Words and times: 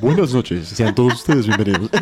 Buenas 0.00 0.34
noches, 0.34 0.68
sean 0.68 0.94
todos 0.94 1.14
ustedes 1.14 1.46
bienvenidos. 1.46 1.90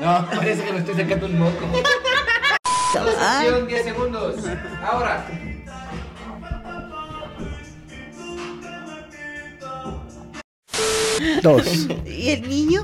No, 0.00 0.26
parece 0.34 0.64
que 0.64 0.72
me 0.72 0.78
estoy 0.78 0.94
sacando 0.94 1.26
un 1.26 1.38
moco. 1.38 1.82
Sesión 2.90 3.68
10 3.68 3.84
segundos. 3.84 4.36
Ahora. 4.82 5.26
Dos. 11.42 11.86
¿Y 12.06 12.30
el 12.30 12.48
niño? 12.48 12.82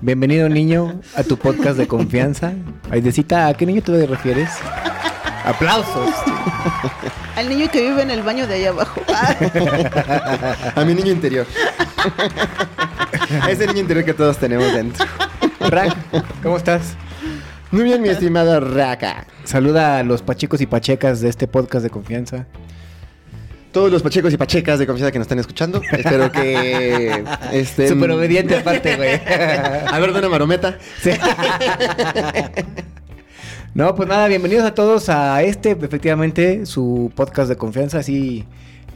Bienvenido 0.00 0.48
niño 0.48 1.00
a 1.14 1.22
tu 1.22 1.36
podcast 1.36 1.76
de 1.76 1.86
confianza. 1.86 2.54
Aidecita, 2.90 3.48
¿a 3.48 3.54
qué 3.54 3.66
niño 3.66 3.82
te 3.82 4.06
refieres? 4.06 4.48
Aplausos. 5.48 6.14
Al 7.34 7.48
niño 7.48 7.70
que 7.70 7.80
vive 7.80 8.02
en 8.02 8.10
el 8.10 8.22
baño 8.22 8.46
de 8.46 8.54
ahí 8.54 8.66
abajo. 8.66 9.00
A 10.74 10.84
mi 10.84 10.94
niño 10.94 11.10
interior. 11.10 11.46
Ese 13.48 13.66
niño 13.66 13.80
interior 13.80 14.04
que 14.04 14.12
todos 14.12 14.36
tenemos 14.36 14.70
dentro. 14.74 15.06
Rack, 15.60 15.96
¿cómo 16.42 16.58
estás? 16.58 16.96
Muy 17.70 17.84
bien, 17.84 18.02
mi 18.02 18.10
estimado 18.10 18.60
Raka. 18.60 19.24
Saluda 19.44 19.98
a 19.98 20.02
los 20.02 20.20
pachecos 20.20 20.60
y 20.60 20.66
pachecas 20.66 21.22
de 21.22 21.30
este 21.30 21.48
podcast 21.48 21.82
de 21.82 21.90
confianza. 21.90 22.44
Todos 23.72 23.90
los 23.90 24.02
pachecos 24.02 24.34
y 24.34 24.36
pachecas 24.36 24.78
de 24.78 24.86
confianza 24.86 25.12
que 25.12 25.18
nos 25.18 25.24
están 25.24 25.38
escuchando. 25.38 25.80
Espero 25.90 26.30
que 26.30 27.24
estén... 27.52 27.88
Súper 27.88 28.10
obediente 28.10 28.56
aparte, 28.56 28.96
güey. 28.96 29.14
A 29.14 29.98
ver, 29.98 30.12
de 30.12 30.18
una 30.18 30.28
marometa. 30.28 30.76
Sí. 31.00 31.10
No, 33.78 33.94
pues 33.94 34.08
nada, 34.08 34.26
bienvenidos 34.26 34.64
a 34.64 34.74
todos 34.74 35.08
a 35.08 35.40
este, 35.44 35.70
efectivamente, 35.70 36.66
su 36.66 37.12
podcast 37.14 37.48
de 37.48 37.54
confianza. 37.54 38.00
Así, 38.00 38.44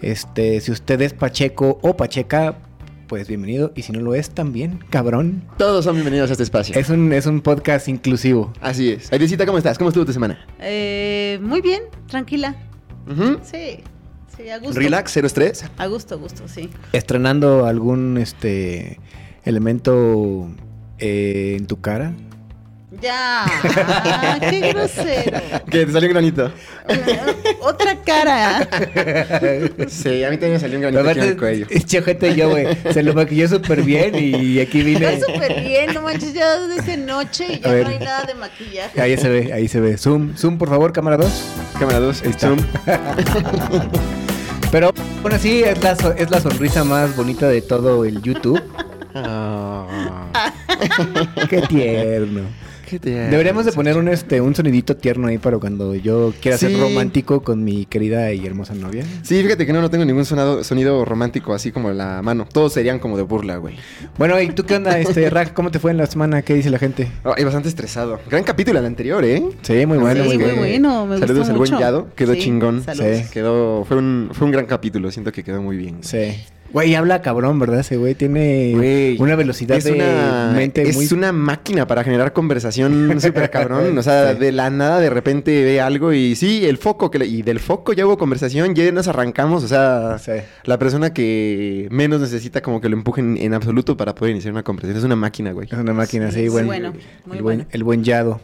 este, 0.00 0.60
si 0.60 0.72
usted 0.72 1.00
es 1.02 1.12
Pacheco 1.12 1.78
o 1.82 1.96
Pacheca, 1.96 2.56
pues 3.06 3.28
bienvenido. 3.28 3.70
Y 3.76 3.82
si 3.82 3.92
no 3.92 4.00
lo 4.00 4.16
es, 4.16 4.30
también, 4.30 4.80
cabrón. 4.90 5.44
Todos 5.56 5.84
son 5.84 5.94
bienvenidos 5.94 6.30
a 6.30 6.32
este 6.32 6.42
espacio. 6.42 6.74
Es 6.74 6.90
un, 6.90 7.12
es 7.12 7.26
un 7.26 7.42
podcast 7.42 7.86
inclusivo. 7.86 8.52
Así 8.60 8.90
es. 8.90 9.12
Airecita, 9.12 9.46
¿cómo 9.46 9.56
estás? 9.56 9.78
¿Cómo 9.78 9.90
estuvo 9.90 10.04
tu 10.04 10.12
semana? 10.12 10.44
Eh, 10.58 11.38
muy 11.40 11.60
bien, 11.60 11.84
tranquila. 12.08 12.56
Sí, 13.44 13.84
sí, 14.36 14.48
a 14.50 14.58
gusto. 14.58 14.80
Relax, 14.80 15.12
cero 15.12 15.28
estrés. 15.28 15.64
A 15.78 15.86
gusto, 15.86 16.16
a 16.16 16.18
gusto, 16.18 16.48
sí. 16.48 16.70
Estrenando 16.92 17.66
algún 17.66 18.18
este 18.18 18.98
elemento 19.44 20.48
eh, 20.98 21.54
en 21.56 21.68
tu 21.68 21.80
cara. 21.80 22.14
Ya, 23.02 23.44
ah, 23.76 24.38
qué 24.40 24.60
grosero. 24.72 25.40
Que 25.68 25.84
te 25.86 25.92
salió 25.92 26.08
un 26.08 26.12
granito. 26.14 26.52
Otra 27.60 27.96
cara. 27.96 28.68
Sí, 29.88 30.22
a 30.24 30.30
mí 30.30 30.36
también 30.36 30.52
me 30.52 30.58
salió 30.60 30.76
un 30.76 30.82
granito 30.82 31.08
aquí 31.08 31.18
en 31.18 31.24
el 31.26 31.36
cuello. 31.36 31.66
Che, 31.86 32.02
gente, 32.02 32.34
yo, 32.36 32.50
güey. 32.50 32.66
Se 32.92 33.02
lo 33.02 33.12
maquilló 33.14 33.48
súper 33.48 33.82
bien 33.82 34.14
y 34.14 34.60
aquí 34.60 34.82
vine. 34.82 35.14
Está 35.14 35.26
súper 35.32 35.60
bien, 35.62 35.92
no 35.94 36.02
manches, 36.02 36.32
ya 36.32 36.58
desde 36.60 36.96
noche 36.96 37.46
y 37.54 37.60
ya 37.60 37.68
no 37.82 37.88
hay 37.88 37.98
nada 37.98 38.22
de 38.24 38.34
maquillaje. 38.34 39.00
Ahí 39.00 39.16
se 39.16 39.28
ve, 39.28 39.52
ahí 39.52 39.66
se 39.68 39.80
ve. 39.80 39.96
Zoom, 39.98 40.36
zoom, 40.36 40.56
por 40.58 40.68
favor, 40.68 40.92
cámara 40.92 41.16
2. 41.16 41.44
Cámara 41.78 41.98
2, 41.98 42.22
Ahí 42.22 42.30
está. 42.30 42.46
zoom. 42.48 42.58
Pero, 44.70 44.92
bueno, 45.22 45.38
sí, 45.38 45.62
es 45.64 45.82
la, 45.82 45.96
so- 45.96 46.12
es 46.16 46.30
la 46.30 46.40
sonrisa 46.40 46.84
más 46.84 47.14
bonita 47.16 47.48
de 47.48 47.60
todo 47.62 48.04
el 48.04 48.22
YouTube. 48.22 48.62
Ah, 49.14 50.20
Qué 51.50 51.60
tierno. 51.62 52.42
Deberíamos 53.00 53.64
de 53.64 53.72
poner 53.72 53.96
un, 53.96 54.08
este, 54.08 54.40
un 54.40 54.54
sonidito 54.54 54.96
tierno 54.96 55.28
ahí 55.28 55.38
para 55.38 55.58
cuando 55.58 55.94
yo 55.94 56.32
quiera 56.40 56.58
ser 56.58 56.78
romántico 56.78 57.42
con 57.42 57.62
mi 57.64 57.86
querida 57.86 58.32
y 58.32 58.44
hermosa 58.46 58.74
novia. 58.74 59.04
Sí, 59.22 59.42
fíjate 59.42 59.66
que 59.66 59.72
no, 59.72 59.80
no 59.80 59.90
tengo 59.90 60.04
ningún 60.04 60.24
sonado, 60.24 60.62
sonido 60.64 61.04
romántico 61.04 61.54
así 61.54 61.72
como 61.72 61.90
la 61.92 62.22
mano. 62.22 62.46
Todos 62.52 62.72
serían 62.72 62.98
como 62.98 63.16
de 63.16 63.22
burla, 63.22 63.56
güey. 63.56 63.76
Bueno, 64.18 64.40
¿y 64.40 64.48
tú 64.48 64.64
qué 64.64 64.76
onda, 64.76 64.98
este, 64.98 65.28
Rack? 65.30 65.52
¿Cómo 65.52 65.70
te 65.70 65.78
fue 65.78 65.90
en 65.90 65.96
la 65.98 66.06
semana? 66.06 66.42
¿Qué 66.42 66.54
dice 66.54 66.70
la 66.70 66.78
gente? 66.78 67.08
Ay, 67.24 67.44
bastante 67.44 67.68
estresado. 67.68 68.20
Gran 68.30 68.44
capítulo 68.44 68.78
el 68.78 68.86
anterior, 68.86 69.24
¿eh? 69.24 69.42
Sí, 69.62 69.86
muy 69.86 69.98
bueno, 69.98 70.22
sí, 70.24 70.28
muy 70.28 70.38
muy 70.38 70.46
bueno. 70.46 70.60
bueno, 70.60 71.06
me 71.06 71.18
Saludos 71.18 71.38
gustó 71.48 71.52
al 71.52 71.58
buen. 71.58 71.80
Yado, 71.80 72.08
quedó 72.14 72.34
Sí, 72.34 72.40
chingón. 72.40 72.82
saludos. 72.84 73.18
Sí. 73.18 73.24
Quedó, 73.32 73.84
fue 73.84 73.96
un, 73.96 74.30
fue 74.32 74.46
un 74.46 74.52
gran 74.52 74.66
capítulo, 74.66 75.10
siento 75.10 75.32
que 75.32 75.42
quedó 75.42 75.62
muy 75.62 75.76
bien. 75.76 75.98
Sí. 76.02 76.34
Güey, 76.72 76.94
habla 76.94 77.20
cabrón, 77.22 77.58
¿verdad? 77.58 77.80
Ese 77.80 77.96
güey 77.98 78.14
tiene 78.14 78.72
Güey, 78.74 79.18
una 79.20 79.36
velocidad 79.36 79.76
es 79.76 79.84
de 79.84 79.92
una, 79.92 80.52
mente 80.54 80.82
es 80.88 80.96
muy... 80.96 81.06
una 81.12 81.30
máquina 81.32 81.86
para 81.86 82.02
generar 82.02 82.32
conversación 82.32 83.20
súper 83.20 83.50
cabrón. 83.50 83.96
O 83.98 84.02
sea, 84.02 84.32
Sí. 84.32 84.38
de 84.38 84.52
la 84.52 84.70
nada 84.70 84.98
de 85.00 85.10
repente 85.10 85.62
ve 85.64 85.80
algo 85.80 86.12
y 86.12 86.34
sí, 86.34 86.64
el 86.64 86.78
foco, 86.78 87.10
que 87.10 87.18
le- 87.18 87.26
y 87.26 87.42
del 87.42 87.60
foco 87.60 87.92
ya 87.92 88.06
hubo 88.06 88.16
conversación, 88.16 88.74
ya 88.74 88.90
nos 88.90 89.06
arrancamos. 89.08 89.64
O 89.64 89.68
sea, 89.68 90.16
Sí. 90.18 90.32
la 90.64 90.78
persona 90.78 91.12
que 91.12 91.88
menos 91.90 92.20
necesita 92.20 92.62
como 92.62 92.80
que 92.80 92.88
lo 92.88 92.96
empujen 92.96 93.36
en 93.38 93.52
absoluto 93.54 93.96
para 93.96 94.14
poder 94.14 94.32
iniciar 94.32 94.52
una 94.52 94.62
conversación. 94.62 94.96
Es 94.98 95.04
una 95.04 95.16
máquina, 95.16 95.52
güey. 95.52 95.68
Es 95.70 95.78
una 95.78 95.92
máquina, 95.92 96.30
sí, 96.30 96.36
Sí, 96.36 96.40
muy 96.42 96.62
bueno. 96.62 96.66
bueno, 96.68 96.92
muy 97.26 97.36
el, 97.36 97.42
buen, 97.42 97.56
bueno. 97.58 97.68
el 97.70 97.84
buen 97.84 98.04
Yado. 98.04 98.40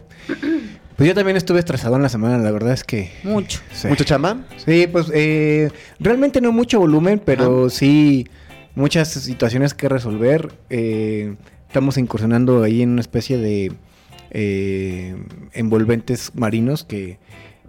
Pues 0.98 1.06
yo 1.06 1.14
también 1.14 1.36
estuve 1.36 1.60
estresado 1.60 1.94
en 1.94 2.02
la 2.02 2.08
semana, 2.08 2.38
la 2.38 2.50
verdad 2.50 2.72
es 2.72 2.82
que... 2.82 3.12
Mucho. 3.22 3.60
sí. 3.72 3.86
¿Mucho 3.86 4.02
chamba? 4.02 4.38
Sí, 4.56 4.88
pues 4.90 5.12
eh, 5.14 5.70
realmente 6.00 6.40
no 6.40 6.50
mucho 6.50 6.80
volumen, 6.80 7.22
pero 7.24 7.70
sí 7.70 8.26
muchas 8.74 9.06
situaciones 9.06 9.74
que 9.74 9.88
resolver. 9.88 10.52
Eh, 10.70 11.36
estamos 11.68 11.98
incursionando 11.98 12.64
ahí 12.64 12.82
en 12.82 12.90
una 12.90 13.00
especie 13.00 13.38
de 13.38 13.70
eh, 14.32 15.14
envolventes 15.52 16.32
marinos 16.34 16.82
que 16.82 17.20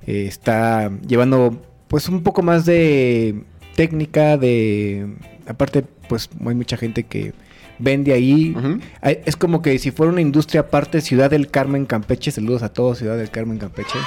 eh, 0.07 0.25
está 0.25 0.90
llevando 1.07 1.61
pues 1.88 2.09
un 2.09 2.23
poco 2.23 2.41
más 2.41 2.66
de 2.66 3.44
técnica, 3.75 4.38
de... 4.38 5.07
Aparte, 5.46 5.84
pues 6.07 6.31
hay 6.47 6.56
mucha 6.56 6.78
gente 6.78 7.03
que 7.03 7.34
vende 7.79 8.13
ahí. 8.13 8.56
Es 9.01 9.35
como 9.35 9.62
que 9.62 9.78
si 9.79 9.91
fuera 9.91 10.12
una 10.12 10.22
industria 10.22 10.62
aparte, 10.62 11.01
Ciudad 11.01 11.29
del 11.29 11.50
Carmen, 11.50 11.85
Campeche, 11.85 12.31
saludos 12.31 12.62
a 12.63 12.69
todos, 12.69 13.00
Ciudad 13.00 13.17
del 13.17 13.29
Carmen, 13.29 13.57
Campeche. 13.57 13.97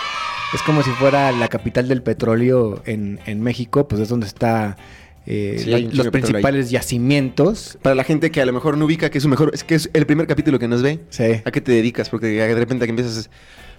Es 0.54 0.62
como 0.62 0.82
si 0.82 0.90
fuera 0.90 1.32
la 1.32 1.48
capital 1.48 1.88
del 1.88 2.02
petróleo 2.02 2.82
en, 2.84 3.18
en 3.26 3.40
México, 3.40 3.88
pues 3.88 4.02
es 4.02 4.08
donde 4.08 4.26
está 4.26 4.76
eh, 5.26 5.56
Sí, 5.58 5.96
los 5.96 6.08
principales 6.08 6.70
yacimientos. 6.70 7.78
Para 7.80 7.94
la 7.94 8.04
gente 8.04 8.30
que 8.30 8.40
a 8.40 8.46
lo 8.46 8.52
mejor 8.52 8.76
no 8.76 8.84
ubica 8.84 9.10
que 9.10 9.18
es 9.18 9.22
su 9.22 9.28
mejor, 9.28 9.50
es 9.54 9.64
que 9.64 9.74
es 9.74 9.90
el 9.92 10.06
primer 10.06 10.26
capítulo 10.26 10.58
que 10.58 10.68
nos 10.68 10.82
ve. 10.82 11.00
Sí. 11.10 11.40
¿A 11.44 11.50
qué 11.50 11.60
te 11.60 11.72
dedicas? 11.72 12.08
Porque 12.10 12.26
de 12.26 12.54
repente 12.54 12.86
que 12.86 12.90
empiezas, 12.90 13.30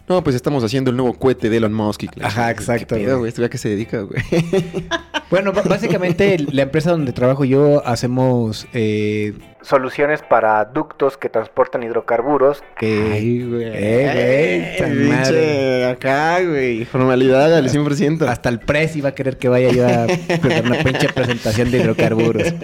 no, 0.08 0.24
pues 0.24 0.36
estamos 0.36 0.64
haciendo 0.64 0.92
el 0.92 0.98
nuevo 0.98 1.14
cohete 1.14 1.50
de 1.50 1.58
Elon 1.58 1.74
Musk. 1.74 2.04
Y 2.04 2.10
Ajá, 2.22 2.50
exacto, 2.52 2.96
¿Qué 2.96 3.04
pedo, 3.04 3.18
güey. 3.18 3.20
güey? 3.20 3.30
¿Esto 3.30 3.46
a 3.46 3.50
qué 3.50 3.58
se 3.58 3.70
dedica, 3.70 4.02
güey? 4.02 4.22
Bueno, 5.30 5.52
básicamente 5.52 6.38
la 6.52 6.62
empresa 6.62 6.92
donde 6.92 7.12
trabajo 7.12 7.44
yo 7.44 7.84
hacemos 7.88 8.68
eh, 8.72 9.34
soluciones 9.64 10.22
para 10.22 10.64
ductos 10.66 11.18
que 11.18 11.30
transportan 11.30 11.82
hidrocarburos. 11.84 12.64
Que, 12.78 13.46
güey. 13.50 13.64
Eh, 13.74 14.76
Pinche 14.78 15.10
madre. 15.10 15.86
acá, 15.88 16.42
güey. 16.42 16.86
Formalidad 16.86 17.56
al 17.56 17.70
100%. 17.70 18.28
Hasta 18.28 18.50
el 18.50 18.60
press 18.60 18.96
iba 18.96 19.10
a 19.10 19.16
querer 19.16 19.38
que 19.38 19.50
vaya 19.50 19.72
yo 19.72 19.86
a 19.88 19.92
dar 20.06 20.66
una 20.66 20.84
pinche 20.84 21.10
presentación 21.10 21.72
de 21.72 21.80
hidrocarburos. 21.80 22.54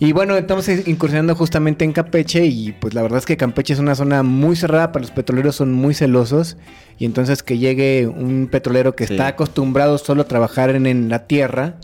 Y 0.00 0.12
bueno, 0.12 0.36
estamos 0.36 0.68
incursionando 0.68 1.34
justamente 1.34 1.84
en 1.84 1.90
Campeche 1.92 2.44
y 2.46 2.70
pues 2.70 2.94
la 2.94 3.02
verdad 3.02 3.18
es 3.18 3.26
que 3.26 3.36
Campeche 3.36 3.72
es 3.72 3.80
una 3.80 3.96
zona 3.96 4.22
muy 4.22 4.54
cerrada 4.54 4.92
para 4.92 5.00
los 5.02 5.10
petroleros, 5.10 5.56
son 5.56 5.72
muy 5.72 5.92
celosos 5.92 6.56
y 7.00 7.04
entonces 7.04 7.42
que 7.42 7.58
llegue 7.58 8.06
un 8.06 8.46
petrolero 8.48 8.94
que 8.94 9.08
Sí. 9.08 9.14
está 9.14 9.26
acostumbrado 9.26 9.98
solo 9.98 10.22
a 10.22 10.28
trabajar 10.28 10.70
en, 10.70 10.86
en 10.86 11.08
la 11.08 11.26
tierra 11.26 11.74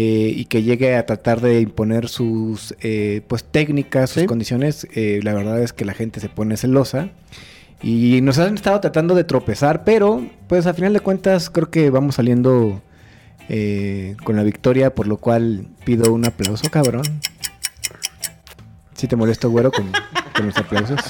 eh, 0.00 0.32
y 0.32 0.44
que 0.44 0.62
llegue 0.62 0.94
a 0.94 1.04
tratar 1.06 1.40
de 1.40 1.60
imponer 1.60 2.08
sus 2.08 2.72
eh, 2.82 3.22
pues 3.26 3.42
técnicas, 3.42 4.10
sus 4.10 4.20
Sí. 4.22 4.26
condiciones, 4.28 4.86
eh, 4.94 5.18
la 5.24 5.34
verdad 5.34 5.60
es 5.60 5.72
que 5.72 5.84
la 5.84 5.92
gente 5.92 6.20
se 6.20 6.28
pone 6.28 6.56
celosa. 6.56 7.08
Y 7.82 8.20
nos 8.22 8.38
han 8.38 8.54
estado 8.54 8.78
tratando 8.80 9.16
de 9.16 9.24
tropezar, 9.24 9.82
pero 9.82 10.24
pues 10.46 10.66
a 10.66 10.74
final 10.74 10.92
de 10.92 11.00
cuentas 11.00 11.50
creo 11.50 11.68
que 11.70 11.90
vamos 11.90 12.14
saliendo 12.14 12.80
con 14.24 14.36
la 14.36 14.42
victoria, 14.42 14.94
por 14.94 15.06
lo 15.08 15.16
cual 15.16 15.66
pido 15.84 16.12
un 16.12 16.26
aplauso, 16.26 16.68
cabrón. 16.70 17.02
Si 18.94 19.08
te 19.08 19.16
molesto, 19.16 19.48
güero, 19.50 19.72
con, 19.72 19.90
con 20.36 20.46
los 20.46 20.56
aplausos. 20.58 21.00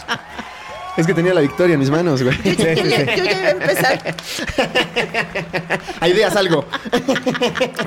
Es 0.98 1.06
que 1.06 1.14
tenía 1.14 1.32
la 1.32 1.40
victoria 1.40 1.74
en 1.74 1.80
mis 1.80 1.90
manos, 1.90 2.22
güey. 2.22 2.36
Yo, 2.44 2.52
yo- 2.52 2.74
yo 2.74 2.84
ya- 2.84 3.16
yo 3.16 3.24
ya 3.24 3.32
iba 3.38 3.46
a 3.46 3.50
empezar. 3.52 4.16
Hay 6.00 6.12
ideas 6.12 6.36
algo. 6.36 6.64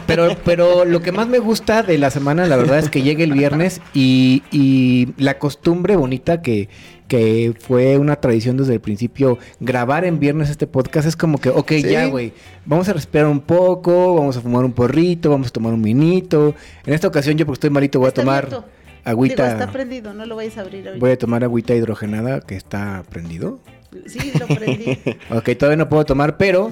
Pero, 0.07 0.35
pero 0.43 0.85
lo 0.85 1.01
que 1.01 1.11
más 1.11 1.27
me 1.27 1.39
gusta 1.39 1.83
de 1.83 1.97
la 1.97 2.09
semana, 2.09 2.45
la 2.47 2.55
verdad, 2.55 2.79
es 2.79 2.89
que 2.89 3.01
llegue 3.01 3.23
el 3.23 3.33
viernes 3.33 3.81
y, 3.93 4.43
y 4.51 5.09
la 5.17 5.37
costumbre 5.39 5.95
bonita 5.95 6.41
que, 6.41 6.69
que 7.07 7.53
fue 7.59 7.97
una 7.97 8.15
tradición 8.15 8.57
desde 8.57 8.73
el 8.75 8.79
principio, 8.81 9.37
grabar 9.59 10.05
en 10.05 10.19
viernes 10.19 10.49
este 10.49 10.65
podcast 10.67 11.07
es 11.07 11.15
como 11.15 11.37
que, 11.39 11.49
ok, 11.49 11.69
Sí. 11.71 11.81
ya, 11.83 12.05
güey, 12.07 12.33
vamos 12.65 12.87
a 12.89 12.93
respirar 12.93 13.27
un 13.27 13.41
poco, 13.41 14.15
vamos 14.15 14.37
a 14.37 14.41
fumar 14.41 14.63
un 14.65 14.71
porrito, 14.73 15.29
vamos 15.29 15.47
a 15.47 15.51
tomar 15.51 15.73
un 15.73 15.81
minito. 15.81 16.55
En 16.85 16.93
esta 16.93 17.07
ocasión 17.07 17.37
yo 17.37 17.45
porque 17.45 17.57
estoy 17.57 17.69
malito 17.69 17.99
voy 17.99 18.09
a 18.09 18.11
tomar 18.13 18.45
abierto. 18.45 18.65
Agüita. 19.03 19.43
Digo, 19.47 19.59
está 19.59 19.71
prendido, 19.71 20.13
no 20.13 20.25
lo 20.25 20.35
vayas 20.35 20.57
a 20.57 20.61
abrir 20.61 20.87
ahorita. 20.87 20.99
Voy 21.03 21.11
a 21.11 21.17
tomar 21.17 21.43
agüita 21.43 21.73
hidrogenada 21.75 22.41
que 22.41 22.55
está 22.55 23.03
prendido. 23.09 23.59
Sí, 24.07 24.31
lo 24.39 24.47
prendí. 24.47 24.97
Ok, 25.31 25.49
todavía 25.57 25.77
no 25.77 25.89
puedo 25.89 26.05
tomar, 26.05 26.37
pero 26.37 26.71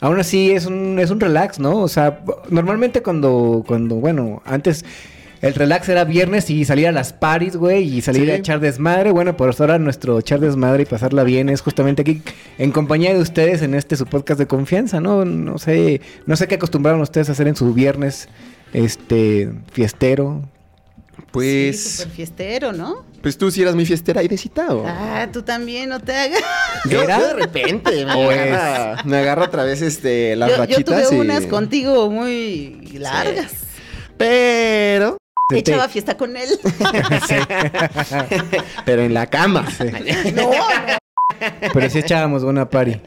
aún 0.00 0.20
así 0.20 0.52
es 0.52 0.66
un, 0.66 0.98
es 0.98 1.10
un 1.10 1.20
relax, 1.20 1.58
¿no? 1.58 1.76
O 1.78 1.88
sea, 1.88 2.20
normalmente 2.48 3.02
cuando, 3.02 3.64
cuando, 3.66 3.96
bueno, 3.96 4.40
antes 4.44 4.84
el 5.42 5.54
relax 5.54 5.88
era 5.88 6.04
viernes 6.04 6.50
y 6.50 6.66
salir 6.66 6.86
a 6.86 6.92
las 6.92 7.14
paris, 7.14 7.56
güey, 7.56 7.82
y 7.96 8.02
salir 8.02 8.26
Sí. 8.26 8.30
a 8.30 8.34
echar 8.36 8.60
desmadre. 8.60 9.10
Bueno, 9.10 9.36
pues 9.38 9.58
ahora 9.60 9.78
nuestro 9.78 10.18
echar 10.18 10.38
desmadre 10.38 10.82
y 10.82 10.86
pasarla 10.86 11.24
bien 11.24 11.48
es 11.48 11.62
justamente 11.62 12.02
aquí 12.02 12.22
en 12.58 12.72
compañía 12.72 13.14
de 13.14 13.20
ustedes 13.20 13.62
en 13.62 13.74
este 13.74 13.96
su 13.96 14.04
podcast 14.04 14.38
de 14.38 14.46
confianza, 14.46 15.00
¿no? 15.00 15.24
No 15.24 15.56
sé, 15.58 16.02
no 16.26 16.36
sé 16.36 16.46
qué 16.46 16.56
acostumbraron 16.56 17.00
ustedes 17.00 17.30
a 17.30 17.32
hacer 17.32 17.48
en 17.48 17.56
su 17.56 17.72
viernes, 17.72 18.28
este, 18.74 19.50
fiestero. 19.72 20.42
Pues, 21.30 21.80
Sí, 21.80 22.08
fiestero, 22.14 22.72
¿no? 22.72 23.04
pues 23.22 23.36
tú 23.36 23.50
sí 23.50 23.60
eras 23.62 23.74
muy 23.74 23.84
fiestera 23.86 24.22
y 24.22 24.28
de 24.28 24.36
citado. 24.38 24.84
Ah, 24.86 25.28
tú 25.32 25.42
también, 25.42 25.88
no 25.90 26.00
te 26.00 26.14
hagas. 26.16 26.40
Yo, 26.88 27.02
¿Era? 27.02 27.18
yo 27.18 27.26
de 27.28 27.32
repente 27.34 28.04
me, 28.06 28.14
¿O 28.14 28.30
agarra, 28.30 29.02
me 29.04 29.16
agarra 29.18 29.44
otra 29.44 29.64
vez 29.64 29.82
este, 29.82 30.36
las 30.36 30.50
Yo, 30.50 30.56
yo 30.56 30.62
rachitas. 30.62 31.08
tuve 31.08 31.16
y- 31.16 31.20
unas 31.20 31.46
contigo 31.46 32.10
muy 32.10 32.96
largas. 32.98 33.52
Pero, 34.16 35.16
Echaba 35.52 35.88
fiesta 35.88 36.16
con 36.16 36.36
él. 36.36 36.48
pero 38.84 39.02
en 39.02 39.14
la 39.14 39.26
cama. 39.26 39.66
no, 40.34 40.50
Pero 41.72 41.90
sí 41.90 41.98
echábamos 41.98 42.44
buena 42.44 42.68
party. 42.68 43.00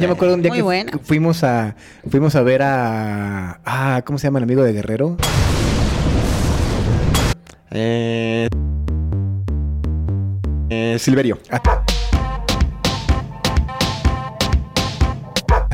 Yo 0.00 0.08
me 0.08 0.14
acuerdo 0.14 0.34
un 0.34 0.42
día 0.42 0.50
Muy 0.50 0.58
que 0.58 0.62
buena. 0.62 0.92
fuimos 1.02 1.42
a 1.42 1.74
fuimos 2.10 2.36
a 2.36 2.42
ver 2.42 2.60
a 2.62 3.60
ah, 3.64 4.02
¿cómo 4.04 4.18
se 4.18 4.26
llama 4.26 4.38
el 4.40 4.44
amigo 4.44 4.62
de 4.62 4.74
Guerrero? 4.74 5.16
Eh, 7.70 8.48
eh, 10.70 10.96
Silverio. 10.98 11.38
A 11.50 11.60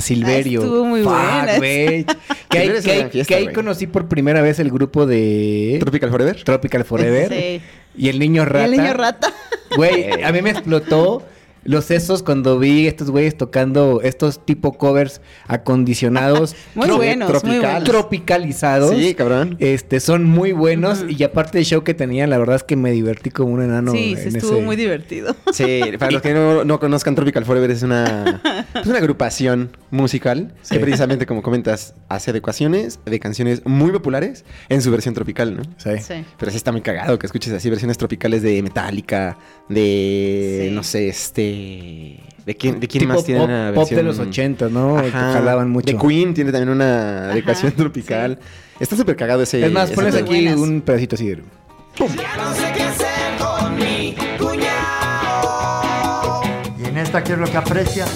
Silverio. 0.01 0.61
Ah, 0.61 0.65
estuvo 0.65 0.85
muy 0.85 1.03
buena. 1.03 1.57
güey. 1.59 2.05
Que 2.49 2.59
ahí, 2.59 2.69
que 2.83 3.09
fiesta, 3.11 3.39
que 3.39 3.53
conocí 3.53 3.87
por 3.87 4.09
primera 4.09 4.43
vez 4.43 4.59
el 4.59 4.71
grupo 4.71 5.07
de 5.07 5.79
Tropical 5.81 6.11
Forever. 6.11 6.43
Tropical 6.45 6.85
Forever. 6.85 7.29
Sí. 7.33 7.63
Y 7.97 8.09
el 8.09 8.19
niño 8.19 8.43
Y 8.43 8.47
rata. 8.47 8.65
el 8.65 8.71
niño 8.73 8.95
rata. 8.95 9.33
Güey, 9.77 10.11
a 10.25 10.33
mí 10.33 10.43
me 10.43 10.51
explotó 10.51 11.23
los 11.65 11.85
sesos 11.85 12.23
cuando 12.23 12.59
vi 12.59 12.87
estos 12.87 13.11
güeyes 13.11 13.37
tocando 13.37 14.01
estos 14.03 14.45
tipo 14.45 14.73
covers 14.73 15.21
acondicionados. 15.47 16.55
Muy 16.75 16.89
Tro- 16.89 16.97
buenos, 16.97 17.31
muy 17.31 17.39
tropical. 17.41 17.61
buenos. 17.61 17.85
Tropicalizados. 17.89 18.97
Sí, 18.97 19.15
cabrón. 19.15 19.57
Este, 19.61 20.01
son 20.01 20.25
muy 20.25 20.53
buenos. 20.53 21.05
Y 21.09 21.23
aparte 21.25 21.59
del 21.59 21.65
show 21.67 21.83
que 21.85 21.95
tenían, 21.95 22.31
la 22.31 22.39
verdad 22.39 22.57
es 22.57 22.63
que 22.65 22.77
me 22.77 22.91
divertí 22.93 23.31
como 23.31 23.53
un 23.53 23.63
enano. 23.63 23.93
sí, 23.93 24.17
se 24.17 24.29
estuvo 24.29 24.57
ese- 24.57 24.63
muy 24.63 24.77
divertido. 24.77 25.37
Sí, 25.53 25.81
para 25.99 26.11
los 26.11 26.23
que 26.23 26.33
no, 26.33 26.65
no 26.65 26.81
conozcan 26.81 27.15
Tropical 27.15 27.45
Forever 27.45 27.71
es 27.71 27.83
una, 27.83 28.41
es 28.75 28.87
una 28.87 28.99
agrupación 28.99 29.77
musical 29.91 30.55
Sí. 30.63 30.75
que 30.75 30.81
precisamente, 30.81 31.27
como 31.27 31.43
comentas, 31.43 31.95
hace 32.09 32.31
adecuaciones 32.31 32.99
de 33.05 33.21
canciones 33.21 33.63
muy 33.67 33.91
populares 33.93 34.45
en 34.71 34.81
su 34.81 34.91
versión 34.91 35.15
tropical, 35.15 35.55
¿no? 35.57 35.63
Sí. 35.77 35.91
Sí. 36.01 36.25
Pero 36.39 36.51
sí 36.51 36.57
está 36.57 36.73
muy 36.73 36.81
cagado 36.81 37.19
que 37.19 37.27
escuches 37.27 37.53
así 37.53 37.69
versiones 37.69 37.99
tropicales 37.99 38.43
de 38.43 38.63
Metallica, 38.63 39.37
de 39.69 40.67
Sí. 40.69 40.75
no 40.75 40.83
sé, 40.83 41.09
este 41.09 41.52
de 42.47 42.57
quién 42.57 42.81
de 42.81 42.89
quién 42.89 43.03
Tipo 43.03 43.15
más 43.15 43.25
tiene 43.25 43.41
pop, 43.41 43.49
una 43.49 43.69
pop 43.75 43.77
versión 43.79 43.97
de 43.99 44.03
los 44.05 44.19
80, 44.19 44.69
¿no? 44.69 45.01
Que 45.01 45.09
Ajá. 45.09 45.33
jalaban 45.35 45.71
mucho. 45.71 45.87
De 45.87 45.97
Queen 45.97 46.35
tiene 46.35 46.51
también 46.53 46.71
una 46.71 47.19
Ajá, 47.25 47.33
adecuación 47.33 47.73
tropical. 47.73 48.39
Está 48.81 48.97
súper 48.97 49.17
cagado 49.17 49.43
ese 49.43 49.65
Es 49.65 49.73
más, 49.73 49.87
ese 49.91 49.95
pones 49.95 50.15
aquí 50.15 50.45
buenas. 50.45 50.57
un 50.59 50.81
pedacito 50.81 51.15
así. 51.17 51.29
de- 51.29 51.43
Y 56.79 56.89
en 56.89 56.97
esta, 56.99 57.23
¿qué 57.23 57.33
es 57.35 57.39
lo 57.39 57.47
que 57.47 57.57
aprecia? 57.57 58.07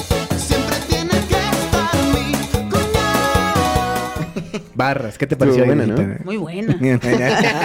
Barras. 4.77 5.19
¿Qué 5.19 5.27
te 5.27 5.37
pareció? 5.37 5.65
buena, 5.65 5.85
Aguilita? 5.85 6.19
Muy 6.25 6.37
buena. 6.37 6.77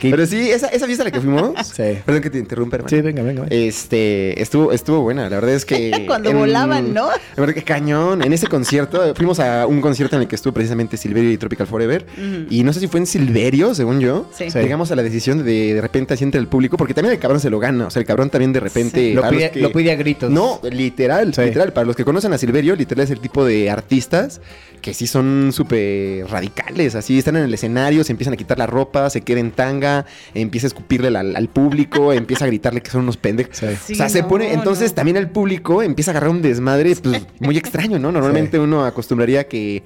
¿Qué- 0.00 0.10
Pero 0.10 0.26
sí, 0.26 0.50
esa, 0.50 0.68
esa 0.68 0.86
fiesta 0.86 1.02
a 1.02 1.06
la 1.06 1.10
que 1.10 1.20
fuimos. 1.20 1.52
Sí. 1.76 1.98
Perdón 2.04 2.22
que 2.22 2.30
te 2.30 2.38
interrumpa, 2.38 2.76
hermano. 2.76 2.88
Sí, 2.88 3.00
venga, 3.02 3.22
venga. 3.22 3.42
venga. 3.42 3.54
Este, 3.54 4.40
estuvo, 4.40 4.72
estuvo 4.72 5.00
buena, 5.00 5.24
la 5.28 5.36
verdad 5.36 5.54
es 5.54 5.64
que... 5.64 6.04
Cuando 6.06 6.32
volaban, 6.32 6.94
¿no? 6.94 7.08
La 7.08 7.18
verdad 7.36 7.54
que 7.54 7.62
cañón, 7.62 8.22
en 8.22 8.32
ese 8.32 8.46
concierto, 8.46 9.14
fuimos 9.14 9.40
a 9.40 9.66
un 9.66 9.80
concierto 9.80 10.16
en 10.16 10.22
el 10.22 10.28
que 10.28 10.36
estuvo 10.36 10.52
precisamente 10.54 10.96
Silverio 10.96 11.30
y 11.32 11.36
Tropical 11.38 11.66
Forever, 11.66 12.06
y 12.50 12.62
no 12.62 12.72
sé 12.72 12.80
si 12.80 12.88
fue 12.88 13.00
en 13.00 13.06
Silverio, 13.06 13.74
según 13.74 14.00
yo, 14.00 14.30
Sí. 14.36 14.50
Sí. 14.50 14.58
llegamos 14.58 14.90
a 14.92 14.96
la 14.96 15.02
decisión 15.02 15.44
de 15.44 15.74
de 15.74 15.80
repente 15.80 16.14
así 16.14 16.24
entre 16.24 16.40
el 16.40 16.46
público, 16.48 16.76
porque 16.76 16.94
también 16.94 17.14
el 17.14 17.18
cabrón 17.20 17.40
se 17.40 17.50
lo 17.50 17.58
gana, 17.58 17.86
o 17.86 17.90
sea, 17.90 18.00
el 18.00 18.06
cabrón 18.06 18.30
también 18.30 18.52
de 18.52 18.60
repente... 18.60 19.12
Lo 19.14 19.28
pide, 19.28 19.50
que- 19.50 19.60
lo 19.60 19.72
pide 19.72 19.92
a 19.92 19.96
gritos. 19.96 20.30
No, 20.30 20.60
literal, 20.70 21.34
Sí. 21.34 21.42
literal, 21.42 21.72
para 21.72 21.86
los 21.86 21.96
que 21.96 22.04
conocen 22.04 22.32
a 22.32 22.38
Silverio, 22.38 22.74
literal 22.76 23.04
es 23.04 23.10
el 23.10 23.20
tipo 23.20 23.44
de 23.44 23.70
artistas 23.70 24.40
que 24.86 24.94
sí 24.94 25.08
son 25.08 25.50
súper 25.52 26.28
radicales, 26.28 26.94
así 26.94 27.18
están 27.18 27.34
en 27.34 27.42
el 27.42 27.52
escenario, 27.52 28.04
se 28.04 28.12
empiezan 28.12 28.34
a 28.34 28.36
quitar 28.36 28.56
la 28.56 28.68
ropa, 28.68 29.10
se 29.10 29.22
queda 29.22 29.40
en 29.40 29.50
tanga, 29.50 30.06
empieza 30.32 30.66
a 30.66 30.68
escupirle 30.68 31.08
al, 31.08 31.34
al 31.34 31.48
público, 31.48 32.12
empieza 32.12 32.44
a 32.44 32.46
gritarle 32.46 32.82
que 32.82 32.92
son 32.92 33.00
unos 33.00 33.16
pendejos. 33.16 33.56
Sí. 33.56 33.66
Sí, 33.84 33.92
o 33.94 33.96
sea, 33.96 34.08
se 34.08 34.22
pone, 34.22 34.52
entonces 34.52 34.92
no. 34.92 34.94
también 34.94 35.16
el 35.16 35.28
público 35.28 35.82
empieza 35.82 36.12
a 36.12 36.12
agarrar 36.12 36.30
un 36.30 36.40
desmadre 36.40 36.94
pues, 36.94 37.26
muy 37.40 37.58
extraño, 37.58 37.98
¿no? 37.98 38.12
Normalmente 38.12 38.60
uno 38.60 38.84
acostumbraría 38.84 39.48
que, 39.48 39.82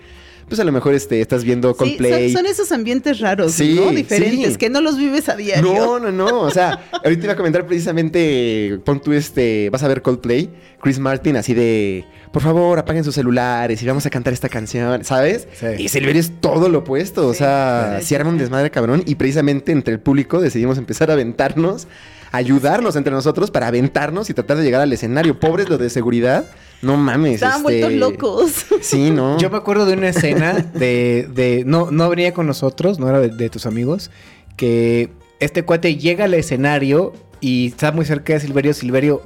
pues 0.50 0.60
a 0.60 0.64
lo 0.64 0.72
mejor 0.72 0.92
este, 0.92 1.22
estás 1.22 1.44
viendo 1.44 1.70
Sí, 1.72 1.78
Coldplay. 1.78 2.32
son, 2.32 2.42
son 2.42 2.50
esos 2.52 2.72
ambientes 2.72 3.20
raros, 3.20 3.52
Sí, 3.52 3.74
¿no? 3.82 3.90
Diferentes, 3.90 4.52
sí. 4.52 4.58
que 4.58 4.68
no 4.68 4.82
los 4.82 4.98
vives 4.98 5.28
a 5.30 5.36
diario. 5.36 5.72
No, 5.72 5.98
no, 5.98 6.12
no. 6.12 6.40
O 6.40 6.50
sea, 6.50 6.86
ahorita 7.02 7.24
iba 7.24 7.32
a 7.32 7.36
comentar 7.36 7.64
precisamente, 7.66 8.78
pon 8.84 9.00
tú 9.00 9.12
este, 9.12 9.70
vas 9.70 9.82
a 9.82 9.88
ver 9.88 10.02
Coldplay, 10.02 10.50
Chris 10.82 10.98
Martin, 10.98 11.36
así 11.36 11.54
de, 11.54 12.04
por 12.32 12.42
favor, 12.42 12.78
apaguen 12.78 13.04
sus 13.04 13.14
celulares 13.14 13.82
y 13.82 13.86
vamos 13.86 14.04
a 14.06 14.10
cantar 14.10 14.32
esta 14.32 14.48
canción, 14.48 15.04
¿sabes? 15.04 15.46
Sí. 15.58 15.66
Y 15.78 15.88
Silverio 15.88 16.20
es 16.20 16.32
todo 16.40 16.68
lo 16.68 16.78
opuesto, 16.80 17.26
o 17.28 17.32
Sí, 17.32 17.38
sea, 17.38 17.98
sí, 18.00 18.06
se 18.08 18.16
arma 18.16 18.30
un 18.30 18.38
desmadre 18.38 18.70
cabrón 18.70 19.02
y 19.06 19.14
precisamente 19.14 19.72
entre 19.72 19.94
el 19.94 20.00
público 20.00 20.40
decidimos 20.40 20.78
empezar 20.78 21.10
a 21.10 21.14
aventarnos, 21.14 21.86
ayudarnos 22.32 22.96
entre 22.96 23.12
nosotros 23.12 23.50
para 23.50 23.68
aventarnos 23.68 24.30
y 24.30 24.34
tratar 24.34 24.56
de 24.56 24.64
llegar 24.64 24.80
al 24.80 24.92
escenario. 24.92 25.38
Pobres 25.38 25.68
los 25.68 25.78
de 25.78 25.90
seguridad, 25.90 26.44
no 26.82 26.96
mames. 26.96 27.34
Estaban 27.34 27.58
este, 27.58 27.62
vueltos 27.62 27.92
locos. 27.92 28.66
Sí, 28.80 29.10
¿no? 29.10 29.38
Yo 29.38 29.50
me 29.50 29.56
acuerdo 29.56 29.86
de 29.86 29.94
una 29.94 30.08
escena 30.08 30.54
de, 30.54 31.28
de 31.32 31.64
no, 31.66 31.90
no 31.90 32.08
venía 32.08 32.32
con 32.32 32.46
nosotros, 32.46 32.98
no 32.98 33.08
era 33.08 33.20
de, 33.20 33.28
de 33.30 33.50
tus 33.50 33.66
amigos, 33.66 34.10
que 34.56 35.10
este 35.40 35.64
cuate 35.64 35.96
llega 35.96 36.24
al 36.24 36.34
escenario 36.34 37.12
y 37.40 37.68
está 37.68 37.92
muy 37.92 38.04
cerca 38.04 38.34
de 38.34 38.40
Silverio. 38.40 38.74
Silverio 38.74 39.22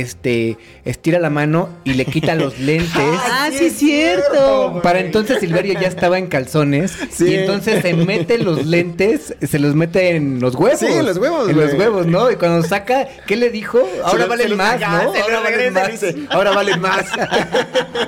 este, 0.00 0.58
estira 0.84 1.18
la 1.18 1.30
mano 1.30 1.68
y 1.84 1.94
le 1.94 2.04
quita 2.04 2.34
los 2.36 2.58
lentes. 2.58 2.90
ah, 2.96 3.48
sí, 3.56 3.66
es 3.66 3.76
cierto. 3.78 4.80
Para 4.82 5.00
entonces 5.00 5.40
Silverio 5.40 5.74
ya 5.80 5.88
estaba 5.88 6.18
en 6.18 6.26
calzones 6.26 6.96
Sí. 7.10 7.28
y 7.30 7.34
entonces 7.34 7.82
se 7.82 7.94
mete 7.94 8.38
los 8.38 8.66
lentes, 8.66 9.34
se 9.40 9.58
los 9.58 9.74
mete 9.74 10.16
en 10.16 10.40
los 10.40 10.54
huevos. 10.54 10.78
Sí, 10.80 10.86
en 10.86 11.06
los 11.06 11.16
huevos, 11.18 11.48
En 11.48 11.56
los 11.56 11.72
huevos, 11.74 12.06
¿no? 12.06 12.30
Y 12.30 12.36
cuando 12.36 12.66
saca, 12.66 13.06
¿qué 13.26 13.36
le 13.36 13.50
dijo? 13.50 13.80
Ahora 14.04 14.26
valen 14.26 14.56
más, 14.56 14.80
¿no? 14.80 14.86
Ahora 14.86 15.40
valen 15.40 15.72
más. 15.72 15.90
Ahora 16.30 16.50
valen 16.52 16.80
más. 16.80 17.06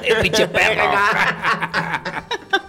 El 0.05 0.17
pinche 0.23 0.47
perro. 0.49 0.83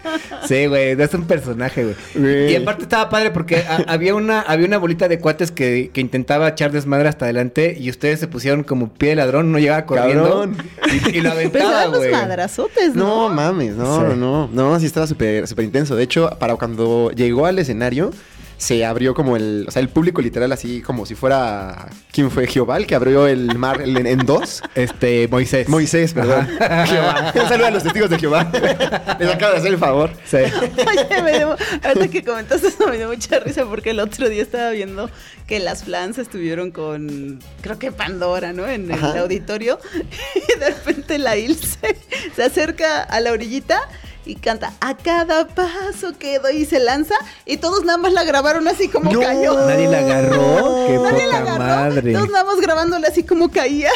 Sí, 0.48 0.66
güey, 0.68 1.00
es 1.02 1.14
un 1.14 1.26
personaje, 1.26 1.84
güey. 2.16 2.52
Y 2.52 2.56
aparte 2.56 2.84
estaba 2.84 3.10
padre 3.10 3.32
porque 3.32 3.58
a- 3.58 3.84
había 3.88 4.16
una 4.16 4.42
había 4.42 4.66
una 4.68 4.78
bolita 4.78 5.08
de 5.08 5.20
cuates 5.20 5.52
que, 5.52 5.92
que 5.94 6.02
intentaba 6.02 6.48
echar 6.50 6.72
desmadre 6.72 7.10
hasta 7.10 7.26
adelante 7.26 7.76
y 7.80 7.90
ustedes 7.90 8.20
se 8.20 8.28
pusieron 8.28 8.64
como 8.64 8.90
pie 8.94 9.10
de 9.10 9.16
ladrón, 9.18 9.52
no 9.52 9.60
llegaba 9.60 9.86
corriendo 9.86 10.50
y, 10.92 11.18
y 11.18 11.22
lo 11.22 11.30
Pues 11.32 11.34
aventaba, 11.34 11.86
güey. 11.88 12.12
madrazotes, 12.12 12.96
¿no? 12.96 13.28
No 13.28 13.30
mames, 13.36 13.76
no, 13.76 13.98
Sí. 13.98 14.04
no, 14.10 14.16
no, 14.16 14.48
no, 14.72 14.80
sí 14.80 14.86
estaba 14.86 15.08
súper, 15.08 15.48
súper 15.48 15.66
intenso. 15.66 15.96
De 15.96 16.04
hecho, 16.04 16.30
para 16.40 16.56
cuando 16.56 17.12
llegó 17.12 17.46
al 17.46 17.60
escenario, 17.60 18.12
se 18.58 18.84
abrió 18.86 19.14
como 19.14 19.36
el, 19.38 19.66
o 19.68 19.72
sea, 19.72 19.82
el 19.82 19.90
público 19.90 20.22
literal 20.22 20.52
así 20.52 20.82
como 20.82 21.06
si 21.06 21.14
fuera, 21.16 21.90
¿quién 22.12 22.32
fue? 22.32 22.48
Jehová, 22.48 22.78
el 22.78 22.88
que 22.88 22.96
abrió 22.96 23.28
el 23.28 23.56
mar 23.58 23.82
el- 23.82 23.96
en, 23.98 24.08
en 24.08 24.26
dos. 24.26 24.64
Este, 24.76 25.28
Moisés. 25.28 25.70
Moisés, 25.70 26.14
perdón. 26.14 26.48
Jehová. 26.88 27.32
Un 27.36 27.48
saludo 27.48 27.68
a 27.68 27.72
los 27.72 27.84
testigos 27.84 28.10
de 28.10 28.18
Jehová. 28.20 28.50
Les 29.20 29.30
acabo 29.30 29.52
de 29.54 29.58
hacer 29.60 29.72
el 29.74 29.78
favor. 29.78 30.10
Sí. 30.26 30.38
Oye, 30.38 31.22
me 31.24 31.38
dio, 31.38 31.56
ahorita 31.84 32.08
que 32.10 32.24
comentaste 32.24 32.68
eso 32.70 32.88
me 32.88 32.98
dio 32.98 33.08
mucha 33.10 33.40
risa 33.40 33.66
porque 33.66 33.92
el 33.92 34.00
otro 34.00 34.28
día 34.30 34.42
estaba 34.42 34.72
viendo 34.72 35.10
que 35.46 35.60
las 35.60 35.84
flans 35.84 36.18
estuvieron 36.18 36.72
con, 36.72 37.40
creo 37.62 37.78
que 37.80 37.92
Pandora, 37.92 38.54
¿no? 38.54 38.68
En 38.68 38.86
el 38.92 38.98
Ajá. 38.98 39.20
auditorio 39.20 39.80
y 40.36 40.60
de 40.60 40.66
repente 40.72 41.18
la 41.20 41.38
Ilse 41.38 41.96
se 42.36 42.44
acerca 42.44 43.04
a 43.04 43.20
la 43.22 43.32
orillita 43.32 43.80
y 44.28 44.36
canta 44.36 44.74
a 44.82 44.98
cada 44.98 45.48
paso 45.48 46.18
que 46.20 46.40
doy 46.40 46.58
y 46.58 46.66
se 46.66 46.80
lanza 46.80 47.16
y 47.46 47.58
todos 47.58 47.84
nada 47.86 47.98
más 47.98 48.14
la 48.14 48.24
grabaron 48.24 48.68
así 48.68 48.88
como 48.88 49.12
No. 49.12 49.20
cayó. 49.22 49.56
Nadie 49.68 49.88
la 49.88 50.00
agarró. 50.00 50.38
Qué 50.88 50.98
Nadie 50.98 51.28
la 51.28 51.38
agarró, 51.38 51.60
madre. 51.66 52.14
todos 52.14 52.30
nada 52.30 52.44
más 52.44 52.58
grabándola 52.60 53.08
así 53.08 53.24
como 53.24 53.50
caía. 53.52 53.92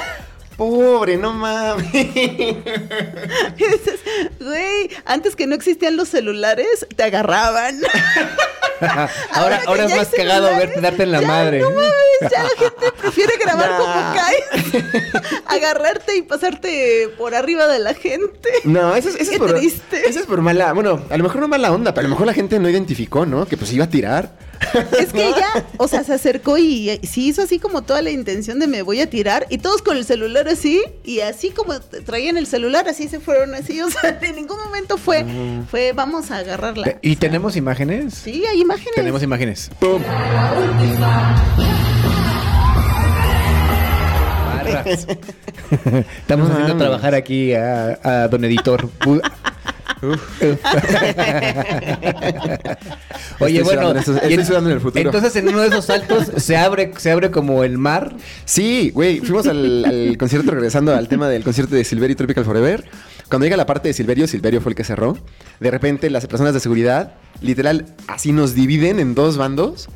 Pobre, 0.58 1.18
no 1.18 1.34
mames. 1.34 1.92
Güey, 4.40 4.90
antes 5.06 5.36
que 5.36 5.48
no 5.48 5.56
existían 5.56 5.98
los 5.98 6.10
celulares, 6.10 6.86
te 6.96 7.04
agarraban. 7.04 7.80
ahora, 9.34 9.62
ahora 9.66 9.86
es 9.86 9.96
más 9.96 10.08
cagado 10.10 10.48
verte 10.56 10.82
darte 10.82 11.04
en 11.04 11.12
la 11.12 11.22
ya, 11.22 11.28
madre. 11.28 11.60
No 11.60 11.70
mames, 11.72 11.92
ya 12.22 12.44
la 12.44 12.50
gente 12.58 12.92
prefiere 13.00 13.34
grabar 13.40 13.78
como 13.78 14.16
caes, 14.16 14.84
agarrarte 15.48 16.16
y 16.18 16.22
pasarte 16.24 17.10
por 17.18 17.36
arriba 17.36 17.68
de 17.68 17.80
la 17.80 17.94
gente. 17.94 18.50
No, 18.64 18.96
eso 18.96 19.10
es, 19.10 19.16
eso 19.16 19.30
Qué 19.30 19.36
es 19.36 19.40
por. 19.40 19.54
triste. 19.54 20.10
Eso 20.10 20.20
es 20.20 20.26
por 20.26 20.42
mala. 20.42 20.74
Bueno, 20.74 21.02
a 21.10 21.18
lo 21.18 21.24
mejor 21.24 21.42
no 21.42 21.48
mala 21.48 21.72
onda, 21.72 21.94
pero 21.94 22.06
a 22.06 22.10
lo 22.10 22.16
mejor 22.16 22.28
la 22.28 22.34
gente 22.34 22.60
no 22.60 22.70
identificó, 22.70 23.26
¿no? 23.26 23.46
Que 23.46 23.58
pues 23.58 23.72
iba 23.74 23.86
a 23.86 23.90
tirar. 23.90 24.32
Es 25.00 25.12
que 25.12 25.28
ella, 25.28 25.66
o 25.78 25.88
sea, 25.88 26.04
se 26.04 26.14
acercó 26.14 26.58
y 26.58 26.90
eh, 26.90 27.00
sí 27.04 27.28
hizo 27.28 27.42
así 27.42 27.60
como 27.60 27.82
toda 27.82 28.02
la 28.02 28.12
intención 28.12 28.60
de 28.60 28.68
me 28.68 28.82
voy 28.82 29.02
a 29.02 29.10
tirar 29.10 29.46
y 29.50 29.58
todos 29.58 29.82
con 29.82 29.98
el 29.98 30.06
celular 30.06 30.48
así 30.48 30.82
y 31.04 31.20
así 31.22 31.50
como 31.50 31.80
traían 31.80 32.38
el 32.38 32.48
celular 32.48 32.88
así 32.88 33.08
se 33.08 33.20
fueron 33.20 33.56
así, 33.56 33.82
o 33.82 33.90
sea, 33.90 34.20
en 34.22 34.36
ningún 34.36 34.58
momento 34.60 34.98
fue, 34.98 35.26
fue 35.70 35.94
vamos 35.94 36.32
a 36.32 36.38
agarrarla. 36.38 36.98
¿Y 37.02 37.16
tenemos 37.16 37.56
imágenes? 37.56 38.14
Sí, 38.14 38.44
hay 38.50 38.62
imágenes. 38.62 38.96
Tenemos 38.96 39.24
imágenes. 39.24 39.70
Estamos 46.20 46.50
haciendo 46.50 46.78
trabajar 46.78 47.16
aquí 47.16 47.54
a, 47.54 48.00
a 48.04 48.28
don 48.28 48.44
editor. 48.46 48.90
Oye, 53.40 53.60
Estoy 53.60 53.76
bueno, 53.76 54.02
sudando 54.02 54.22
estoy 54.28 54.46
sudando 54.46 54.70
en 54.70 54.76
el 54.76 54.82
futuro. 54.82 55.04
entonces 55.06 55.36
en 55.36 55.48
uno 55.50 55.60
de 55.62 55.68
esos 55.68 55.86
saltos 55.86 56.32
se 56.38 56.58
abre, 56.58 56.92
se 56.98 57.12
abre 57.12 57.32
como 57.32 57.64
el 57.64 57.78
mar. 57.78 58.16
Sí, 58.46 58.92
güey, 58.94 59.20
fuimos 59.20 59.48
al, 59.48 59.86
al 59.86 60.18
concierto, 60.18 60.52
regresando 60.52 60.96
al 60.96 61.08
tema 61.08 61.30
del 61.30 61.44
concierto 61.44 61.76
de 61.76 61.84
Silverio 61.84 62.14
y 62.14 62.16
Tropical 62.16 62.46
Forever. 62.46 62.84
Cuando 63.30 63.46
llega 63.46 63.58
la 63.58 63.66
parte 63.66 63.88
de 63.88 63.94
Silverio, 63.94 64.28
Silverio 64.28 64.60
fue 64.62 64.72
el 64.72 64.76
que 64.76 64.84
cerró. 64.84 65.18
De 65.60 65.72
repente, 65.72 66.10
las 66.10 66.28
personas 66.28 66.54
de 66.54 66.60
seguridad, 66.60 67.14
literal, 67.42 67.86
así 68.08 68.32
nos 68.34 68.54
dividen 68.56 69.00
en 69.00 69.16
dos 69.16 69.38
bandos. 69.38 69.88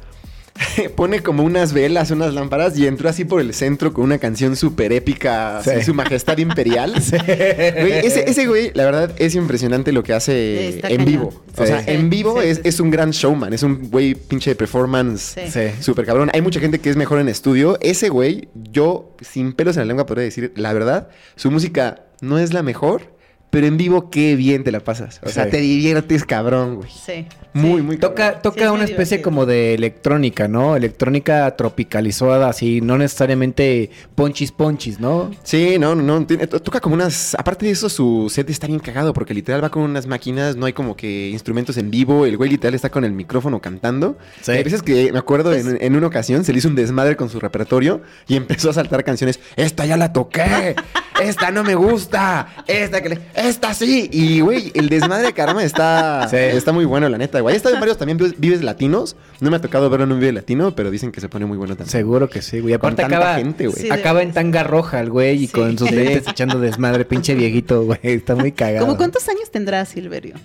Pone 0.96 1.22
como 1.22 1.44
unas 1.44 1.74
velas, 1.74 2.12
unas 2.12 2.34
lámparas 2.34 2.78
y 2.78 2.88
entró 2.88 3.10
así 3.10 3.26
por 3.26 3.42
el 3.42 3.54
centro 3.54 3.92
con 3.94 4.06
una 4.06 4.18
canción 4.20 4.56
súper 4.56 4.94
épica, 4.94 5.58
así, 5.58 5.70
Sí. 5.80 5.84
su 5.84 5.94
majestad 5.94 6.38
imperial. 6.38 6.94
Güey, 7.12 7.92
ese, 8.06 8.30
ese 8.30 8.46
güey, 8.48 8.72
la 8.74 8.86
verdad, 8.86 9.12
es 9.18 9.36
impresionante 9.36 9.92
lo 9.92 10.04
que 10.04 10.14
hace 10.14 10.70
Está 10.70 10.88
en 10.90 10.98
cañón. 10.98 11.06
vivo. 11.12 11.44
O 11.58 11.66
sea, 11.66 11.80
Sí, 11.82 11.86
en 11.92 12.10
vivo 12.10 12.42
sí, 12.42 12.48
es, 12.48 12.58
sí, 12.58 12.62
es 12.66 12.80
un 12.80 12.90
gran 12.90 13.12
showman, 13.12 13.54
es 13.54 13.64
un 13.64 13.90
güey 13.90 14.16
pinche 14.16 14.52
de 14.52 14.56
performance. 14.56 15.36
Súper 15.82 16.06
cabrón. 16.06 16.30
Hay 16.34 16.42
mucha 16.42 16.60
gente 16.60 16.80
que 16.80 16.90
es 16.90 16.96
mejor 16.96 17.20
en 17.20 17.28
estudio. 17.30 17.78
Ese 17.82 18.10
güey, 18.10 18.48
yo 18.72 19.16
sin 19.22 19.54
pelos 19.54 19.76
en 19.76 19.82
la 19.82 19.86
lengua 19.86 20.06
podría 20.06 20.24
decir, 20.26 20.54
la 20.56 20.72
verdad, 20.74 21.10
su 21.36 21.52
música 21.52 22.06
no 22.22 22.40
es 22.40 22.54
la 22.54 22.64
mejor, 22.64 23.14
pero 23.56 23.68
en 23.68 23.78
vivo 23.78 24.10
qué 24.10 24.36
bien 24.36 24.66
te 24.66 24.72
la 24.74 24.82
pasas. 24.82 25.22
O 25.24 25.30
sea, 25.30 25.46
Sí. 25.46 25.52
te 25.52 25.58
diviertes 25.62 26.26
cabrón, 26.26 26.76
güey. 26.76 26.90
Sí. 26.90 27.26
Muy, 27.54 27.78
sí. 27.80 27.82
muy 27.84 27.98
Toca, 27.98 28.16
cabrón. 28.16 28.42
toca 28.44 28.58
Sí, 28.60 28.66
es 28.66 28.70
una 28.72 28.84
especie 28.84 29.18
divertido. 29.20 29.24
como 29.24 29.46
de 29.46 29.74
electrónica, 29.76 30.50
¿no? 30.50 30.76
Electrónica 30.76 31.56
tropicalizada, 31.56 32.50
así, 32.50 32.82
no 32.82 32.98
necesariamente 32.98 33.92
ponchis 34.14 34.52
ponchis, 34.52 35.00
¿no? 35.00 35.32
Sí, 35.44 35.78
no, 35.80 35.96
no, 35.96 36.26
tiene- 36.26 36.48
toca 36.48 36.82
como 36.82 36.96
unas. 36.96 37.34
Aparte 37.40 37.66
de 37.66 37.72
eso, 37.72 37.88
su 37.88 38.30
set 38.30 38.50
está 38.50 38.68
bien 38.68 38.80
cagado 38.80 39.14
porque 39.14 39.34
literal 39.34 39.64
va 39.64 39.70
con 39.70 39.84
unas 39.84 40.06
máquinas, 40.06 40.58
no 40.58 40.66
hay 40.66 40.74
como 40.74 40.98
que 40.98 41.30
instrumentos 41.30 41.78
en 41.78 41.90
vivo. 41.92 42.26
El 42.26 42.36
güey 42.36 42.50
literal 42.50 42.74
está 42.76 42.90
con 42.90 43.06
el 43.06 43.14
micrófono 43.14 43.62
cantando. 43.62 44.18
Sí. 44.42 44.52
Hay 44.52 44.64
veces 44.64 44.82
que 44.82 45.14
me 45.14 45.20
acuerdo 45.20 45.52
Pues 45.52 45.66
en, 45.66 45.78
en 45.82 45.96
una 45.96 46.08
ocasión 46.08 46.44
se 46.44 46.52
le 46.52 46.60
hizo 46.60 46.68
un 46.68 46.76
desmadre 46.76 47.16
con 47.16 47.30
su 47.30 47.40
repertorio 47.40 48.02
y 48.28 48.36
empezó 48.36 48.70
a 48.70 48.74
saltar 48.74 49.06
canciones. 49.06 49.40
Esta 49.56 49.86
ya 49.86 49.96
la 49.96 50.12
toqué. 50.12 50.76
Esta 51.24 51.52
no 51.52 51.64
me 51.64 51.76
gusta. 51.76 52.50
Esta 52.68 53.02
que 53.02 53.08
le. 53.10 53.20
Esta 53.48 53.74
sí. 53.74 54.10
Y 54.12 54.40
güey, 54.42 54.72
el 54.74 54.90
desmadre 54.90 55.28
de 55.28 55.34
caramba 55.34 55.64
está, 55.64 56.28
Sí. 56.30 56.36
está 56.38 56.72
muy 56.72 56.86
bueno, 56.86 57.08
la 57.10 57.18
neta. 57.18 57.40
Güey, 57.40 57.56
en 57.56 57.80
varios 57.80 57.98
también 57.98 58.18
vives, 58.38 58.64
latinos. 58.64 59.16
No 59.40 59.50
me 59.50 59.58
ha 59.58 59.62
tocado 59.62 59.90
verlo 59.90 60.06
en 60.06 60.12
un 60.14 60.20
vive 60.20 60.32
latino, 60.34 60.76
pero 60.76 60.92
dicen 60.92 61.12
que 61.12 61.22
se 61.22 61.30
pone 61.30 61.46
muy 61.46 61.58
bueno 61.58 61.76
también. 61.76 61.92
Seguro 61.92 62.30
que 62.30 62.42
sí, 62.42 62.60
güey. 62.60 62.74
Con 62.78 62.94
Aparte 62.94 63.02
tanta 63.04 63.18
acaba, 63.18 63.36
gente, 63.38 63.68
güey. 63.68 63.82
Sí, 63.84 63.92
acaba 63.92 64.22
en 64.24 64.34
tanga 64.34 64.64
roja 64.64 65.00
el 65.00 65.10
güey 65.10 65.44
y 65.44 65.48
Sí. 65.48 65.54
con 65.54 65.78
sus 65.78 65.92
lentes 65.92 66.28
echando 66.28 66.60
desmadre, 66.60 67.06
pinche 67.06 67.36
viejito, 67.36 67.84
güey. 67.84 68.00
Está 68.04 68.36
muy 68.36 68.52
cagado. 68.52 68.86
¿Cómo 68.86 68.98
cuántos 68.98 69.28
años 69.30 69.50
tendrá 69.52 69.86
Silverio? 69.86 70.36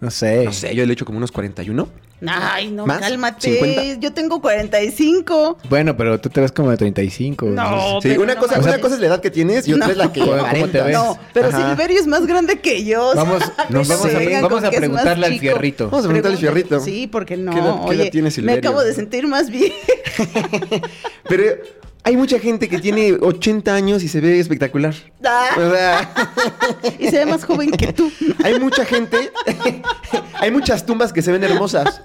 No 0.00 0.10
sé. 0.10 0.44
No 0.44 0.52
sé, 0.52 0.74
yo 0.74 0.84
le 0.86 0.92
he 0.92 0.94
hecho 0.94 1.04
como 1.04 1.18
unos 1.18 1.30
41. 1.30 1.88
Ay, 2.26 2.70
no, 2.70 2.86
¿Más? 2.86 3.00
cálmate. 3.00 3.50
50. 3.54 4.00
Yo 4.00 4.12
tengo 4.12 4.40
45. 4.42 5.58
Bueno, 5.70 5.96
pero 5.96 6.20
tú 6.20 6.28
te 6.28 6.40
ves 6.40 6.52
como 6.52 6.70
de 6.70 6.76
35. 6.76 7.46
No, 7.46 8.00
Sí, 8.02 8.08
pero 8.08 8.22
una, 8.22 8.34
no 8.34 8.40
cosa, 8.40 8.58
una 8.60 8.78
cosa 8.78 8.94
es 8.96 9.00
la 9.00 9.06
edad 9.08 9.20
que 9.20 9.30
tienes 9.30 9.66
y 9.68 9.72
otra 9.72 9.86
No. 9.86 9.92
es 9.92 9.98
la 9.98 10.12
que 10.12 10.20
¿Cómo- 10.20 10.36
cómo 10.36 10.68
te 10.68 10.82
ves? 10.82 10.92
No, 10.92 11.18
pero 11.32 11.48
Ajá. 11.48 11.70
Silverio 11.70 11.98
es 11.98 12.06
más 12.06 12.26
grande 12.26 12.60
que 12.60 12.84
yo. 12.84 13.12
Vamos, 13.14 13.42
No 13.70 13.78
nos 13.78 13.88
vamos, 13.88 14.04
a, 14.06 14.40
vamos 14.42 14.64
a 14.64 14.70
preguntarle 14.70 15.26
al 15.26 15.38
fierrito. 15.38 15.84
Vamos 15.90 16.04
a 16.04 16.08
preguntarle 16.08 16.34
al 16.36 16.40
fierrito. 16.40 16.80
Sí, 16.80 17.06
porque 17.06 17.36
no. 17.38 17.52
¿Qué 17.52 17.58
edad- 17.58 17.64
qué 17.88 17.94
edad 17.94 18.00
Oye, 18.02 18.10
tiene 18.10 18.24
me 18.26 18.30
Silverio? 18.30 18.58
acabo 18.70 18.82
de 18.84 18.94
sentir 18.94 19.26
más 19.26 19.50
bien. 19.50 19.72
Pero 21.28 21.44
hay 22.02 22.16
mucha 22.16 22.38
gente 22.38 22.68
que 22.68 22.78
tiene 22.78 23.12
80 23.12 23.74
años 23.74 24.02
y 24.02 24.08
se 24.08 24.20
ve 24.20 24.38
espectacular. 24.40 24.94
Ah, 25.24 25.48
O 25.58 25.70
sea, 25.70 26.10
y 26.98 27.08
se 27.08 27.18
ve 27.18 27.26
más 27.26 27.44
joven 27.44 27.70
que 27.70 27.92
tú. 27.92 28.10
hay 28.42 28.58
mucha 28.58 28.84
gente, 28.84 29.30
hay 30.40 30.50
muchas 30.50 30.86
tumbas 30.86 31.12
que 31.12 31.22
se 31.22 31.30
ven 31.32 31.44
hermosas. 31.44 32.00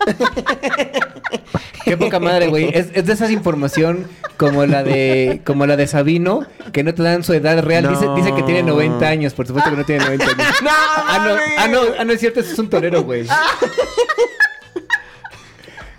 Qué 1.86 1.98
poca 1.98 2.20
madre, 2.20 2.48
güey. 2.48 2.70
Es, 2.74 2.88
es 2.94 3.06
de 3.06 3.14
esa 3.14 3.32
información 3.32 4.08
como 4.38 4.66
la 4.66 4.84
de 4.84 5.42
como 5.46 5.66
la 5.68 5.78
de 5.78 5.86
Sabino, 5.88 6.46
que 6.74 6.84
no 6.84 6.94
te 6.94 7.04
dan 7.04 7.24
su 7.24 7.34
edad 7.34 7.62
real. 7.64 7.88
Dice, 7.88 8.06
No. 8.06 8.16
dice 8.16 8.34
que 8.34 8.42
tiene 8.44 8.64
90 8.64 9.08
años. 9.08 9.34
Por 9.34 9.46
supuesto 9.48 9.70
que 9.70 9.78
no 9.78 9.86
tiene 9.86 10.04
90 10.04 10.26
años. 10.26 10.38
¡No, 10.64 10.70
Ah, 10.72 11.26
no, 11.28 11.36
ah, 11.60 11.68
no, 11.68 11.80
ah, 12.00 12.04
no 12.04 12.14
es 12.14 12.20
cierto, 12.20 12.40
ese 12.40 12.54
es 12.54 12.60
un 12.60 12.70
torero, 12.70 13.04
güey. 13.04 13.26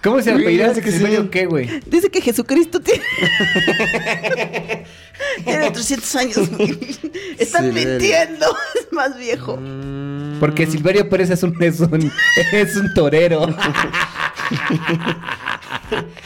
¿Cómo 0.06 0.22
se 0.22 0.30
apellida? 0.30 0.68
dice 0.68 0.82
que 0.82 0.90
sí. 0.90 0.98
¿Silverio 0.98 1.30
qué, 1.30 1.46
güey? 1.46 1.68
Dice 1.86 2.10
que 2.10 2.20
Jesucristo 2.20 2.80
tiene. 2.80 3.02
tiene 5.44 5.70
300 5.70 6.16
años. 6.16 6.36
Están 7.38 7.64
Silverio. 7.64 7.90
mintiendo. 7.90 8.46
Es 8.80 8.92
más 8.92 9.18
viejo. 9.18 9.58
Porque 10.40 10.66
Silverio 10.66 11.08
Pérez 11.08 11.30
es 11.30 11.42
un, 11.42 11.60
es 11.62 11.80
un, 11.80 12.12
es 12.52 12.76
un 12.76 12.94
torero. 12.94 13.46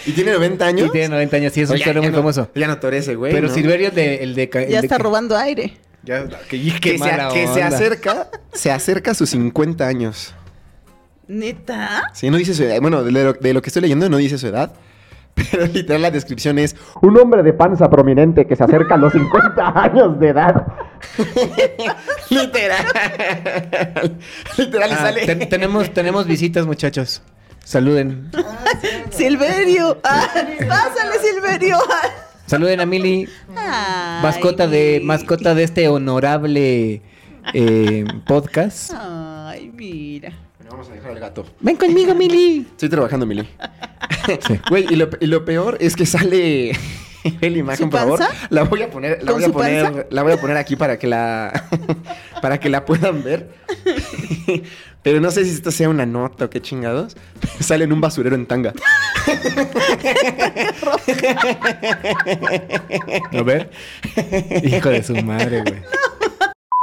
¿Y 0.07 0.13
tiene 0.13 0.33
90 0.33 0.67
años? 0.67 0.89
Y 0.89 0.93
tiene 0.93 1.09
90 1.09 1.37
años, 1.37 1.53
sí, 1.53 1.61
es 1.63 1.69
un 1.71 1.75
Oye, 1.77 1.85
torero 1.85 2.03
muy 2.03 2.11
no- 2.13 2.19
famoso. 2.19 2.51
Ya 2.55 2.67
no 2.67 2.79
torece, 2.79 3.15
güey. 3.15 3.33
Pero 3.33 3.49
¿no? 3.49 3.55
Silverio 3.55 3.89
es 3.89 3.95
de, 3.95 4.17
el 4.23 4.35
de... 4.35 4.45
el 4.53 4.69
Ya 4.69 4.81
de 4.81 4.87
está 4.87 4.97
que- 4.97 5.03
robando 5.03 5.37
aire. 5.37 5.77
Ya, 6.03 6.27
que, 6.49 6.59
se, 6.59 6.81
que 6.81 7.47
se 7.53 7.63
acerca, 7.63 8.31
se 8.55 8.71
acerca 8.71 9.11
a 9.11 9.15
sus 9.15 9.29
50 9.31 9.87
años. 9.87 10.35
¿Neta? 11.31 12.11
Sí, 12.13 12.29
no 12.31 12.37
dice 12.37 12.55
su 12.55 12.65
edad. 12.65 12.81
Bueno, 12.81 13.03
de 13.05 13.13
lo, 13.13 13.33
de 13.35 13.55
lo 13.55 13.63
que 13.63 13.69
estoy 13.71 13.83
leyendo 13.83 14.09
no 14.09 14.17
dice 14.17 14.37
su 14.39 14.47
edad. 14.49 14.73
Pero 15.35 15.67
literal 15.67 16.03
la 16.03 16.11
descripción 16.11 16.59
es 16.59 16.75
un 17.03 17.17
hombre 17.17 17.43
de 17.45 17.53
panza 17.53 17.89
prominente 17.89 18.47
que 18.47 18.57
se 18.57 18.65
acerca 18.65 18.95
a 18.95 18.99
los 18.99 19.13
50 19.13 19.73
años 19.81 20.19
de 20.19 20.29
edad. 20.29 20.67
literal. 22.31 22.85
literal 24.59 24.91
y 24.91 24.93
Ah, 24.95 24.97
sale. 24.99 25.27
ten- 25.27 25.49
tenemos, 25.49 25.93
tenemos 25.95 26.27
visitas, 26.27 26.67
muchachos. 26.67 27.23
Saluden. 27.65 28.31
Silverio. 29.11 29.99
Ah, 30.03 30.27
pásale, 30.69 31.19
Silverio. 31.23 31.77
Saluden 32.47 32.81
a 32.81 32.87
Mili, 32.87 33.29
Ay. 33.57 34.23
mascota 34.23 34.67
de, 34.67 35.01
mascota 35.05 35.55
de 35.55 35.63
este 35.63 35.87
honorable 35.89 37.03
eh, 37.55 38.05
podcast. 38.27 38.93
Ay, 38.97 39.71
mira. 39.75 40.33
Vamos 40.81 40.93
a 40.93 40.97
dejar 40.97 41.11
al 41.11 41.21
gato. 41.21 41.45
Ven 41.61 41.77
conmigo, 41.77 42.15
Mili. 42.15 42.67
Estoy 42.71 42.89
trabajando, 42.89 43.27
Mili. 43.27 43.47
Sí. 44.47 44.59
Güey, 44.71 44.87
y 44.89 44.97
lo, 44.97 45.11
y 45.21 45.27
lo 45.27 45.45
peor 45.45 45.77
es 45.79 45.95
que 45.95 46.07
sale. 46.07 46.73
La 47.41 47.49
imagen, 47.49 47.87
¿Su 47.87 47.91
por 47.91 48.01
favor. 48.01 48.21
La 48.49 48.63
voy 48.63 48.81
a 48.83 48.91
poner, 48.91 49.23
la 49.23 49.33
¿Con 49.33 49.41
voy 49.43 49.51
a 49.51 49.53
poner, 49.53 49.85
panza? 49.85 50.07
la 50.09 50.23
voy 50.23 50.33
a 50.33 50.41
poner 50.41 50.57
aquí 50.57 50.77
para 50.77 50.99
que 50.99 51.07
la 51.07 51.69
para 52.43 52.59
que 52.59 52.71
la 52.71 52.87
puedan 52.87 53.23
ver. 53.23 53.51
Pero 55.03 55.21
no 55.21 55.31
sé 55.31 55.45
si 55.45 55.51
esto 55.51 55.71
sea 55.71 55.91
una 55.91 56.07
nota 56.07 56.47
o 56.47 56.51
qué 56.51 56.63
chingados. 56.63 57.15
Sale 57.59 57.85
en 57.85 57.93
un 57.93 58.01
basurero 58.01 58.37
en 58.37 58.47
tanga. 58.47 58.73
A 63.33 63.43
ver. 63.43 63.71
Hijo 64.65 64.89
de 64.89 65.03
su 65.03 65.15
madre, 65.17 65.61
güey. 65.63 65.83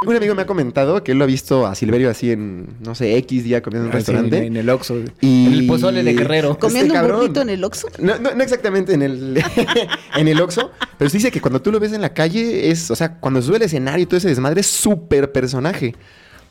Un 0.06 0.16
amigo 0.16 0.36
me 0.36 0.44
ha 0.44 0.46
comentado 0.46 1.04
que 1.04 1.12
él 1.14 1.18
lo 1.18 1.24
ha 1.24 1.28
visto 1.28 1.66
a 1.66 1.74
Silverio 1.74 2.12
así 2.12 2.32
en, 2.32 2.68
no 2.86 2.94
sé, 2.94 3.18
X 3.18 3.44
día 3.44 3.64
comiendo 3.64 3.86
en 3.88 3.92
un 3.92 3.98
Así, 3.98 4.12
restaurante. 4.12 4.46
En 4.46 4.56
el 4.56 4.70
Oxxo. 4.70 4.96
Y- 5.22 5.48
En 5.48 5.54
el 5.54 5.66
pozole 5.66 6.04
de 6.04 6.14
Guerrero. 6.14 6.56
Comiendo 6.60 6.94
Este 6.94 7.00
un 7.00 7.02
cabrón. 7.04 7.22
burrito 7.22 7.42
en 7.42 7.50
el 7.50 7.64
Oxxo. 7.64 7.88
No, 7.98 8.20
no, 8.20 8.36
no 8.36 8.44
exactamente 8.44 8.94
en 8.94 9.02
el, 9.02 9.44
en 10.16 10.28
el 10.28 10.40
Oxxo, 10.40 10.70
pero 11.00 11.10
sí 11.10 11.18
dice 11.18 11.32
que 11.32 11.42
cuando 11.42 11.64
tú 11.64 11.72
lo 11.72 11.80
ves 11.80 11.94
en 11.94 12.02
la 12.02 12.14
calle 12.14 12.70
es, 12.70 12.92
o 12.92 12.96
sea, 12.96 13.16
cuando 13.18 13.42
sube 13.42 13.58
el 13.58 13.64
escenario 13.64 14.04
y 14.04 14.06
todo 14.06 14.20
ese 14.20 14.28
desmadre 14.28 14.62
es 14.62 14.68
súper 14.68 15.32
personaje. 15.32 15.96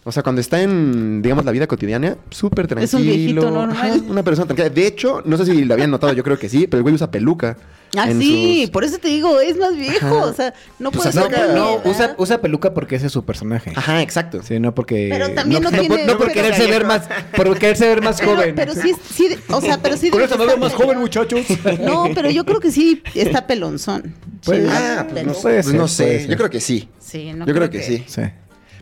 O 0.09 0.13
sea, 0.13 0.23
cuando 0.23 0.41
está 0.41 0.63
en, 0.63 1.21
digamos, 1.21 1.45
la 1.45 1.51
vida 1.51 1.67
cotidiana, 1.67 2.17
súper 2.31 2.69
tranquilo. 2.69 2.85
Es 2.85 2.95
un 2.95 3.03
viejito 3.03 3.51
normal. 3.51 3.77
Ajá, 3.77 3.93
una 4.09 4.23
persona 4.23 4.47
tranquila. 4.47 4.69
De 4.71 4.87
hecho, 4.87 5.21
no 5.25 5.37
sé 5.37 5.47
si 5.47 5.65
lo 5.65 5.75
habían 5.75 5.91
notado, 5.91 6.13
yo 6.13 6.23
creo 6.23 6.39
que 6.39 6.49
sí, 6.49 6.69
pero 6.69 6.79
el 6.79 6.83
güey 6.85 6.95
usa 6.95 7.11
peluca. 7.11 7.57
Ah, 7.97 8.07
sí, 8.17 8.61
sus- 8.63 8.71
por 8.71 8.85
eso 8.85 8.99
te 8.99 9.09
digo, 9.09 9.41
es 9.41 9.57
más 9.57 9.75
viejo. 9.77 10.07
Ajá. 10.07 10.15
O 10.27 10.33
sea, 10.33 10.55
no 10.79 10.93
Pues 10.93 11.09
puede 11.09 11.13
ser 11.13 11.23
saca- 11.39 11.55
No, 11.55 11.81
usa, 11.85 12.15
usa 12.19 12.41
peluca 12.41 12.73
porque 12.73 12.95
ese 12.95 13.07
es 13.07 13.13
su 13.13 13.25
personaje. 13.25 13.73
Ajá, 13.75 14.01
exacto. 14.01 14.43
Sí, 14.45 14.61
no 14.61 14.75
porque. 14.77 15.09
Pero 15.11 15.31
también 15.33 15.61
no 15.65 15.71
por- 15.71 15.79
tiene- 15.81 16.05
no 16.07 16.17
por 16.19 16.29
pero- 16.29 16.33
quererse 16.41 16.67
ver 16.71 16.85
más, 16.85 17.03
por 17.35 17.59
quererse 17.59 17.89
ver 17.89 18.01
más 18.01 18.21
Pero, 18.21 18.37
joven. 18.37 18.55
pero 18.55 18.75
sí, 18.75 18.95
sí, 19.13 19.29
o 19.51 19.61
sea, 19.61 19.79
pero 19.83 19.97
sí. 19.97 20.11
Con 20.11 20.21
debe 20.21 20.33
eso 20.33 20.39
me 20.39 20.47
veo 20.47 20.57
más 20.57 20.73
joven, 20.75 20.99
muchachos. 21.01 21.41
No, 21.81 22.05
pero 22.15 22.31
yo 22.31 22.45
creo 22.45 22.61
que 22.61 22.71
sí 22.71 23.03
está 23.15 23.45
pelonzón. 23.49 24.15
Pues, 24.45 24.63
Sí, 24.63 24.69
Ah, 24.71 25.05
pues 25.11 25.27
no, 25.27 25.33
pues 25.33 25.65
ser, 25.67 25.75
no 25.75 25.89
sé. 25.89 26.27
Yo 26.29 26.37
creo 26.37 26.51
que 26.51 26.61
sí. 26.61 26.89
Sí, 27.01 27.33
no 27.33 27.45
yo 27.47 27.55
creo 27.55 27.71
que, 27.71 27.83
sí. 27.83 28.05
Sí. 28.07 28.23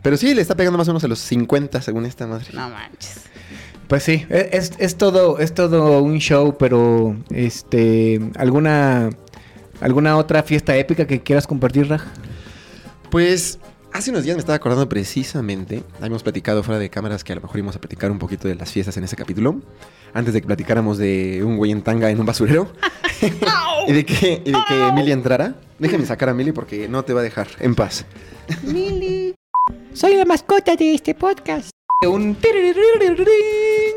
Pero 0.05 0.17
sí, 0.17 0.35
le 0.35 0.41
está 0.43 0.55
pegando 0.55 0.77
más 0.77 0.87
o 0.87 0.91
menos 0.91 1.03
a 1.03 1.07
los 1.07 1.17
50, 1.17 1.81
según 1.81 2.05
esta 2.05 2.27
madre. 2.27 2.45
No 2.53 2.69
manches. 2.69 3.21
Pues 3.87 4.03
sí, 4.03 4.23
e- 4.29 4.49
es, 4.53 4.73
es 4.77 4.97
todo, 4.97 5.39
es 5.39 5.55
todo 5.55 6.03
un 6.03 6.19
show, 6.19 6.55
pero 6.59 7.17
este, 7.31 8.21
alguna, 8.35 9.09
alguna 9.81 10.15
otra 10.17 10.43
fiesta 10.43 10.77
épica 10.77 11.07
que 11.07 11.23
quieras 11.23 11.47
compartir, 11.47 11.89
Raj. 11.89 12.03
Pues 13.09 13.57
hace 13.93 14.11
unos 14.11 14.23
días 14.23 14.35
me 14.35 14.41
estaba 14.41 14.57
acordando 14.57 14.87
precisamente, 14.87 15.81
habíamos 15.97 16.21
platicado 16.21 16.61
fuera 16.61 16.77
de 16.77 16.91
cámaras 16.91 17.23
que 17.23 17.33
a 17.33 17.37
lo 17.37 17.41
mejor 17.41 17.57
íbamos 17.57 17.75
a 17.75 17.81
platicar 17.81 18.11
un 18.11 18.19
poquito 18.19 18.47
de 18.47 18.53
las 18.53 18.71
fiestas 18.71 18.95
en 18.97 19.05
ese 19.05 19.15
capítulo, 19.15 19.59
antes 20.13 20.35
de 20.35 20.41
que 20.41 20.45
platicáramos 20.45 20.99
de 20.99 21.41
un 21.43 21.57
güey 21.57 21.71
en 21.71 21.81
tanga 21.81 22.11
en 22.11 22.19
un 22.19 22.27
basurero 22.27 22.71
y 23.87 23.91
de 23.91 24.05
que, 24.05 24.43
y 24.45 24.51
de 24.51 24.59
que 24.67 24.87
Emily 24.87 25.11
entrara. 25.11 25.55
Déjame 25.79 26.05
sacar 26.05 26.29
a 26.29 26.33
Emily 26.33 26.51
porque 26.51 26.87
no 26.87 27.03
te 27.03 27.13
va 27.15 27.21
a 27.21 27.23
dejar 27.23 27.47
en 27.59 27.73
paz. 27.73 28.05
Mili. 28.61 29.33
Soy 29.95 30.15
la 30.15 30.25
mascota 30.25 30.75
de 30.75 30.93
este 30.93 31.15
podcast. 31.15 31.69
Un 32.05 32.37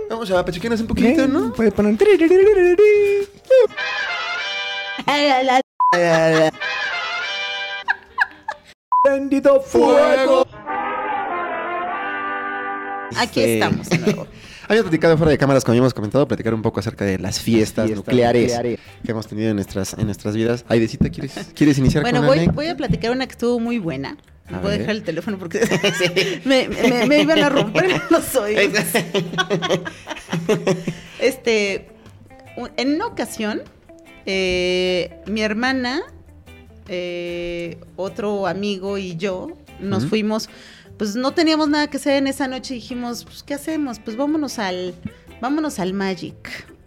Vamos 0.09 0.31
a 0.31 0.45
pachequearnos 0.45 0.81
un 0.81 0.87
poquito, 0.87 1.27
¿no? 1.27 1.53
Puedes 1.53 1.75
poner 1.75 1.91
un 1.91 1.99
Prendido 9.03 9.61
fuego. 9.61 10.47
Aquí 13.17 13.41
Sí. 13.43 13.51
estamos 13.55 13.89
de 13.89 13.99
nuevo. 13.99 14.29
Habíamos 14.69 14.91
platicado 14.91 15.17
fuera 15.17 15.33
de 15.33 15.39
cámaras, 15.39 15.65
como 15.65 15.73
habíamos 15.73 15.95
comentado, 15.95 16.29
platicar 16.29 16.55
un 16.55 16.63
poco 16.63 16.79
acerca 16.79 17.05
de 17.05 17.19
las 17.19 17.41
fiestas, 17.41 17.87
Fiestas 17.87 18.07
nucleares, 18.07 18.53
nucleares. 18.53 18.79
que 19.05 19.11
hemos 19.11 19.27
tenido 19.27 19.49
en 19.51 19.57
nuestras, 19.57 19.95
en 19.95 20.05
nuestras 20.05 20.37
vidas. 20.37 20.65
Aidecita, 20.69 21.09
¿quieres, 21.09 21.33
¿quieres 21.57 21.77
iniciar 21.79 22.03
Bueno, 22.05 22.19
con 22.21 22.29
voy, 22.29 22.47
voy 22.47 22.67
a 22.69 22.77
platicar 22.77 23.11
una 23.11 23.27
que 23.27 23.33
estuvo 23.33 23.59
muy 23.59 23.79
buena. 23.79 24.17
A 24.51 24.59
voy 24.61 24.69
a 24.69 24.71
ver. 24.71 24.79
dejar 24.81 24.95
el 24.97 25.03
teléfono 25.03 25.39
porque 25.39 25.61
me, 26.45 26.69
me- 26.69 27.07
me 27.07 27.21
iban 27.23 27.39
a 27.41 27.49
romper 27.49 28.01
los 28.11 28.35
oídos. 28.37 28.85
este, 31.21 31.89
en 32.77 32.95
una 32.95 33.07
ocasión, 33.07 33.63
eh, 34.27 35.21
mi 35.27 35.43
hermana, 35.43 36.03
eh, 36.89 37.79
otro 37.97 38.47
amigo 38.47 38.99
y 38.99 39.17
yo 39.17 39.53
nos 39.81 40.07
fuimos. 40.07 40.49
Pues 40.97 41.15
no 41.15 41.33
teníamos 41.33 41.69
nada 41.69 41.87
que 41.89 41.99
hacer 41.99 42.15
en 42.17 42.27
esa 42.27 42.49
noche 42.49 42.75
y 42.75 42.79
dijimos, 42.79 43.25
pues, 43.25 43.43
¿qué 43.45 43.55
hacemos? 43.55 44.01
Pues 44.01 44.17
vámonos 44.17 44.59
al, 44.59 44.95
vámonos 45.41 45.79
al 45.79 45.93
Magic. 45.95 46.35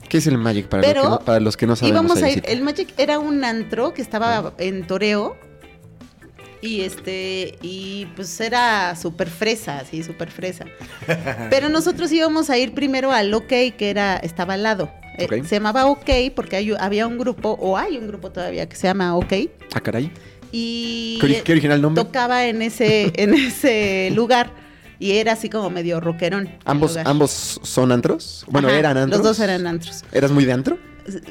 ¿Qué 0.10 0.18
es 0.18 0.28
el 0.28 0.38
Magic 0.38 0.68
para, 0.68 0.82
Pero 0.84 1.04
los, 1.04 1.10
que 1.12 1.20
no, 1.20 1.26
para 1.26 1.40
los 1.40 1.56
que 1.58 1.68
no 1.68 1.76
sabemos? 1.78 2.02
Íbamos 2.04 2.22
a 2.24 2.30
ir, 2.30 2.44
el 2.46 2.62
Magic 2.62 2.94
era 2.98 3.20
un 3.20 3.46
antro 3.46 3.94
que 3.94 4.02
estaba 4.02 4.54
en 4.58 4.86
Toreo. 4.86 5.38
Y 6.62 6.82
este, 6.82 7.56
y 7.64 8.06
pues 8.16 8.40
era 8.40 8.96
súper 8.96 9.30
fresa, 9.30 9.80
así, 9.80 10.04
súper 10.04 10.30
fresa. 10.30 10.66
Pero 11.50 11.70
nosotros 11.70 12.12
íbamos 12.12 12.50
a 12.52 12.58
ir 12.58 12.74
primero 12.74 13.12
al 13.12 13.34
OK, 13.34 13.48
que 13.48 13.90
era, 13.90 14.18
estaba 14.18 14.54
al 14.54 14.64
lado. 14.64 14.92
Eh, 15.18 15.28
se 15.44 15.56
llamaba 15.56 15.88
OK 15.88 16.10
porque 16.36 16.56
hay- 16.58 16.74
había 16.80 17.08
un 17.08 17.18
grupo, 17.18 17.58
o 17.60 17.78
hay 17.78 17.98
un 17.98 18.08
grupo 18.08 18.32
todavía 18.32 18.70
que 18.70 18.76
se 18.76 18.88
llama 18.88 19.16
OK. 19.16 19.34
Ah, 19.74 19.82
caray. 19.82 20.12
Y 20.52 21.18
¿Qué, 21.20 21.28
ori- 21.28 21.42
qué 21.44 21.52
original 21.54 21.82
nombre? 21.82 22.04
tocaba 22.04 22.46
en 22.46 22.62
ese, 22.62 23.12
en 23.16 23.34
ese 23.34 24.12
lugar. 24.16 24.52
Y 25.02 25.14
era 25.18 25.34
así 25.34 25.50
como 25.50 25.70
medio 25.72 26.00
rockerón. 26.00 26.50
¿Ambos. 26.64 26.96
¿Ambos 26.96 27.60
son 27.64 27.92
antros? 27.92 28.46
Bueno, 28.48 28.68
Ajá, 28.68 28.78
eran 28.78 28.98
antros. 28.98 29.18
Los 29.22 29.28
dos 29.28 29.40
eran 29.40 29.66
antros. 29.66 30.04
¿Eras 30.12 30.30
muy 30.32 30.46
de 30.46 30.54
antro? 30.54 30.78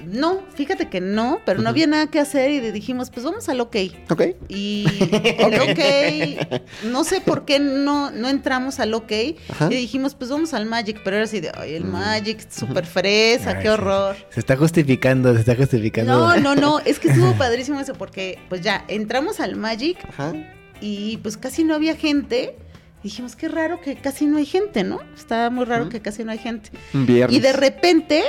No, 0.04 0.40
fíjate 0.56 0.88
que 0.88 1.00
no, 1.00 1.38
pero 1.46 1.62
no 1.62 1.68
había 1.68 1.86
nada 1.86 2.08
que 2.08 2.18
hacer 2.18 2.50
y 2.50 2.58
dijimos, 2.72 3.08
pues 3.10 3.24
vamos 3.24 3.48
al 3.48 3.60
OK. 3.60 3.76
Ok. 4.10 4.22
Y 4.48 4.84
el 5.38 5.60
OK, 5.60 6.60
no 6.90 7.04
sé 7.04 7.20
por 7.20 7.44
qué 7.44 7.60
no, 7.60 8.10
no 8.10 8.28
entramos 8.28 8.80
al 8.80 8.92
OK 8.94 9.12
Ajá. 9.48 9.68
y 9.70 9.76
dijimos, 9.76 10.16
pues 10.16 10.28
vamos 10.28 10.52
al 10.54 10.66
Magic, 10.66 11.00
pero 11.04 11.16
era 11.16 11.24
así 11.24 11.38
de, 11.38 11.52
ay, 11.56 11.74
el 11.76 11.84
Mm. 11.84 11.92
Magic, 11.92 12.50
súper 12.50 12.84
fresa, 12.84 13.50
Ay, 13.50 13.56
qué 13.58 13.62
sí. 13.62 13.68
horror. 13.68 14.16
Se 14.30 14.40
está 14.40 14.56
justificando, 14.56 15.32
se 15.34 15.38
está 15.40 15.54
justificando. 15.54 16.12
No, 16.18 16.36
no, 16.40 16.56
no, 16.56 16.80
es 16.84 16.98
que 16.98 17.08
estuvo 17.08 17.32
padrísimo 17.34 17.78
eso 17.78 17.92
porque 17.94 18.40
pues 18.48 18.62
ya 18.62 18.84
entramos 18.88 19.38
al 19.38 19.54
Magic 19.54 19.98
Ajá. 20.08 20.32
y 20.80 21.18
pues 21.18 21.36
casi 21.36 21.62
no 21.62 21.76
había 21.76 21.94
gente. 21.94 22.56
Dijimos, 23.02 23.34
qué 23.36 23.48
raro 23.48 23.80
que 23.80 23.96
casi 23.96 24.26
no 24.26 24.36
hay 24.36 24.46
gente, 24.46 24.84
¿no? 24.84 25.00
Está 25.16 25.48
muy 25.50 25.64
raro 25.64 25.88
que 25.88 26.00
casi 26.00 26.22
no 26.24 26.32
hay 26.32 26.38
gente. 26.38 26.70
Viernes. 26.92 27.36
Y 27.36 27.40
de 27.40 27.52
repente 27.52 28.24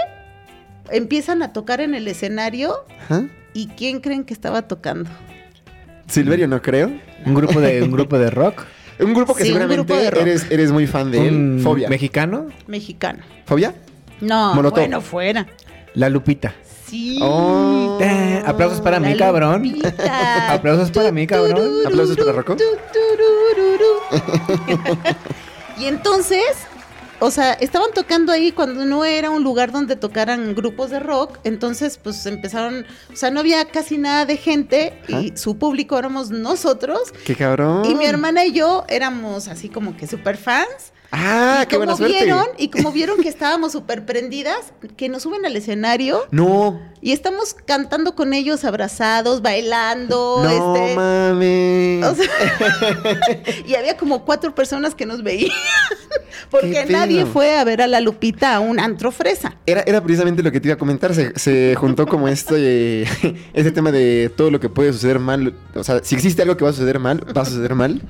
empiezan 0.89 1.43
a 1.43 1.51
tocar 1.53 1.81
en 1.81 1.93
el 1.93 2.07
escenario 2.07 2.75
Ajá. 3.03 3.25
¿Y 3.53 3.67
quién 3.67 3.99
creen 3.99 4.23
que 4.23 4.33
estaba 4.33 4.61
tocando? 4.63 5.09
Silverio, 6.07 6.47
no 6.47 6.61
creo. 6.61 6.91
Un 7.25 7.33
grupo 7.33 7.59
de, 7.59 7.81
un 7.83 7.91
grupo 7.91 8.17
de 8.17 8.29
rock. 8.29 8.63
Un 8.99 9.13
grupo 9.13 9.33
que 9.33 9.43
Sí, 9.43 9.49
seguramente 9.49 9.93
grupo 9.93 10.19
eres, 10.21 10.47
eres 10.49 10.71
muy 10.71 10.87
fan 10.87 11.11
de 11.11 11.19
un 11.19 11.57
él. 11.57 11.63
Fobia. 11.63 11.89
mexicano. 11.89 12.47
Mexicano. 12.67 13.23
¿Fobia? 13.45 13.73
No, 14.21 14.53
Molotov. 14.53 14.79
bueno, 14.79 15.01
fuera. 15.01 15.47
La 15.95 16.07
Lupita. 16.09 16.53
Sí. 16.85 17.17
Oh. 17.21 17.97
Eh, 18.01 18.43
aplausos 18.45 18.79
para 18.81 18.99
mí, 18.99 19.15
cabrón. 19.17 19.75
Aplausos 20.49 20.91
para 20.91 21.11
mí, 21.11 21.25
cabrón. 21.25 21.85
¿Aplausos 21.85 22.17
para 22.17 22.31
Rocco? 22.33 22.55
Y 25.77 25.85
entonces, 25.85 26.43
o 27.19 27.31
sea, 27.31 27.53
estaban 27.53 27.91
tocando 27.93 28.31
ahí 28.31 28.51
cuando 28.51 28.85
no 28.85 29.03
era 29.03 29.29
un 29.31 29.43
lugar 29.43 29.71
donde 29.71 29.95
tocaran 29.95 30.53
grupos 30.53 30.91
de 30.91 30.99
rock, 30.99 31.39
entonces 31.43 31.97
pues 31.97 32.25
empezaron, 32.25 32.85
o 33.11 33.15
sea, 33.15 33.31
no 33.31 33.39
había 33.39 33.65
casi 33.65 33.97
nada 33.97 34.25
de 34.25 34.37
gente 34.37 35.01
y 35.07 35.35
su 35.37 35.57
público 35.57 35.97
éramos 35.97 36.29
nosotros 36.29 37.13
¡Qué 37.25 37.35
cabrón! 37.35 37.85
y 37.85 37.95
mi 37.95 38.05
hermana 38.05 38.45
y 38.45 38.51
yo 38.51 38.85
éramos 38.89 39.47
así 39.47 39.69
como 39.69 39.97
que 39.97 40.07
super 40.07 40.37
fans. 40.37 40.93
¡Ah, 41.11 41.61
y 41.63 41.67
qué 41.67 41.77
buena 41.77 41.93
como 41.93 42.07
suerte! 42.07 42.23
vieron, 42.23 42.45
y 42.57 42.69
como 42.69 42.91
vieron 42.91 43.21
que 43.21 43.29
estábamos 43.29 43.73
súper 43.73 44.05
prendidas, 44.05 44.73
que 44.95 45.09
nos 45.09 45.23
suben 45.23 45.45
al 45.45 45.55
escenario 45.55 46.21
No, 46.31 46.79
y 47.01 47.11
estamos 47.13 47.55
cantando 47.65 48.15
con 48.15 48.33
ellos 48.33 48.63
abrazados, 48.63 49.41
bailando, 49.41 50.41
no 50.43 50.49
este. 50.75 50.95
mames. 50.95 52.05
o 52.05 52.15
sea, 52.15 52.29
y 53.67 53.73
había 53.75 53.97
como 53.97 54.23
cuatro 54.23 54.53
personas 54.53 54.93
que 54.93 55.05
nos 55.05 55.23
veían. 55.23 55.51
Porque 56.51 56.85
nadie 56.85 57.25
fue 57.25 57.57
a 57.57 57.63
ver 57.63 57.81
a 57.81 57.87
la 57.87 58.01
Lupita 58.01 58.55
a 58.55 58.59
un 58.59 58.79
antro 58.79 59.11
fresa. 59.11 59.55
Era, 59.65 59.81
era 59.81 60.03
precisamente 60.03 60.43
lo 60.43 60.51
que 60.51 60.59
te 60.59 60.67
iba 60.67 60.75
a 60.75 60.77
comentar. 60.77 61.15
Se, 61.15 61.37
se 61.39 61.75
juntó 61.75 62.05
como 62.05 62.27
este, 62.27 63.03
este 63.53 63.71
tema 63.71 63.91
de 63.91 64.31
todo 64.35 64.51
lo 64.51 64.59
que 64.59 64.69
puede 64.69 64.91
suceder 64.91 65.19
mal. 65.19 65.55
O 65.75 65.83
sea, 65.83 66.03
si 66.03 66.15
existe 66.15 66.41
algo 66.41 66.57
que 66.57 66.65
va 66.65 66.71
a 66.71 66.73
suceder 66.73 66.99
mal, 66.99 67.25
va 67.35 67.41
a 67.41 67.45
suceder 67.45 67.73
mal. 67.73 68.01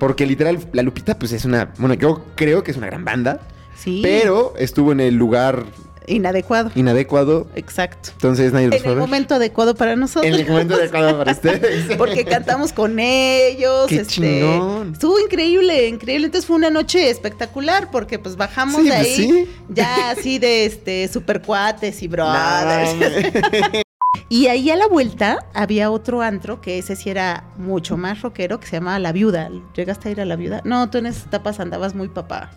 Porque 0.00 0.26
literal, 0.26 0.58
la 0.72 0.82
Lupita, 0.82 1.16
pues 1.16 1.30
es 1.30 1.44
una. 1.44 1.72
Bueno, 1.78 1.94
yo 1.94 2.24
creo 2.34 2.64
que 2.64 2.72
es 2.72 2.76
una 2.76 2.86
gran 2.88 3.04
banda. 3.04 3.40
Sí. 3.76 4.00
Pero 4.02 4.54
estuvo 4.58 4.90
en 4.92 4.98
el 5.00 5.14
lugar 5.14 5.64
Inadecuado. 6.06 6.70
inadecuado. 6.74 7.46
Exacto. 7.54 8.10
Entonces 8.14 8.52
nadie 8.52 8.68
los 8.68 8.82
En 8.82 8.90
el 8.90 8.96
momento 8.96 9.34
adecuado 9.36 9.74
para 9.74 9.94
nosotros. 9.96 10.26
En 10.26 10.34
el 10.40 10.46
momento 10.48 10.74
adecuado 10.74 11.16
para 11.18 11.32
ustedes. 11.36 11.96
Porque 11.96 12.24
cantamos 12.24 12.72
con 12.72 12.98
ellos. 12.98 13.86
¡Qué 13.88 13.96
este, 13.96 14.14
chingón! 14.14 14.92
Estuvo 14.94 15.18
increíble, 15.20 15.86
increíble. 15.88 16.26
Entonces 16.26 16.46
fue 16.46 16.56
una 16.56 16.70
noche 16.70 17.10
espectacular 17.10 17.90
porque 17.90 18.18
pues 18.18 18.36
bajamos 18.36 18.82
Sí, 18.82 18.88
de 18.88 18.96
pues, 18.96 19.06
ahí 19.06 19.14
sí. 19.16 19.48
ya 19.68 20.10
así 20.10 20.38
de 20.38 20.64
este 20.64 21.08
super 21.08 21.42
cuates 21.42 22.02
y 22.02 22.08
brothers. 22.08 22.94
No, 22.96 23.80
y 24.28 24.46
ahí 24.46 24.70
a 24.70 24.76
la 24.76 24.86
vuelta 24.88 25.46
había 25.54 25.90
otro 25.90 26.22
antro 26.22 26.60
que 26.60 26.78
ese 26.78 26.96
sí 26.96 27.10
era 27.10 27.44
mucho 27.58 27.96
más 27.96 28.22
rockero 28.22 28.58
que 28.60 28.66
se 28.66 28.76
llamaba 28.76 28.98
La 28.98 29.12
Viuda. 29.12 29.50
¿Llegaste 29.74 30.08
a 30.08 30.12
ir 30.12 30.20
a 30.20 30.24
La 30.24 30.36
Viuda? 30.36 30.62
No, 30.64 30.90
tú 30.90 30.98
en 30.98 31.06
esas 31.06 31.26
etapas 31.26 31.60
andabas 31.60 31.94
muy 31.94 32.08
papá. 32.08 32.50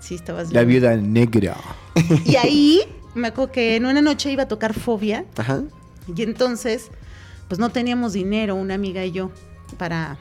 Sí, 0.00 0.14
estabas 0.14 0.52
La 0.52 0.64
bien. 0.64 0.80
viuda 0.82 0.96
negra. 0.96 1.56
Y 2.24 2.36
ahí 2.42 2.80
me 3.14 3.28
acuerdo 3.28 3.52
que 3.52 3.76
en 3.76 3.86
una 3.86 4.00
noche 4.02 4.32
iba 4.32 4.44
a 4.44 4.48
tocar 4.48 4.72
Fobia 4.74 5.24
Ajá. 5.36 5.62
y 6.14 6.22
entonces 6.22 6.90
pues 7.48 7.58
no 7.58 7.70
teníamos 7.70 8.12
dinero, 8.12 8.54
una 8.54 8.74
amiga 8.74 9.04
y 9.04 9.12
yo, 9.12 9.30
para, 9.76 10.16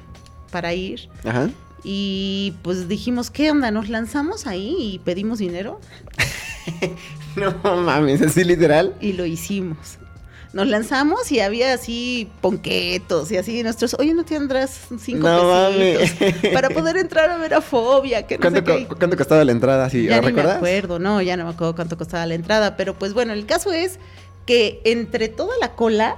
para 0.51 0.73
ir. 0.73 1.09
Ajá. 1.23 1.49
Y 1.83 2.55
pues 2.63 2.87
dijimos, 2.89 3.29
¿qué 3.29 3.51
onda? 3.51 3.71
¿Nos 3.71 3.87
lanzamos 3.87 4.47
ahí 4.47 4.75
y 4.79 4.99
pedimos 4.99 5.39
dinero? 5.39 5.79
No 7.35 7.53
mames, 7.83 8.21
así 8.21 8.43
literal. 8.43 8.95
Y 8.99 9.13
lo 9.13 9.23
hicimos. 9.25 9.97
Nos 10.53 10.67
lanzamos 10.67 11.31
y 11.31 11.39
había 11.41 11.73
así 11.73 12.29
ponquetos 12.41 13.31
y 13.31 13.37
así 13.37 13.61
nuestros, 13.63 13.95
oye, 13.99 14.13
¿no 14.13 14.23
tendrás 14.25 14.87
cinco 14.99 15.27
No 15.27 15.69
pesitos 15.77 16.51
para 16.53 16.69
poder 16.69 16.97
entrar 16.97 17.29
a 17.29 17.37
ver 17.37 17.53
a 17.53 17.61
Fobia? 17.61 18.25
Que 18.25 18.37
no 18.37 18.49
sé 18.49 18.51
¿Cuánto, 18.51 18.63
qué. 18.77 18.87
co- 18.87 18.95
cuánto 18.97 19.15
costaba 19.17 19.43
la 19.45 19.51
entrada? 19.51 19.89
¿Sí? 19.89 20.05
Ya 20.05 20.21
¿Lo 20.21 20.27
ni 20.27 20.33
me 20.33 20.41
acuerdo, 20.41 20.97
no, 20.99 21.21
ya 21.21 21.37
no 21.37 21.45
me 21.45 21.51
acuerdo 21.51 21.75
cuánto 21.75 21.97
costaba 21.97 22.25
la 22.25 22.33
entrada, 22.33 22.77
pero 22.77 22.95
pues 22.97 23.13
bueno, 23.13 23.33
el 23.33 23.45
caso 23.45 23.71
es 23.71 23.99
que 24.45 24.81
entre 24.85 25.27
toda 25.27 25.53
la 25.61 25.75
cola 25.75 26.15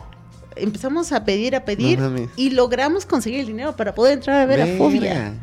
empezamos 0.55 1.11
a 1.11 1.23
pedir, 1.23 1.55
a 1.55 1.63
pedir 1.65 1.99
No 1.99 2.29
y 2.35 2.49
logramos 2.51 3.05
conseguir 3.05 3.39
el 3.41 3.47
dinero 3.47 3.75
para 3.75 3.93
poder 3.95 4.13
entrar 4.13 4.41
a 4.41 4.45
ver 4.45 4.61
a 4.61 4.77
Fobia. 4.77 5.33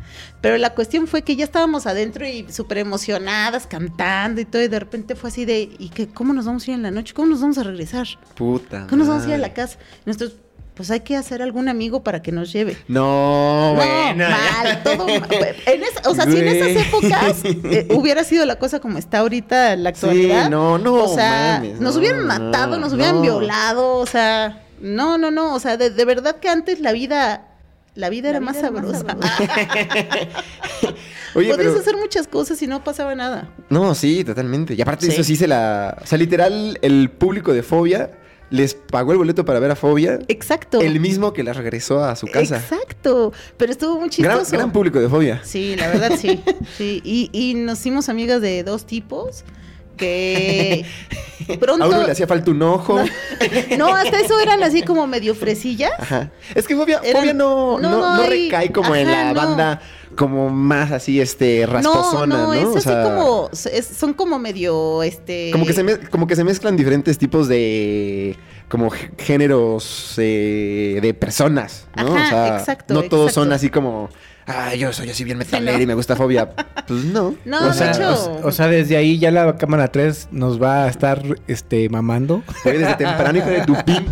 Pero 0.41 0.57
la 0.57 0.69
cuestión 0.73 1.07
fue 1.07 1.21
que 1.23 1.35
ya 1.35 1.43
estábamos 1.43 1.85
adentro 1.85 2.25
y 2.25 2.45
súper 2.51 2.77
emocionadas, 2.77 3.67
cantando 3.67 4.39
y 4.39 4.45
todo, 4.45 4.61
y 4.61 4.67
de 4.69 4.79
repente 4.79 5.15
fue 5.15 5.29
así 5.29 5.43
de, 5.45 5.69
¿y 5.77 5.89
qué, 5.89 6.07
cómo 6.07 6.33
nos 6.33 6.45
vamos 6.45 6.65
a 6.67 6.71
ir 6.71 6.75
en 6.75 6.83
la 6.83 6.91
noche? 6.91 7.13
¿Cómo 7.13 7.27
nos 7.27 7.41
vamos 7.41 7.57
a 7.57 7.63
regresar? 7.63 8.07
Puta. 8.35 8.85
¿Cómo 8.87 8.99
nos 8.99 9.07
vamos 9.09 9.23
a 9.25 9.27
ir 9.27 9.33
a 9.33 9.37
la 9.37 9.53
casa? 9.53 9.77
Y 10.05 10.07
nosotros, 10.09 10.35
pues 10.75 10.91
hay 10.91 11.01
que 11.01 11.17
hacer 11.17 11.41
algún 11.41 11.67
amigo 11.67 12.03
para 12.05 12.21
que 12.21 12.31
nos 12.31 12.53
lleve. 12.53 12.77
No, 12.87 13.73
bueno. 13.75 14.29
ya. 14.29 14.29
mal, 14.63 14.83
todo 14.83 15.05
mal. 15.07 15.27
En 15.65 15.83
esa- 15.83 16.09
o 16.09 16.15
sea, 16.15 16.23
si 16.23 16.37
en 16.37 16.47
esas 16.47 16.87
épocas 16.87 17.41
eh, 17.43 17.87
hubiera 17.95 18.23
sido 18.23 18.45
la 18.45 18.57
cosa 18.57 18.79
como 18.79 18.97
está 18.97 19.19
ahorita 19.19 19.73
en 19.73 19.83
la 19.83 19.89
actualidad. 19.89 20.45
Sí, 20.45 20.49
no, 20.51 20.77
no, 20.77 20.93
O 21.03 21.13
sea, 21.13 21.55
mames, 21.61 21.81
nos 21.81 21.95
no, 21.95 21.99
hubieran 21.99 22.25
matado, 22.25 22.75
no, 22.77 22.83
nos 22.85 22.93
hubieran 22.93 23.15
no. 23.15 23.21
violado, 23.23 23.97
o 23.97 24.05
sea, 24.05 24.63
no, 24.81 25.17
no, 25.17 25.31
no, 25.31 25.53
o 25.55 25.59
sea, 25.59 25.77
de, 25.77 25.89
de 25.89 26.05
verdad 26.05 26.37
que 26.37 26.49
antes 26.49 26.79
la 26.79 26.91
vida, 26.91 27.47
la 27.95 28.09
vida 28.09 28.29
era 28.29 28.39
más 28.39 28.57
sabrosa. 28.59 29.05
Oye, 31.35 31.49
Podías 31.51 31.57
pero... 31.57 31.79
hacer 31.79 31.95
muchas 31.97 32.27
cosas 32.27 32.61
y 32.61 32.67
no 32.67 32.83
pasaba 32.83 33.13
nada. 33.15 33.49
No, 33.69 33.93
sí, 33.93 34.23
totalmente. 34.23 34.73
Y 34.73 34.81
aparte 34.81 35.05
Sí. 35.05 35.11
eso 35.11 35.23
sí 35.23 35.35
se 35.35 35.47
la... 35.47 35.97
O 36.01 36.05
sea, 36.05 36.17
literal, 36.17 36.79
el 36.81 37.09
público 37.11 37.53
de 37.53 37.61
Fobia 37.61 38.11
les 38.49 38.73
pagó 38.73 39.11
el 39.11 39.19
boleto 39.19 39.45
para 39.45 39.59
ver 39.59 39.69
a 39.69 39.75
Fobia. 39.75 40.17
Exacto. 40.27 40.81
El 40.81 40.99
mismo 40.99 41.33
que 41.33 41.43
la 41.43 41.53
regresó 41.53 42.03
a 42.03 42.15
su 42.15 42.25
casa. 42.25 42.57
Exacto. 42.57 43.31
Pero 43.57 43.71
estuvo 43.71 43.99
muy 43.99 44.09
Gran, 44.17 44.39
chistoso. 44.39 44.57
gran 44.57 44.71
público 44.71 44.99
de 44.99 45.07
Fobia. 45.07 45.41
Sí, 45.43 45.75
la 45.75 45.87
verdad 45.87 46.13
sí. 46.19 46.41
sí. 46.77 46.99
Y, 47.03 47.29
y 47.31 47.53
nos 47.53 47.79
hicimos 47.79 48.09
amigas 48.09 48.41
de 48.41 48.63
dos 48.63 48.87
tipos 48.87 49.43
que 49.99 50.85
pronto. 51.59 51.83
A 51.83 51.87
uno 51.87 52.03
le 52.05 52.11
hacía 52.11 52.25
falta 52.27 52.49
un 52.51 52.61
ojo. 52.63 52.99
No, 53.77 53.93
hasta 53.95 54.19
eso 54.19 54.39
eran 54.39 54.63
así 54.63 54.81
como 54.81 55.05
medio 55.07 55.35
fresillas. 55.35 55.91
Ajá. 55.99 56.31
Es 56.55 56.65
que 56.67 56.75
Fobia, 56.75 56.99
Eran- 57.03 57.21
Fobia 57.21 57.33
no, 57.33 57.79
no, 57.79 57.89
no, 57.91 57.99
no 57.99 58.15
no 58.17 58.21
hay- 58.23 58.45
recae 58.45 58.71
como 58.71 58.95
en 58.95 59.11
la 59.11 59.33
banda 59.33 59.81
como 60.15 60.49
más 60.49 60.91
así, 60.91 61.21
este, 61.21 61.65
rasposona, 61.65 62.35
¿no? 62.37 62.47
no, 62.47 62.53
es 62.53 62.65
O 62.65 62.77
así 62.77 62.89
sea, 62.89 63.03
como. 63.03 63.49
es- 63.53 63.85
son 63.87 64.13
como 64.13 64.39
medio. 64.39 65.03
Este. 65.03 65.49
Como 65.51 65.65
que, 65.65 65.73
se 65.73 65.99
como 66.09 66.25
que 66.27 66.35
se 66.35 66.43
mezclan 66.43 66.75
diferentes 66.75 67.17
tipos 67.17 67.47
de 67.47 68.35
como 68.67 68.89
gé- 68.91 69.09
géneros 69.17 70.13
eh, 70.17 70.99
de 71.01 71.13
personas, 71.13 71.87
¿no? 71.95 72.15
Ajá, 72.15 72.25
o 72.25 72.29
sea, 72.29 72.57
exacto, 72.59 72.93
no 72.93 73.03
todos 73.03 73.29
exacto. 73.29 73.45
son 73.45 73.53
así 73.53 73.69
como, 73.69 74.09
ah, 74.49 74.75
yo 74.75 74.91
soy 74.91 75.09
así 75.09 75.23
bien 75.23 75.37
metalero 75.37 75.77
no. 75.77 75.83
y 75.83 75.87
me 75.87 75.93
gusta 75.93 76.15
fobia. 76.15 76.49
Pues 76.87 77.05
no. 77.05 77.35
No, 77.45 77.59
o, 77.61 77.67
de 77.67 77.73
sea, 77.73 77.91
hecho- 77.91 78.39
o, 78.43 78.47
o 78.47 78.51
sea, 78.51 78.67
desde 78.67 78.97
ahí 78.97 79.17
ya 79.19 79.31
la 79.31 79.55
cámara 79.57 79.87
3 79.89 80.29
nos 80.31 80.61
va 80.61 80.83
a 80.85 80.87
estar 80.89 81.23
este 81.47 81.87
mamando. 81.89 82.43
Desde 82.65 82.95
temprano, 82.95 83.37
hijo 83.37 83.49
de 83.49 83.65
tu 83.65 83.75
pin. 83.85 84.05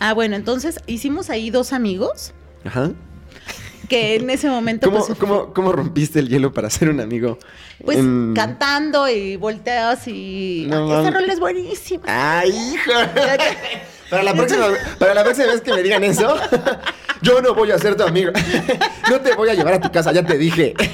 Ah, 0.00 0.12
bueno, 0.14 0.36
entonces 0.36 0.78
hicimos 0.86 1.28
ahí 1.28 1.50
dos 1.50 1.72
amigos 1.72 2.32
Ajá. 2.64 2.92
que 3.88 4.14
en 4.14 4.30
ese 4.30 4.48
momento. 4.48 4.88
¿Cómo, 4.90 5.04
pues, 5.04 5.18
cómo, 5.18 5.52
cómo 5.52 5.72
rompiste 5.72 6.20
el 6.20 6.28
hielo 6.28 6.52
para 6.52 6.70
ser 6.70 6.88
un 6.88 7.00
amigo? 7.00 7.38
Pues 7.84 7.98
En- 7.98 8.32
cantando 8.34 9.08
y 9.08 9.34
volteas 9.36 10.06
y. 10.06 10.66
No 10.68 10.84
"Ay, 10.94 11.00
esa 11.00 11.10
rola 11.18 11.32
es 11.32 11.40
buenísima. 11.40 12.04
¡Ay, 12.06 12.50
hijo! 12.50 12.92
Para 14.10 14.22
la, 14.22 14.32
próxima, 14.34 14.66
para 14.98 15.14
la 15.14 15.22
próxima 15.22 15.48
vez 15.48 15.60
que 15.60 15.72
me 15.72 15.82
digan 15.82 16.02
eso, 16.02 16.36
yo 17.22 17.42
no 17.42 17.54
voy 17.54 17.70
a 17.70 17.78
ser 17.78 17.96
tu 17.96 18.04
amigo. 18.04 18.32
No 19.10 19.22
te 19.22 19.34
voy 19.34 19.48
a 19.48 19.54
llevar 19.54 19.72
a 19.72 19.80
tu 19.80 19.90
casa, 19.90 20.12
ya 20.12 20.22
te 20.22 20.36
dije. 20.36 20.74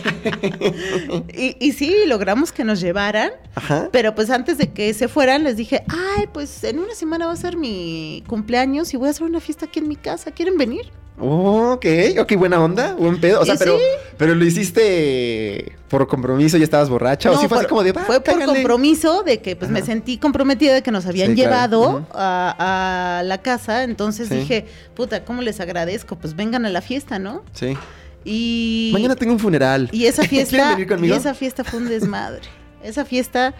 Y, 1.36 1.56
y 1.60 1.72
sí, 1.72 2.04
logramos 2.06 2.52
que 2.52 2.64
nos 2.64 2.80
llevaran. 2.80 3.32
Ajá. 3.56 3.88
Pero 3.92 4.14
pues 4.14 4.30
antes 4.30 4.56
de 4.56 4.72
que 4.72 4.94
se 4.94 5.08
fueran, 5.08 5.44
les 5.44 5.56
dije, 5.56 5.84
ay, 5.88 6.28
pues 6.32 6.64
en 6.64 6.78
una 6.78 6.94
semana 6.94 7.26
va 7.26 7.32
a 7.32 7.36
ser 7.36 7.56
mi 7.56 8.22
cumpleaños 8.26 8.94
y 8.94 8.96
voy 8.96 9.08
a 9.08 9.10
hacer 9.10 9.24
una 9.24 9.40
fiesta 9.40 9.66
aquí 9.66 9.80
en 9.80 9.88
mi 9.88 9.96
casa. 9.96 10.30
¿Quieren 10.30 10.56
venir? 10.56 10.90
Oh, 11.20 11.72
ok, 11.74 11.86
ok, 12.20 12.32
buena 12.36 12.60
onda, 12.62 12.94
buen 12.94 13.20
pedo. 13.20 13.40
O 13.40 13.44
sea, 13.44 13.54
pero, 13.56 13.78
sí. 13.78 13.84
pero 14.18 14.34
lo 14.34 14.44
hiciste 14.44 15.72
por 15.88 16.08
compromiso, 16.08 16.56
ya 16.56 16.64
estabas 16.64 16.88
borracha. 16.88 17.30
o 17.30 17.34
No, 17.34 17.40
sí 17.40 17.46
fue 17.46 17.58
así 17.58 17.64
por- 17.66 17.68
como 17.70 17.82
de 17.84 17.92
Fue 17.94 18.20
por 18.20 18.44
compromiso 18.44 19.22
de 19.22 19.40
que 19.40 19.54
pues 19.54 19.70
me 19.70 19.82
sentí 19.82 20.18
comprometida 20.18 20.74
de 20.74 20.82
que 20.82 20.90
nos 20.90 21.06
habían 21.06 21.30
Sí, 21.30 21.36
llevado 21.36 22.04
a, 22.12 23.18
a 23.20 23.22
la 23.22 23.38
casa. 23.38 23.84
Entonces 23.84 24.28
Sí. 24.28 24.34
dije, 24.36 24.66
puta, 24.94 25.24
¿cómo 25.24 25.40
les 25.42 25.60
agradezco? 25.60 26.16
Pues 26.16 26.34
vengan 26.34 26.66
a 26.66 26.70
la 26.70 26.80
fiesta, 26.80 27.18
¿no? 27.20 27.44
Sí. 27.52 27.76
Y. 28.24 28.90
Mañana 28.92 29.14
tengo 29.14 29.32
un 29.34 29.38
funeral. 29.38 29.88
Y 29.92 30.06
esa 30.06 30.22
¿Quieren 30.26 30.46
fiesta, 30.48 30.70
venir 30.70 30.88
conmigo? 30.88 31.14
y 31.14 31.18
esa 31.18 31.34
fiesta 31.34 31.62
fue 31.62 31.78
un 31.78 31.88
desmadre. 31.88 32.42
esa 32.82 33.04
fiesta, 33.04 33.54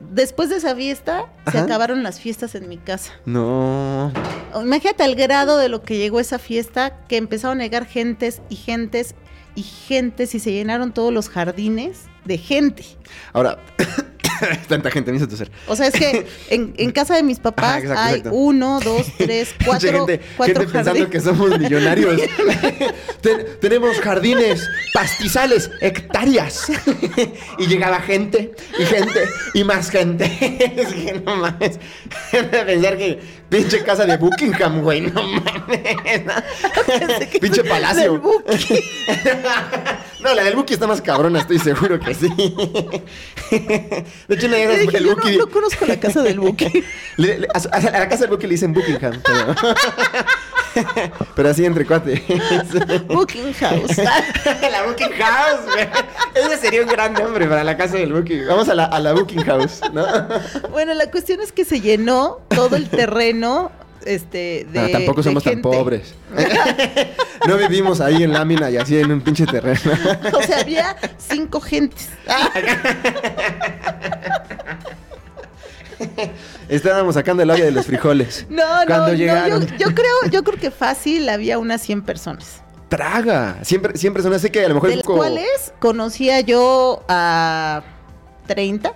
después 0.00 0.48
de 0.48 0.56
esa 0.56 0.74
fiesta, 0.74 1.26
se 1.50 1.58
acabaron 1.58 2.02
las 2.02 2.20
fiestas 2.20 2.54
en 2.54 2.68
mi 2.68 2.78
casa. 2.78 3.12
No. 3.24 4.12
Imagínate 4.54 5.02
al 5.02 5.14
grado 5.14 5.58
de 5.58 5.68
lo 5.68 5.82
que 5.82 5.98
llegó 5.98 6.20
esa 6.20 6.38
fiesta, 6.38 6.98
que 7.06 7.16
empezaron 7.16 7.60
a 7.60 7.64
llegar 7.64 7.86
gentes 7.86 8.42
y 8.48 8.56
gentes 8.56 9.14
y 9.54 9.62
gentes 9.62 10.34
y 10.34 10.40
se 10.40 10.52
llenaron 10.52 10.92
todos 10.92 11.12
los 11.12 11.28
jardines 11.28 12.09
de 12.24 12.38
gente. 12.38 12.84
Ahora, 13.32 13.58
tanta 14.68 14.90
gente 14.90 15.10
me 15.10 15.18
hizo 15.18 15.28
toser. 15.28 15.50
O 15.66 15.76
sea, 15.76 15.88
es 15.88 15.94
que 15.94 16.26
en, 16.50 16.72
en 16.78 16.90
casa 16.92 17.14
de 17.14 17.22
mis 17.22 17.38
papás 17.38 17.64
Ajá, 17.66 17.78
exacto, 17.78 18.00
hay 18.02 18.14
exacto. 18.16 18.38
uno, 18.38 18.80
dos, 18.80 19.06
tres, 19.18 19.54
cuatro, 19.64 20.06
gente, 20.06 20.20
cuatro 20.36 20.60
gente 20.60 20.72
pensando 20.72 21.10
que 21.10 21.20
somos 21.20 21.58
millonarios. 21.58 22.20
Ten- 23.20 23.46
tenemos 23.60 23.98
jardines, 24.00 24.66
pastizales, 24.94 25.70
hectáreas. 25.80 26.70
y 27.58 27.66
llegaba 27.66 28.00
gente, 28.00 28.52
y 28.78 28.84
gente, 28.84 29.28
y 29.54 29.64
más 29.64 29.90
gente. 29.90 30.24
es 30.76 30.88
que 30.88 31.20
no 31.24 31.36
mames. 31.36 31.78
Pensar 32.30 32.96
que 32.96 33.20
pinche 33.50 33.82
casa 33.82 34.06
de 34.06 34.16
Buckingham, 34.16 34.80
güey, 34.82 35.02
no 35.02 35.22
mames. 35.22 35.80
pinche 37.40 37.62
palacio. 37.64 38.22
No, 40.22 40.34
la 40.34 40.44
del 40.44 40.54
Buki 40.54 40.74
está 40.74 40.86
más 40.86 41.00
cabrona, 41.02 41.40
estoy 41.40 41.58
seguro 41.58 41.98
que 42.00 42.09
sí. 42.20 42.28
de 44.28 44.34
hecho, 44.34 44.48
Le 44.48 44.78
dije, 44.78 44.96
el 44.98 45.04
yo 45.04 45.14
Buki. 45.16 45.32
no, 45.36 45.46
no 45.46 45.50
conozco 45.50 45.86
la 45.86 45.98
casa 45.98 46.22
del 46.22 46.40
Buki. 46.40 46.84
Le- 47.16 47.38
le- 47.38 47.48
a, 47.52 47.80
la 47.80 48.08
casa 48.08 48.22
del 48.22 48.30
Buki 48.30 48.46
le 48.46 48.52
dicen 48.54 48.72
Buckingham. 48.72 49.20
Pero, 49.24 49.54
pero 51.34 51.48
así 51.50 51.64
entre 51.64 51.84
cuates. 51.86 52.20
Booking 53.08 53.52
House. 53.54 53.96
la 53.98 54.82
Booking 54.86 55.12
House, 55.18 55.60
güey. 55.72 55.88
Ese 56.34 56.58
sería 56.58 56.82
un 56.82 56.88
gran 56.88 57.12
nombre 57.14 57.46
para 57.46 57.64
la 57.64 57.76
casa 57.76 57.96
del 57.96 58.12
Booking. 58.12 58.46
Vamos 58.46 58.68
a 58.68 58.74
la, 58.74 58.84
a 58.86 59.00
la 59.00 59.12
Booking 59.12 59.44
House, 59.44 59.80
¿no? 59.92 60.06
Bueno, 60.70 60.94
la 60.94 61.10
cuestión 61.10 61.40
es 61.40 61.52
que 61.52 61.64
se 61.64 61.80
llenó 61.80 62.40
todo 62.48 62.76
el 62.76 62.88
terreno 62.88 63.72
este, 64.06 64.66
de. 64.70 64.80
No, 64.82 64.88
tampoco 64.88 65.20
de 65.20 65.24
somos 65.24 65.44
tan 65.44 65.54
gente. 65.54 65.68
pobres. 65.68 66.14
No 67.48 67.56
vivimos 67.56 68.02
ahí 68.02 68.22
en 68.22 68.34
lámina 68.34 68.70
y 68.70 68.76
así 68.76 68.98
en 68.98 69.10
un 69.10 69.22
pinche 69.22 69.46
terreno. 69.46 69.80
O 70.34 70.42
sea, 70.42 70.60
había 70.60 70.94
cinco 71.16 71.58
gentes. 71.58 72.10
Estábamos 76.68 77.14
sacando 77.14 77.42
el 77.42 77.50
olla 77.50 77.64
de 77.64 77.70
los 77.70 77.86
frijoles. 77.86 78.46
No, 78.48 78.62
Cuando 78.86 79.08
no, 79.08 79.14
llegaron. 79.14 79.60
no. 79.60 79.66
Yo, 79.66 79.76
yo 79.88 79.94
creo, 79.94 80.14
yo 80.30 80.44
creo 80.44 80.58
que 80.58 80.70
fácil 80.70 81.28
había 81.28 81.58
unas 81.58 81.80
100 81.82 82.02
personas. 82.02 82.62
Traga. 82.88 83.58
Siempre, 83.62 83.96
siempre 83.96 84.22
son 84.22 84.32
así 84.32 84.50
que 84.50 84.64
a 84.64 84.68
lo 84.68 84.74
mejor 84.74 84.90
De 84.90 84.96
las 84.96 85.04
cuales 85.04 85.72
conocía 85.78 86.40
yo 86.40 87.04
a 87.08 87.82
30. 88.46 88.92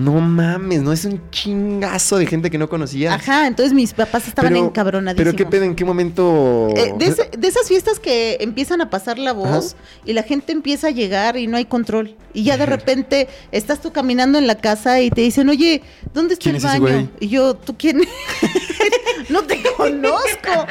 No 0.00 0.12
mames, 0.20 0.80
no 0.82 0.92
es 0.92 1.04
un 1.04 1.20
chingazo 1.30 2.16
de 2.16 2.26
gente 2.26 2.50
que 2.50 2.58
no 2.58 2.68
conocías. 2.68 3.14
Ajá, 3.14 3.46
entonces 3.46 3.72
mis 3.74 3.92
papás 3.92 4.26
estaban 4.28 4.52
Pero- 4.52 4.64
encabronadísimos. 4.66 5.34
Pero 5.34 5.36
qué 5.36 5.50
pedo, 5.50 5.64
¿en 5.64 5.74
qué 5.74 5.84
momento? 5.84 6.68
Eh, 6.76 6.94
de, 6.96 7.06
ese- 7.06 7.30
de 7.36 7.48
esas 7.48 7.68
fiestas 7.68 7.98
que 8.00 8.38
empiezan 8.40 8.80
a 8.80 8.88
pasar 8.90 9.18
la 9.18 9.32
voz 9.32 9.76
y 10.04 10.12
la 10.12 10.22
gente 10.22 10.52
empieza 10.52 10.88
a 10.88 10.90
llegar 10.90 11.36
y 11.36 11.46
no 11.46 11.56
hay 11.56 11.64
control. 11.66 12.16
Y 12.32 12.44
ya 12.44 12.56
de 12.56 12.66
repente 12.66 13.28
estás 13.52 13.80
tú 13.80 13.92
caminando 13.92 14.38
en 14.38 14.46
la 14.46 14.54
casa 14.54 15.00
y 15.00 15.10
te 15.10 15.20
dicen, 15.20 15.48
oye, 15.48 15.82
¿dónde 16.14 16.34
está 16.34 16.44
¿Quién 16.44 16.56
el 16.56 16.64
es 16.64 16.80
baño? 16.80 17.10
Y 17.20 17.28
yo, 17.28 17.54
¿tú 17.54 17.76
quién? 17.76 18.00
no 19.28 19.42
te 19.42 19.60
conozco. 19.76 20.66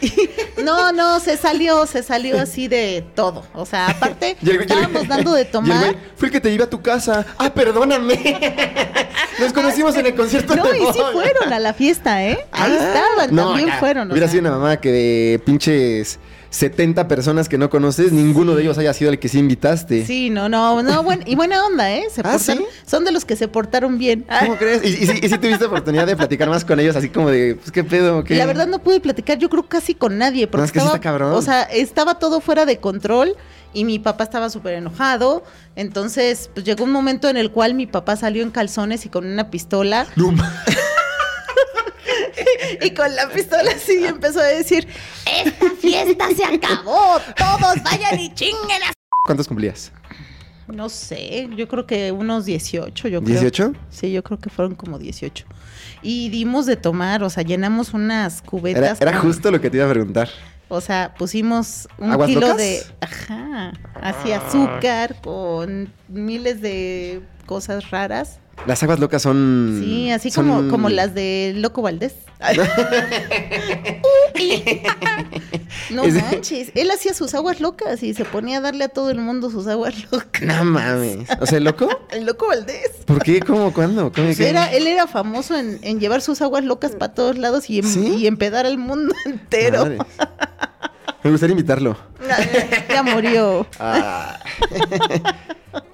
No, 0.64 0.92
no, 0.92 1.20
se 1.20 1.36
salió, 1.36 1.84
se 1.86 2.02
salió 2.02 2.40
así 2.40 2.68
de 2.68 3.04
todo. 3.14 3.44
O 3.54 3.66
sea, 3.66 3.88
aparte, 3.88 4.36
el 4.42 4.60
estábamos 4.62 5.06
dando 5.08 5.32
de 5.34 5.42
el 5.42 5.48
tomar. 5.50 5.78
güey, 5.92 5.96
fue 6.16 6.28
el 6.28 6.32
que 6.32 6.40
te 6.40 6.50
iba 6.52 6.64
a 6.64 6.70
tu 6.70 6.80
casa. 6.80 7.26
Ah, 7.36 7.52
perdóname. 7.52 8.72
Nos 9.40 9.52
conocimos 9.52 9.96
en 9.96 10.06
el 10.06 10.14
concierto 10.14 10.54
No, 10.54 10.64
de 10.64 10.78
y 10.78 10.82
sí 10.92 11.00
fueron 11.12 11.52
a 11.52 11.58
la 11.58 11.74
fiesta, 11.74 12.24
¿eh? 12.24 12.38
Ahí 12.52 12.72
Ah, 12.78 12.86
estaban, 12.88 13.34
no, 13.34 13.48
también 13.48 13.68
fueron. 13.80 14.08
o 14.08 14.12
Hubiera 14.12 14.28
sea. 14.28 14.32
sido 14.40 14.48
una 14.48 14.58
mamá 14.58 14.76
que 14.78 14.92
de 14.92 15.40
pinches 15.44 16.18
70 16.50 17.08
personas 17.08 17.48
que 17.48 17.58
no 17.58 17.68
conoces, 17.68 18.12
ninguno 18.12 18.54
de 18.54 18.62
ellos 18.62 18.78
haya 18.78 18.92
sido 18.94 19.10
el 19.10 19.18
que 19.18 19.28
sí 19.28 19.40
invitaste. 19.40 20.06
Sí, 20.06 20.30
no, 20.30 20.48
no, 20.48 20.80
no, 20.84 21.02
buen- 21.02 21.24
y 21.26 21.34
buena 21.34 21.66
onda, 21.66 21.92
¿eh? 21.92 22.04
Se 22.14 22.20
¿Ah, 22.24 22.38
sí? 22.38 22.64
Son 22.86 23.04
de 23.04 23.10
los 23.10 23.24
que 23.24 23.34
se 23.34 23.48
portaron 23.48 23.98
bien. 23.98 24.24
¿Cómo 24.40 24.56
crees? 24.56 24.84
¿Y, 24.84 24.88
y, 25.02 25.06
si- 25.08 25.18
y 25.26 25.28
si 25.28 25.38
tuviste 25.38 25.64
oportunidad 25.64 26.06
de 26.06 26.14
platicar 26.16 26.48
más 26.48 26.64
con 26.64 26.78
ellos, 26.78 26.94
así 26.94 27.08
como 27.08 27.28
de, 27.28 27.56
pues, 27.56 27.72
¿qué 27.72 27.82
pedo? 27.82 28.22
¿Qué? 28.22 28.36
La 28.36 28.46
verdad 28.46 28.68
no 28.68 28.78
pude 28.78 29.00
platicar, 29.00 29.36
yo 29.38 29.50
creo 29.50 29.64
casi 29.64 29.96
con 29.96 30.16
nadie, 30.16 30.46
porque 30.46 30.58
No, 30.60 30.64
es 30.66 30.70
que 30.70 30.78
sí 30.78 30.84
estaba, 30.84 30.96
está 30.98 31.08
cabrón. 31.10 31.32
o 31.32 31.42
sea, 31.42 31.62
estaba 31.64 32.20
todo 32.20 32.40
fuera 32.40 32.66
de 32.66 32.78
control 32.78 33.34
y 33.74 33.84
mi 33.84 33.98
papá 33.98 34.24
estaba 34.24 34.48
súper 34.50 34.74
enojado, 34.74 35.44
entonces 35.76 36.48
pues 36.54 36.64
llegó 36.64 36.84
un 36.84 36.92
momento 36.92 37.28
en 37.28 37.36
el 37.36 37.50
cual 37.50 37.74
mi 37.74 37.86
papá 37.86 38.16
salió 38.16 38.42
en 38.42 38.50
calzones 38.50 39.04
y 39.04 39.08
con 39.10 39.26
una 39.26 39.50
pistola 39.50 40.06
No 40.16 40.32
y 42.80 42.90
con 42.90 43.14
la 43.14 43.28
pistola 43.30 43.70
así 43.74 44.04
empezó 44.04 44.40
a 44.40 44.44
decir, 44.44 44.86
esta 45.44 45.70
fiesta 45.80 46.26
se 46.36 46.44
acabó, 46.44 47.18
todos 47.36 47.82
vayan 47.82 48.18
y 48.18 48.32
chinguen 48.34 48.82
a... 48.88 48.92
¿Cuántos 49.24 49.48
cumplías? 49.48 49.92
No 50.66 50.88
sé, 50.88 51.48
yo 51.56 51.68
creo 51.68 51.86
que 51.86 52.10
unos 52.10 52.46
18, 52.46 53.08
yo 53.08 53.22
creo. 53.22 53.42
¿18? 53.42 53.74
Sí, 53.90 54.12
yo 54.12 54.24
creo 54.24 54.38
que 54.38 54.48
fueron 54.48 54.74
como 54.74 54.98
18. 54.98 55.44
Y 56.02 56.30
dimos 56.30 56.64
de 56.64 56.76
tomar, 56.76 57.22
o 57.22 57.28
sea, 57.28 57.42
llenamos 57.42 57.92
unas 57.92 58.40
cubetas. 58.40 58.98
Era, 59.00 59.10
era 59.10 59.20
con- 59.20 59.30
justo 59.30 59.50
lo 59.50 59.60
que 59.60 59.68
te 59.68 59.76
iba 59.76 59.86
a 59.86 59.90
preguntar. 59.90 60.30
O 60.74 60.80
sea, 60.80 61.14
pusimos 61.16 61.88
un 61.98 62.10
¿Aguas 62.12 62.28
kilo 62.28 62.40
locas? 62.42 62.56
de. 62.58 62.82
Ajá. 63.00 63.72
Así 64.00 64.32
azúcar 64.32 65.16
con 65.22 65.92
miles 66.08 66.60
de 66.60 67.20
cosas 67.46 67.90
raras. 67.90 68.40
Las 68.66 68.82
aguas 68.82 69.00
locas 69.00 69.22
son. 69.22 69.80
Sí, 69.84 70.10
así 70.10 70.30
son- 70.30 70.48
como, 70.48 70.70
como 70.70 70.88
las 70.88 71.14
de 71.14 71.52
Loco 71.56 71.82
Valdés. 71.82 72.14
no 75.90 76.04
Es- 76.04 76.14
manches. 76.14 76.70
Él 76.74 76.90
hacía 76.90 77.14
sus 77.14 77.34
aguas 77.34 77.60
locas 77.60 78.02
y 78.02 78.14
se 78.14 78.24
ponía 78.24 78.58
a 78.58 78.60
darle 78.60 78.84
a 78.84 78.88
todo 78.88 79.10
el 79.10 79.18
mundo 79.18 79.50
sus 79.50 79.66
aguas 79.66 79.94
locas. 80.10 80.42
No 80.42 80.64
mames. 80.64 81.28
O 81.40 81.46
sea, 81.46 81.58
¿el 81.58 81.64
loco? 81.64 81.88
El 82.10 82.26
Loco 82.26 82.46
Valdés. 82.46 82.90
¿Por 83.06 83.22
qué? 83.22 83.40
¿Cómo? 83.40 83.72
¿Cuándo? 83.72 84.12
¿Cómo? 84.12 84.26
Pues 84.26 84.36
¿Qué? 84.38 84.48
era, 84.48 84.72
él 84.72 84.86
era 84.86 85.06
famoso 85.06 85.56
en, 85.56 85.78
en 85.82 85.98
llevar 86.00 86.20
sus 86.22 86.40
aguas 86.42 86.64
locas 86.64 86.92
para 86.92 87.12
todos 87.12 87.36
lados 87.38 87.68
y, 87.70 87.78
en- 87.80 87.88
¿Sí? 87.88 88.14
y 88.18 88.26
empedar 88.26 88.66
al 88.66 88.78
mundo 88.78 89.12
entero. 89.26 89.96
Me 91.24 91.30
gustaría 91.30 91.52
invitarlo. 91.52 91.96
Ya, 92.28 92.86
ya 92.88 93.02
murió. 93.02 93.66
Ah. 93.80 94.38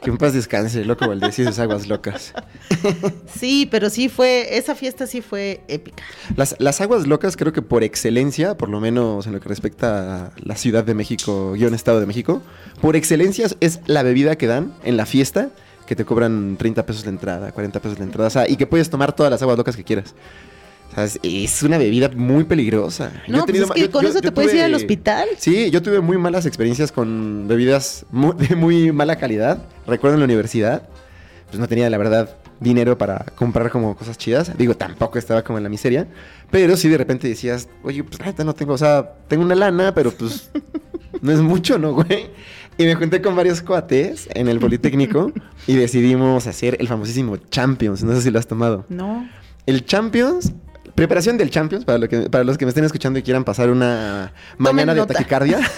que 0.02 0.10
en 0.10 0.18
paz 0.18 0.34
descanse, 0.34 0.84
loco 0.84 1.06
Valdés 1.06 1.38
y 1.38 1.44
sus 1.44 1.58
aguas 1.60 1.86
locas. 1.86 2.34
Sí, 3.38 3.68
pero 3.70 3.90
sí 3.90 4.08
fue, 4.08 4.56
esa 4.58 4.74
fiesta 4.74 5.06
sí 5.06 5.20
fue 5.20 5.62
épica. 5.68 6.02
Las, 6.36 6.56
las 6.58 6.80
aguas 6.80 7.06
locas 7.06 7.36
creo 7.36 7.52
que 7.52 7.62
por 7.62 7.84
excelencia, 7.84 8.56
por 8.56 8.68
lo 8.68 8.80
menos 8.80 9.26
en 9.26 9.32
lo 9.32 9.40
que 9.40 9.48
respecta 9.48 10.26
a 10.26 10.32
la 10.36 10.56
Ciudad 10.56 10.82
de 10.82 10.94
México, 10.94 11.52
guion 11.52 11.74
Estado 11.74 12.00
de 12.00 12.06
México, 12.06 12.42
por 12.80 12.96
excelencia 12.96 13.46
es 13.60 13.80
la 13.86 14.02
bebida 14.02 14.36
que 14.36 14.48
dan 14.48 14.74
en 14.82 14.96
la 14.96 15.06
fiesta 15.06 15.50
que 15.86 15.96
te 15.96 16.04
cobran 16.04 16.56
30 16.56 16.86
pesos 16.86 17.04
la 17.04 17.10
entrada, 17.10 17.52
40 17.52 17.80
pesos 17.80 17.98
la 17.98 18.04
entrada, 18.04 18.28
o 18.28 18.30
sea, 18.30 18.48
y 18.48 18.56
que 18.56 18.66
puedes 18.66 18.90
tomar 18.90 19.12
todas 19.12 19.30
las 19.30 19.42
aguas 19.42 19.58
locas 19.58 19.76
que 19.76 19.82
quieras. 19.82 20.14
Sea, 20.94 21.04
es, 21.22 21.62
una 21.62 21.78
bebida 21.78 22.08
muy 22.14 22.44
peligrosa. 22.44 23.12
No, 23.28 23.44
pues 23.46 23.60
es 23.60 23.70
que 23.70 23.80
yo- 23.82 23.90
con 23.90 24.02
yo- 24.02 24.08
eso 24.08 24.18
yo 24.18 24.22
te 24.22 24.32
puedes 24.32 24.52
ir 24.54 24.62
al 24.62 24.74
hospital. 24.74 25.28
Sí, 25.38 25.70
yo 25.70 25.80
tuve 25.82 26.00
muy 26.00 26.18
malas 26.18 26.46
experiencias 26.46 26.90
con 26.90 27.46
bebidas 27.46 28.04
mu- 28.10 28.32
de 28.36 28.56
muy 28.56 28.90
mala 28.92 29.16
calidad. 29.16 29.58
Recuerdo 29.86 30.14
en 30.14 30.20
la 30.20 30.24
universidad, 30.24 30.88
pues 31.48 31.58
no 31.60 31.68
tenía 31.68 31.88
la 31.90 31.98
verdad 31.98 32.36
dinero 32.58 32.98
para 32.98 33.24
comprar 33.36 33.70
como 33.70 33.94
cosas 33.96 34.18
chidas. 34.18 34.56
Digo, 34.58 34.74
tampoco 34.76 35.18
estaba 35.18 35.42
como 35.42 35.58
en 35.58 35.64
la 35.64 35.70
miseria. 35.70 36.08
Pero 36.50 36.76
sí 36.76 36.88
de 36.88 36.98
repente 36.98 37.28
decías, 37.28 37.68
oye, 37.84 38.02
pues 38.04 38.20
neta 38.20 38.42
no 38.44 38.54
tengo, 38.54 38.74
o 38.74 38.78
sea, 38.78 39.14
tengo 39.28 39.44
una 39.44 39.54
lana, 39.54 39.94
pero 39.94 40.10
pues 40.10 40.50
no 41.22 41.30
es 41.32 41.38
mucho, 41.38 41.78
¿no, 41.78 41.92
güey? 41.94 42.26
Y 42.78 42.84
me 42.84 42.94
junté 42.96 43.22
con 43.22 43.36
varios 43.36 43.62
cuates 43.62 44.28
en 44.34 44.48
el 44.48 44.58
Politécnico 44.58 45.32
y 45.66 45.74
decidimos 45.76 46.46
hacer 46.48 46.76
el 46.80 46.88
famosísimo 46.88 47.36
Champions. 47.36 48.02
No 48.02 48.12
sé 48.14 48.22
si 48.22 48.30
lo 48.30 48.38
has 48.40 48.46
tomado. 48.48 48.84
No. 48.88 49.28
El 49.66 49.84
Champions, 49.84 50.52
preparación 51.00 51.38
del 51.38 51.48
Champions, 51.48 51.86
para, 51.86 51.96
lo 51.96 52.10
que, 52.10 52.28
para 52.28 52.44
los 52.44 52.58
que 52.58 52.66
me 52.66 52.68
estén 52.68 52.84
escuchando 52.84 53.18
y 53.18 53.22
quieran 53.22 53.42
pasar 53.42 53.70
una 53.70 54.34
mañana 54.58 54.92
de 54.92 55.06
taquicardia. 55.06 55.58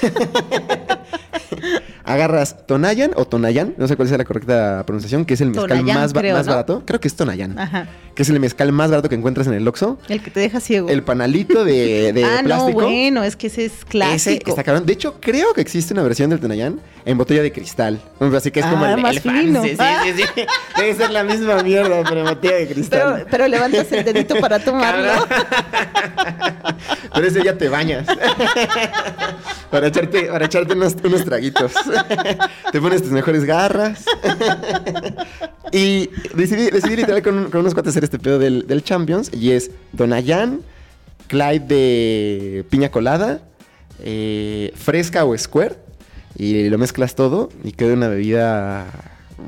Agarras 2.05 2.67
Tonayan 2.67 3.12
o 3.15 3.25
Tonayan, 3.27 3.75
no 3.79 3.87
sé 3.88 3.97
cuál 3.97 4.09
sea 4.09 4.19
la 4.19 4.25
correcta 4.25 4.83
pronunciación, 4.87 5.25
que 5.25 5.35
es 5.35 5.41
el 5.41 5.51
mezcal 5.51 5.83
más, 5.85 6.12
creo, 6.12 6.37
más 6.37 6.47
¿no? 6.47 6.53
barato. 6.53 6.83
Creo 6.87 7.01
que 7.01 7.09
es 7.09 7.15
Tonayan, 7.15 7.59
Ajá. 7.59 7.87
que 8.15 8.23
es 8.23 8.29
el 8.29 8.41
mezcal 8.41 8.73
más 8.73 8.91
barato 8.91 9.09
que 9.09 9.15
encuentras 9.15 9.47
en 9.47 9.55
el 9.55 9.67
Oxxo. 9.69 9.99
El 10.09 10.23
que 10.23 10.31
te 10.31 10.41
deja 10.41 10.61
ciego. 10.61 10.88
El 10.88 11.03
panalito 11.03 11.65
de, 11.65 12.12
de 12.12 12.25
ah, 12.25 12.38
no, 12.43 12.45
plástico. 12.49 12.81
bueno, 12.83 13.23
es 13.23 13.37
que 13.37 13.47
ese 13.47 13.67
es 13.67 13.73
Ese 13.73 13.85
clásico. 13.87 14.51
está 14.51 14.65
cabrón. 14.65 14.85
De 14.87 14.93
hecho, 14.93 15.17
creo 15.21 15.53
que 15.55 15.61
existe 15.61 15.95
una 15.95 16.03
versión 16.03 16.31
del 16.31 16.41
Tonayan 16.41 16.81
en 17.05 17.19
botella 17.19 17.43
de 17.43 17.53
cristal. 17.53 18.01
Así 18.37 18.51
que 18.51 18.61
es 18.61 18.67
como 18.67 18.85
Ah, 18.85 18.93
el, 18.95 19.01
más 19.03 19.17
el 19.17 19.21
fino. 19.23 19.62
Sí, 19.62 19.71
sí, 19.77 20.12
sí. 20.17 20.43
Debe 20.77 20.95
ser 20.95 21.11
la 21.11 21.23
misma 21.25 21.62
mierda, 21.62 22.03
pero 22.09 22.21
en 22.21 22.27
botella 22.27 22.57
de 22.57 22.69
cristal. 22.69 23.12
pero, 23.15 23.27
pero 23.31 23.49
levantas 23.49 23.91
el 23.93 24.05
dedito 24.05 24.35
para 24.41 24.59
tomarlo. 24.65 25.12
Pero 27.15 27.27
ese 27.27 27.43
ya 27.45 27.57
te 27.57 27.69
bañas. 27.69 28.07
para 29.71 29.87
echarte, 29.88 30.23
para 30.25 30.47
echarte 30.47 30.75
unos, 30.75 30.97
unos 31.05 31.25
traguitos. 31.25 31.73
te 32.72 32.81
pones 32.81 33.02
tus 33.02 33.12
mejores 33.12 33.44
garras. 33.44 34.05
y 35.72 36.09
decidí, 36.35 36.70
decidí 36.70 36.96
literal 36.96 37.22
con, 37.22 37.50
con 37.50 37.61
unos 37.61 37.74
cuates 37.74 37.90
hacer 37.90 38.05
este 38.05 38.18
pedo 38.18 38.38
del, 38.38 38.66
del 38.66 38.83
Champions. 38.85 39.31
Y 39.33 39.52
es 39.52 39.70
Donayan, 39.92 40.61
Clyde 41.28 41.61
de 41.66 42.64
piña 42.70 42.90
colada, 42.90 43.40
eh, 44.00 44.72
fresca 44.76 45.24
o 45.24 45.37
square. 45.37 45.76
Y 46.37 46.68
lo 46.68 46.78
mezclas 46.78 47.14
todo 47.14 47.50
y 47.62 47.72
queda 47.72 47.92
una 47.92 48.09
bebida 48.09 48.87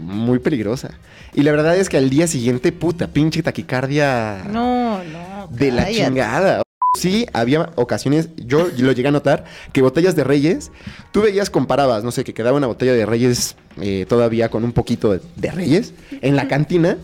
muy 0.00 0.38
peligrosa. 0.38 0.90
Y 1.32 1.42
la 1.42 1.50
verdad 1.50 1.76
es 1.76 1.88
que 1.88 1.96
al 1.96 2.10
día 2.10 2.26
siguiente, 2.26 2.70
puta, 2.72 3.08
pinche 3.08 3.42
taquicardia 3.42 4.44
No, 4.50 5.02
no. 5.02 5.48
de 5.50 5.72
la 5.72 5.90
chingada. 5.90 6.62
Sí, 6.94 7.26
había 7.32 7.70
ocasiones, 7.76 8.28
yo 8.36 8.68
lo 8.78 8.92
llegué 8.92 9.08
a 9.08 9.12
notar, 9.12 9.44
que 9.72 9.82
botellas 9.82 10.14
de 10.16 10.24
Reyes, 10.24 10.70
tú 11.12 11.22
veías, 11.22 11.50
comparabas, 11.50 12.04
no 12.04 12.10
sé, 12.12 12.24
que 12.24 12.34
quedaba 12.34 12.56
una 12.56 12.66
botella 12.68 12.92
de 12.94 13.04
Reyes 13.06 13.56
eh, 13.80 14.06
todavía 14.08 14.48
con 14.48 14.64
un 14.64 14.72
poquito 14.72 15.12
de, 15.12 15.20
de 15.36 15.50
Reyes 15.50 15.92
en 16.22 16.36
la 16.36 16.46
cantina, 16.48 16.96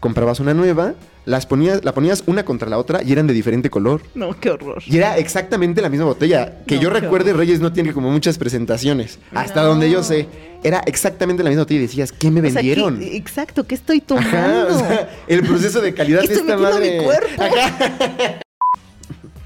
comprabas 0.00 0.40
una 0.40 0.54
nueva, 0.54 0.94
las 1.26 1.46
ponías, 1.46 1.82
la 1.84 1.94
ponías 1.94 2.22
una 2.26 2.44
contra 2.44 2.68
la 2.68 2.76
otra 2.76 3.02
y 3.02 3.10
eran 3.12 3.26
de 3.26 3.32
diferente 3.32 3.70
color. 3.70 4.02
No, 4.14 4.38
qué 4.38 4.50
horror. 4.50 4.82
Y 4.86 4.98
era 4.98 5.16
exactamente 5.16 5.80
la 5.80 5.88
misma 5.88 6.04
botella. 6.04 6.58
Que 6.66 6.76
No, 6.76 6.82
yo 6.82 6.90
recuerde. 6.90 7.32
Reyes 7.32 7.60
no 7.60 7.72
tiene 7.72 7.94
como 7.94 8.10
muchas 8.10 8.36
presentaciones. 8.36 9.18
Hasta 9.34 9.62
No. 9.62 9.68
donde 9.68 9.90
yo 9.90 10.02
sé. 10.02 10.28
Era 10.62 10.80
exactamente 10.84 11.42
la 11.42 11.48
misma 11.48 11.62
botella 11.62 11.78
y 11.80 11.82
decías, 11.84 12.12
¿qué 12.12 12.30
me 12.30 12.40
O 12.40 12.44
sea, 12.44 12.52
vendieron? 12.56 12.98
¿qué- 12.98 13.16
exacto, 13.16 13.64
¿qué 13.64 13.74
estoy 13.74 14.02
tomando? 14.02 14.36
Ajá, 14.36 14.66
o 14.70 14.78
sea, 14.78 15.10
el 15.26 15.42
proceso 15.44 15.80
de 15.80 15.94
calidad 15.94 16.20
¿Qué 16.20 16.28
de 16.28 16.34
esta 16.34 16.56
madre. 16.58 16.98
mi 16.98 17.04
cuerpo? 17.04 17.42
Ajá. 17.42 18.40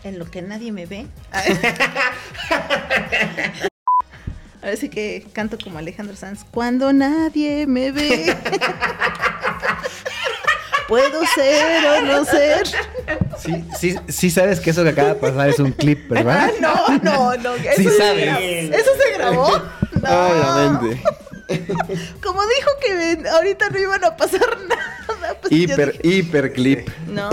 En 0.08 0.18
lo 0.18 0.24
que 0.30 0.40
nadie 0.40 0.72
me 0.72 0.86
ve. 0.86 1.06
A 4.62 4.66
ver 4.66 4.76
si 4.78 4.88
que 4.88 5.26
canto 5.34 5.58
como 5.62 5.78
Alejandro 5.78 6.16
Sanz. 6.16 6.44
Cuando 6.50 6.92
nadie 6.94 7.66
me 7.66 7.92
ve. 7.92 8.34
Puedo 10.88 11.20
ser 11.34 11.84
o 11.86 12.00
no 12.06 12.24
ser. 12.24 12.66
Sí, 13.38 13.64
sí, 13.78 13.96
sí 14.08 14.30
sabes 14.30 14.58
que 14.60 14.70
eso 14.70 14.82
que 14.82 14.88
acaba 14.88 15.10
de 15.10 15.14
pasar 15.16 15.50
es 15.50 15.58
un 15.58 15.72
clip, 15.72 16.08
¿verdad? 16.08 16.50
Ah, 16.50 16.50
no, 16.58 16.98
no, 17.02 17.36
no. 17.36 17.54
Eso 17.56 17.72
Sí 17.76 17.84
se 17.84 17.96
sabes. 17.98 18.24
grabó. 18.24 18.40
¿Eso 18.40 18.90
se 19.02 19.12
grabó? 19.18 19.62
No. 20.02 20.26
Obviamente. 20.28 21.02
Como 22.22 22.40
dijo 22.42 22.70
que 22.80 23.28
ahorita 23.28 23.70
no 23.70 23.78
iban 23.78 24.04
a 24.04 24.16
pasar 24.16 24.58
nada. 24.68 25.34
Pues 25.40 25.52
Hiper, 25.52 25.92
dije, 26.00 26.16
hiper 26.16 26.52
clip. 26.52 26.88
No. 27.08 27.30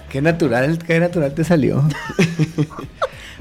Qué 0.10 0.20
natural, 0.20 0.78
qué 0.78 0.98
natural 1.00 1.34
te 1.34 1.44
salió. 1.44 1.82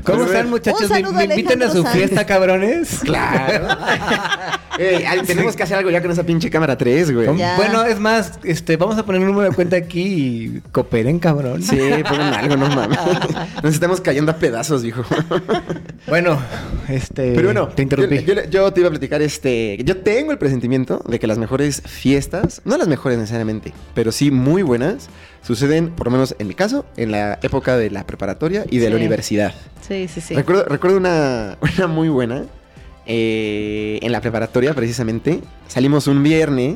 ¿Cómo 0.04 0.24
están, 0.26 0.50
muchachos? 0.50 0.90
¿Me, 0.90 1.02
me 1.04 1.22
a 1.22 1.24
invitan 1.26 1.62
a 1.64 1.70
su 1.72 1.82
Sanz. 1.84 1.96
fiesta, 1.96 2.26
cabrones? 2.26 3.00
Claro. 3.04 3.68
Ey, 4.80 5.04
ay, 5.06 5.20
tenemos 5.26 5.58
que 5.58 5.64
hacer 5.64 5.78
algo 5.78 5.90
ya 5.90 6.02
con 6.02 6.10
esa 6.10 6.24
pinche 6.24 6.50
cámara 6.50 6.78
3, 6.78 7.12
güey. 7.14 7.38
Ya. 7.38 7.58
Bueno, 7.58 7.84
es 7.84 8.00
más, 8.00 8.40
este, 8.46 8.78
vamos 8.78 8.98
a 8.98 9.06
poner 9.06 9.20
un 9.20 9.28
número 9.28 9.50
de 9.50 9.56
cuenta 9.56 9.76
aquí 9.76 10.02
y 10.02 10.62
cooperen, 10.72 11.20
cabrón. 11.20 11.62
Sí, 11.62 11.78
pongan 12.08 12.34
algo, 12.34 12.56
no 12.56 12.70
mames. 12.70 12.98
Nos 13.64 13.74
estamos 13.74 14.00
cayendo 14.00 14.32
a 14.32 14.38
pedazos, 14.38 14.82
viejo. 14.84 15.04
Bueno, 16.08 16.40
este. 16.88 17.34
Pero 17.34 17.48
bueno, 17.48 17.68
Te 17.68 17.82
interrumpí. 17.84 18.24
Yo, 18.24 18.34
yo- 18.36 18.46
yo 18.50 18.72
te 18.74 18.80
iba 18.80 18.88
a 18.88 18.92
platicar 18.92 19.22
este. 19.22 19.78
Yo 19.84 19.98
tengo 19.98 20.32
el 20.32 20.38
presentimiento 20.38 21.02
de 21.06 21.20
que 21.20 21.28
las 21.28 21.38
mejores 21.38 21.82
fiestas, 21.86 22.62
no 22.64 22.78
las 22.78 22.88
mejores 22.88 23.18
necesariamente, 23.18 23.74
pero 23.94 24.14
sí 24.14 24.32
muy 24.32 24.62
buenas, 24.64 25.10
suceden, 25.42 25.90
por 25.90 26.08
lo 26.08 26.12
menos 26.12 26.36
en 26.40 26.48
mi 26.48 26.54
caso, 26.54 26.86
en 26.98 27.12
la 27.12 27.40
época 27.42 27.78
de 27.78 27.90
la 27.90 28.06
preparatoria 28.06 28.66
y 28.70 28.78
de 28.80 28.90
la 28.90 28.96
universidad. 28.98 29.54
Sí, 29.88 30.08
sí, 30.08 30.22
sí. 30.22 30.36
Recuerdo, 30.36 30.66
recuerdo 30.66 30.98
una, 30.98 31.58
una 31.78 31.88
muy 31.88 32.10
buena. 32.10 32.44
eh, 33.12 33.98
en 34.04 34.12
la 34.12 34.22
preparatoria, 34.22 34.74
precisamente. 34.76 35.40
Salimos 35.68 36.06
un 36.06 36.22
viernes 36.22 36.76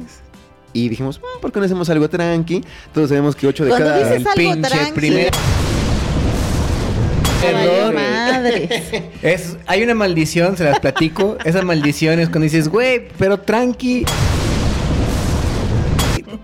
y 0.73 0.89
dijimos, 0.89 1.19
"Mm, 1.19 1.41
¿por 1.41 1.51
qué 1.51 1.59
no 1.59 1.65
hacemos 1.65 1.87
algo 1.91 2.09
tranqui? 2.09 2.63
Todos 2.91 3.09
sabemos 3.09 3.35
que 3.35 3.45
8 3.45 3.65
de 3.65 3.69
Cuando 3.69 3.89
cada. 3.89 3.99
dices 3.99 4.15
El 4.21 4.27
algo 4.27 4.33
pinche 4.53 4.69
tranqui. 4.69 4.91
primer- 4.93 5.31
error. 7.43 7.93
madres. 7.93 8.69
Es, 9.21 9.57
hay 9.67 9.83
una 9.83 9.93
maldición, 9.93 10.57
se 10.57 10.63
las 10.63 10.79
platico. 10.79 11.37
Esa 11.45 11.61
maldición 11.61 12.19
es 12.19 12.29
cuando 12.29 12.43
dices, 12.45 12.67
güey, 12.67 13.07
pero 13.19 13.39
tranqui. 13.39 14.05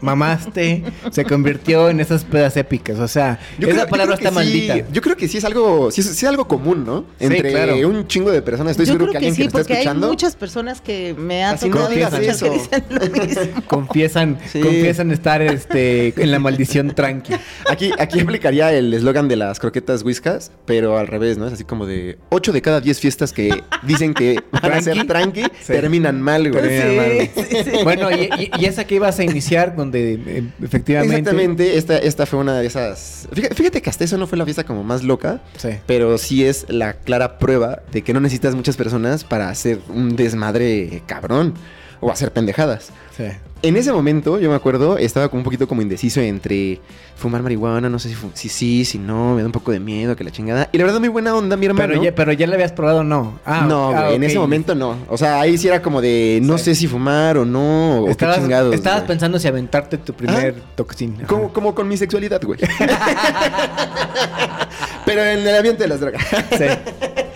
Mamaste, 0.01 0.83
se 1.11 1.25
convirtió 1.25 1.89
en 1.89 1.99
esas 1.99 2.23
pedas 2.23 2.55
épicas. 2.57 2.99
O 2.99 3.07
sea, 3.07 3.39
esa 3.59 3.87
palabra 3.87 4.15
creo 4.17 4.29
está 4.29 4.41
que 4.41 4.45
sí- 4.47 4.67
maldita. 4.69 4.91
yo 4.91 5.01
creo 5.01 5.15
que 5.17 5.27
sí 5.27 5.37
es 5.37 5.45
algo, 5.45 5.91
sí 5.91 6.01
es, 6.01 6.07
sí 6.07 6.25
es 6.25 6.29
algo 6.29 6.47
común, 6.47 6.85
¿no? 6.85 7.01
Sí, 7.19 7.25
Entre 7.25 7.51
claro. 7.51 7.75
un 7.87 8.07
chingo 8.07 8.31
de 8.31 8.41
personas. 8.41 8.71
Estoy 8.71 8.85
Yo 8.85 8.93
seguro 8.93 9.05
creo 9.11 9.13
que 9.13 9.19
que 9.19 9.27
alguien 9.29 9.35
que, 9.35 9.47
está 9.47 9.57
porque 9.57 9.73
hay 9.73 9.79
escuchando. 9.79 10.07
muchas 10.09 10.35
personas 10.35 10.81
que 10.81 11.15
me 11.17 11.43
ha 11.43 11.51
Así 11.51 11.67
tocado 11.69 11.89
no 11.89 11.95
digas 11.95 12.13
escuchar 12.13 12.49
que 12.49 12.55
eso. 12.55 12.69
dicen 12.69 12.83
lo 12.89 13.25
mismo. 13.25 13.61
Confiesan, 13.67 14.39
Sí. 14.51 14.61
confiesan 14.61 15.11
estar 15.11 15.41
este, 15.41 16.13
en 16.21 16.31
la 16.31 16.39
maldición 16.39 16.93
tranqui. 16.95 17.33
Aquí, 17.69 17.91
aquí 17.99 18.19
aplicaría 18.19 18.71
el 18.73 18.93
eslogan 18.93 19.27
de 19.27 19.35
las 19.35 19.59
croquetas 19.59 20.03
whiskas, 20.03 20.51
pero 20.65 20.97
al 20.97 21.07
revés, 21.07 21.37
¿no? 21.37 21.47
Es 21.47 21.53
así 21.53 21.63
como 21.63 21.85
de 21.85 22.17
8 22.29 22.51
de 22.51 22.61
cada 22.61 22.81
10 22.81 22.99
fiestas 22.99 23.33
que 23.33 23.63
dicen 23.83 24.13
que 24.13 24.39
van 24.51 24.73
a 24.73 24.81
ser 24.81 25.05
¿Tranqui? 25.07 25.43
terminan 25.67 26.21
mal, 26.21 26.49
güey. 26.51 26.61
Terminan 26.61 26.95
mal. 26.97 27.83
Bueno, 27.83 28.11
y, 28.11 28.29
y- 28.37 28.51
y 28.59 28.65
esa 28.65 28.85
que 28.85 28.95
ibas 28.95 29.19
a 29.19 29.23
iniciar, 29.23 29.75
donde 29.91 30.13
eh, 30.25 30.43
efectivamente. 30.63 31.15
Exactamente, 31.17 31.77
esta, 31.77 31.97
esta 31.97 32.25
fue 32.25 32.39
una 32.39 32.59
de 32.59 32.67
esas. 32.67 33.27
Fíjate, 33.31 33.55
fíjate 33.55 33.81
que 33.81 33.89
hasta 33.89 34.03
eso 34.03 34.17
no 34.17 34.27
fue 34.27 34.37
la 34.37 34.45
fiesta 34.45 34.63
como 34.63 34.83
más 34.83 35.03
loca, 35.03 35.41
Sí. 35.57 35.69
pero 35.85 36.17
sí 36.17 36.45
es 36.45 36.65
la 36.69 36.93
clara 36.93 37.37
prueba 37.39 37.81
de 37.91 38.01
que 38.01 38.13
no 38.13 38.19
necesitas 38.19 38.55
muchas 38.55 38.77
personas 38.77 39.23
para 39.23 39.49
hacer 39.49 39.79
un 39.89 40.15
desmadre 40.15 41.01
cabrón 41.05 41.53
o 42.01 42.11
hacer 42.11 42.31
pendejadas. 42.31 42.89
Sí. 43.15 43.25
En 43.61 43.75
ese 43.75 43.91
momento, 43.91 44.39
yo 44.39 44.49
me 44.49 44.55
acuerdo, 44.55 44.97
estaba 44.97 45.27
como 45.27 45.41
un 45.41 45.43
poquito 45.43 45.67
como 45.67 45.81
indeciso 45.81 46.21
entre 46.21 46.79
fumar 47.17 47.43
marihuana, 47.43 47.89
no 47.89 47.99
sé 47.99 48.07
si, 48.07 48.15
si 48.33 48.47
sí, 48.47 48.85
si 48.85 48.97
no, 48.97 49.35
me 49.35 49.41
da 49.41 49.47
un 49.47 49.51
poco 49.51 49.73
de 49.73 49.81
miedo, 49.81 50.15
que 50.15 50.23
la 50.23 50.31
chingada. 50.31 50.69
Y 50.71 50.77
la 50.77 50.85
verdad, 50.85 51.01
muy 51.01 51.09
buena 51.09 51.35
onda, 51.35 51.57
mi 51.57 51.65
hermano. 51.65 51.89
Pero, 51.89 52.01
ya, 52.01 52.15
pero 52.15 52.31
ya 52.31 52.47
la 52.47 52.53
habías 52.55 52.71
probado 52.71 53.03
no. 53.03 53.37
Ah, 53.45 53.65
no, 53.67 53.89
ah, 53.89 54.03
güey, 54.03 54.15
en 54.15 54.23
ese 54.23 54.39
momento 54.39 54.75
no. 54.75 54.95
O 55.09 55.17
sea, 55.17 55.41
ahí 55.41 55.57
sí 55.57 55.67
era 55.67 55.81
como 55.81 55.99
de 55.99 56.39
no 56.41 56.57
Sí. 56.57 56.63
sé 56.65 56.75
si 56.75 56.87
fumar 56.87 57.37
o 57.37 57.43
no, 57.43 58.03
o 58.03 58.05
qué 58.05 58.11
Estabas, 58.11 58.37
chingados. 58.37 58.73
estabas 58.73 58.99
güey. 58.99 59.07
pensando 59.09 59.37
si 59.39 59.47
aventarte 59.49 59.97
tu 59.97 60.13
primer 60.13 60.55
toxín. 60.75 61.15
Ajá. 61.17 61.27
Como, 61.27 61.51
como 61.51 61.75
con 61.75 61.85
mi 61.89 61.97
sexualidad, 61.97 62.41
güey. 62.41 62.59
Pero 65.05 65.21
en 65.25 65.45
el 65.45 65.55
ambiente 65.55 65.83
de 65.83 65.89
las 65.89 65.99
drogas. 65.99 66.23
Sí. 66.57 66.63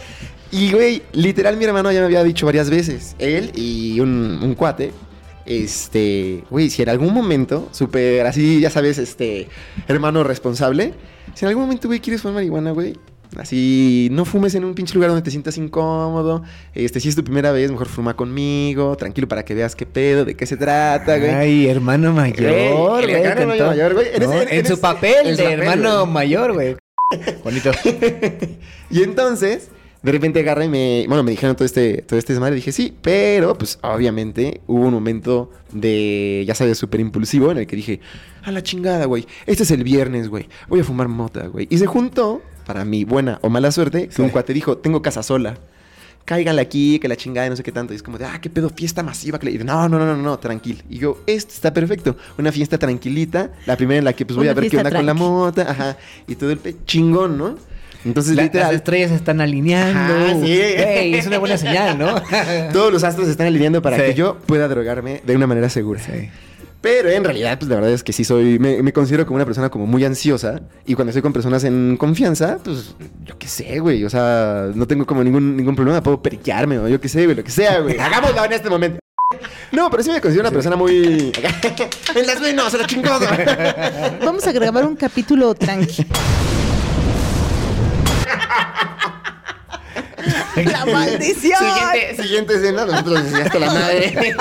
Y, 0.53 0.71
güey, 0.71 1.01
literal, 1.13 1.57
mi 1.57 1.65
hermano 1.65 1.91
ya 1.91 1.99
me 1.99 2.05
había 2.05 2.23
dicho 2.23 2.45
varias 2.45 2.69
veces. 2.69 3.15
Él 3.19 3.51
y 3.55 3.99
un, 3.99 4.39
un 4.41 4.53
cuate. 4.55 4.91
Este, 5.45 6.43
güey, 6.49 6.69
si 6.69 6.81
en 6.83 6.89
algún 6.89 7.13
momento, 7.13 7.67
súper 7.71 8.25
así, 8.25 8.59
ya 8.61 8.69
sabes, 8.69 8.97
este, 8.97 9.47
hermano 9.87 10.23
responsable. 10.23 10.93
Si 11.33 11.43
en 11.45 11.49
algún 11.49 11.63
momento, 11.63 11.87
güey, 11.87 11.99
quieres 11.99 12.21
fumar 12.21 12.35
marihuana, 12.35 12.71
güey. 12.71 12.93
Así, 13.37 14.09
no 14.11 14.25
fumes 14.25 14.53
en 14.53 14.63
un 14.63 14.75
pinche 14.75 14.93
lugar 14.93 15.09
donde 15.09 15.23
te 15.23 15.31
sientas 15.31 15.57
incómodo. 15.57 16.43
Este, 16.75 16.99
si 16.99 17.09
es 17.09 17.15
tu 17.15 17.23
primera 17.23 17.51
vez, 17.51 17.71
mejor 17.71 17.87
fuma 17.87 18.15
conmigo. 18.15 18.95
Tranquilo 18.95 19.27
para 19.27 19.43
que 19.43 19.55
veas 19.55 19.75
qué 19.75 19.87
pedo, 19.87 20.23
de 20.23 20.35
qué 20.35 20.45
se 20.45 20.55
trata, 20.55 21.17
güey. 21.17 21.31
Ay, 21.31 21.67
hermano 21.67 22.13
mayor, 22.13 22.91
Güey, 22.99 23.11
hermano 23.11 23.55
mayor, 23.67 23.93
güey. 23.95 24.07
En 24.13 24.23
No, 24.23 24.33
ese- 24.33 24.53
en 24.53 24.59
en 24.59 24.65
su 24.67 24.79
papel 24.79 25.35
de 25.35 25.43
papel, 25.43 25.59
hermano 25.61 26.01
güey. 26.01 26.13
mayor, 26.13 26.53
güey. 26.53 26.75
Bonito. 27.43 27.71
Y 28.91 29.01
entonces, 29.01 29.69
de 30.03 30.11
repente 30.11 30.41
agarra 30.41 30.65
y 30.65 30.69
me. 30.69 31.05
Bueno, 31.07 31.23
me 31.23 31.31
dijeron 31.31 31.55
todo 31.55 31.65
este, 31.65 32.01
todo 32.01 32.19
este 32.19 32.33
desmadre. 32.33 32.55
Dije, 32.55 32.73
sí, 32.73 32.93
pero 33.01 33.57
pues 33.57 33.79
obviamente 33.81 34.61
hubo 34.67 34.85
un 34.85 34.93
momento 34.93 35.49
de, 35.71 36.43
ya 36.45 36.53
sabes, 36.55 36.77
súper 36.77 36.99
impulsivo 36.99 37.51
en 37.51 37.59
el 37.59 37.67
que 37.67 37.77
dije, 37.77 38.01
a 38.43 38.51
la 38.51 38.61
chingada, 38.61 39.05
güey. 39.05 39.25
Este 39.45 39.63
es 39.63 39.71
el 39.71 39.83
viernes, 39.83 40.27
güey. 40.27 40.49
Voy 40.67 40.81
a 40.81 40.83
fumar 40.83 41.07
mota, 41.07 41.47
güey. 41.47 41.67
Y 41.69 41.77
se 41.77 41.87
juntó, 41.87 42.41
para 42.65 42.83
mi 42.83 43.05
buena 43.05 43.39
o 43.41 43.49
mala 43.49 43.71
suerte, 43.71 44.07
que 44.07 44.13
Sí. 44.13 44.21
un 44.21 44.29
cuate 44.29 44.53
dijo, 44.53 44.77
tengo 44.77 45.01
casa 45.01 45.23
sola. 45.23 45.57
Cáiganle 46.25 46.61
aquí, 46.61 46.99
que 46.99 47.09
la 47.09 47.17
chingada 47.17 47.49
no 47.49 47.55
sé 47.55 47.63
qué 47.63 47.71
tanto. 47.73 47.93
Y 47.93 47.97
es 47.97 48.03
como 48.03 48.17
de, 48.17 48.25
ah, 48.25 48.39
qué 48.41 48.49
pedo, 48.49 48.69
fiesta 48.69 49.03
masiva. 49.03 49.39
Que 49.39 49.45
le... 49.47 49.51
y 49.53 49.57
no, 49.57 49.89
no, 49.89 49.99
no, 49.99 50.05
no, 50.05 50.15
no, 50.17 50.39
tranquilo. 50.39 50.79
Y 50.89 50.97
yo, 50.97 51.21
esto 51.27 51.53
está 51.53 51.73
perfecto. 51.73 52.15
Una 52.37 52.51
fiesta 52.51 52.77
tranquilita. 52.77 53.51
La 53.65 53.75
primera 53.75 53.99
en 53.99 54.05
la 54.05 54.13
que 54.13 54.25
pues 54.25 54.37
voy 54.37 54.45
Una 54.47 54.51
a 54.51 54.55
ver 54.55 54.69
qué 54.69 54.77
onda 54.77 54.91
con 54.91 55.05
la 55.05 55.13
mota. 55.13 55.69
Ajá. 55.69 55.97
Y 56.27 56.35
todo 56.35 56.51
el 56.51 56.59
pe 56.59 56.75
chingón, 56.85 57.37
¿no? 57.37 57.55
Entonces, 58.05 58.35
La- 58.35 58.43
literal. 58.43 58.67
las 58.67 58.75
estrellas 58.75 59.09
se 59.11 59.15
están 59.15 59.39
alineando. 59.41 59.99
Ajá, 60.13 60.33
sí. 60.33 60.37
Güey, 60.77 61.13
es 61.15 61.25
una 61.27 61.37
buena 61.39 61.57
señal, 61.57 61.97
¿no? 61.97 62.15
Todos 62.73 62.91
los 62.91 63.03
astros 63.03 63.25
se 63.27 63.31
están 63.31 63.47
alineando 63.47 63.81
para 63.81 63.97
Sí. 63.97 64.03
que 64.03 64.13
yo 64.13 64.37
pueda 64.45 64.67
drogarme 64.67 65.21
de 65.25 65.35
una 65.35 65.47
manera 65.47 65.69
segura. 65.69 66.01
Sí. 66.01 66.29
Pero 66.81 67.09
en 67.09 67.23
realidad, 67.23 67.57
pues 67.57 67.69
la 67.69 67.75
verdad 67.75 67.91
es 67.93 68.03
que 68.03 68.11
sí 68.11 68.25
soy, 68.25 68.59
me, 68.59 68.83
me 68.83 68.91
considero 68.91 69.25
como 69.25 69.37
una 69.37 69.45
persona 69.45 69.69
como 69.69 69.85
muy 69.87 70.03
ansiosa. 70.03 70.59
Y 70.85 70.95
cuando 70.95 71.11
estoy 71.11 71.21
con 71.21 71.31
personas 71.31 71.63
en 71.63 71.95
confianza, 71.97 72.57
pues 72.61 72.95
yo 73.23 73.37
qué 73.39 73.47
sé, 73.47 73.79
güey. 73.79 74.03
O 74.03 74.09
sea, 74.09 74.67
no 74.75 74.85
tengo 74.85 75.05
como 75.05 75.23
ningún, 75.23 75.55
ningún 75.55 75.77
problema. 75.77 76.03
Puedo 76.03 76.21
periquearme 76.21 76.79
o 76.79 76.89
yo 76.89 76.99
qué 76.99 77.07
sé, 77.07 77.23
güey, 77.23 77.37
lo 77.37 77.43
que 77.45 77.51
sea, 77.51 77.79
güey. 77.79 77.97
Hagámoslo 77.97 78.43
en 78.43 78.51
este 78.51 78.69
momento. 78.69 78.99
No, 79.71 79.89
pero 79.89 80.03
sí 80.03 80.11
me 80.11 80.19
considero 80.19 80.49
una 80.49 80.51
persona 80.53 80.75
muy... 80.75 81.31
en 82.15 82.27
las 82.27 82.41
venas, 82.41 82.69
se 82.71 82.77
la 82.77 82.85
chingada. 82.85 84.19
Vamos 84.23 84.45
a 84.45 84.51
grabar 84.51 84.85
un 84.85 84.97
capítulo 84.97 85.55
tranqui. 85.55 86.05
La 90.55 90.85
maldición. 90.91 91.57
Siguiente, 91.59 92.21
siguiente 92.23 92.53
escena, 92.55 92.85
nosotros 92.85 93.31
ya 93.31 93.37
hasta 93.39 93.59
la 93.59 93.73
madre. 93.73 94.35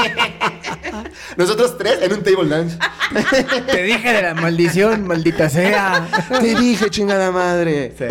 nosotros 1.37 1.76
tres 1.78 1.98
en 2.02 2.12
un 2.12 2.22
table 2.22 2.48
dance. 2.48 2.78
Te 3.66 3.83
dije 3.83 4.12
de 4.12 4.22
la 4.22 4.35
maldición, 4.35 5.07
maldita 5.07 5.48
sea. 5.48 6.07
Te 6.40 6.55
dije, 6.55 6.90
chingada 6.90 7.31
madre. 7.31 7.94
Sí. 7.98 8.05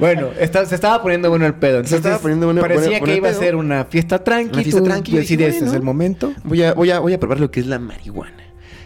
Bueno, 0.00 0.30
está- 0.38 0.66
se 0.66 0.74
estaba 0.74 1.00
poniendo 1.02 1.30
bueno 1.30 1.46
el 1.46 1.54
pedo. 1.54 1.76
Entonces, 1.76 1.98
estaba 1.98 2.18
poniendo 2.18 2.46
bueno- 2.46 2.60
parecía 2.60 2.98
bueno- 2.98 3.04
que 3.06 3.12
bueno 3.12 3.16
iba 3.16 3.28
a 3.30 3.34
ser 3.40 3.54
una 3.56 3.84
fiesta 3.84 4.22
tranqui. 4.24 4.52
Una 4.54 4.62
fiesta 4.62 4.80
tú 4.80 4.84
tranqui, 4.86 5.12
y 5.12 5.16
decides, 5.18 5.54
bueno. 5.54 5.68
es 5.68 5.74
el 5.74 5.82
momento. 5.82 6.32
Voy 6.42 6.62
a, 6.64 6.74
voy, 6.74 6.90
a, 6.90 6.98
voy 6.98 7.12
a 7.14 7.20
probar 7.20 7.38
lo 7.40 7.50
que 7.50 7.60
es 7.60 7.66
la 7.66 7.78
marihuana. 7.78 8.43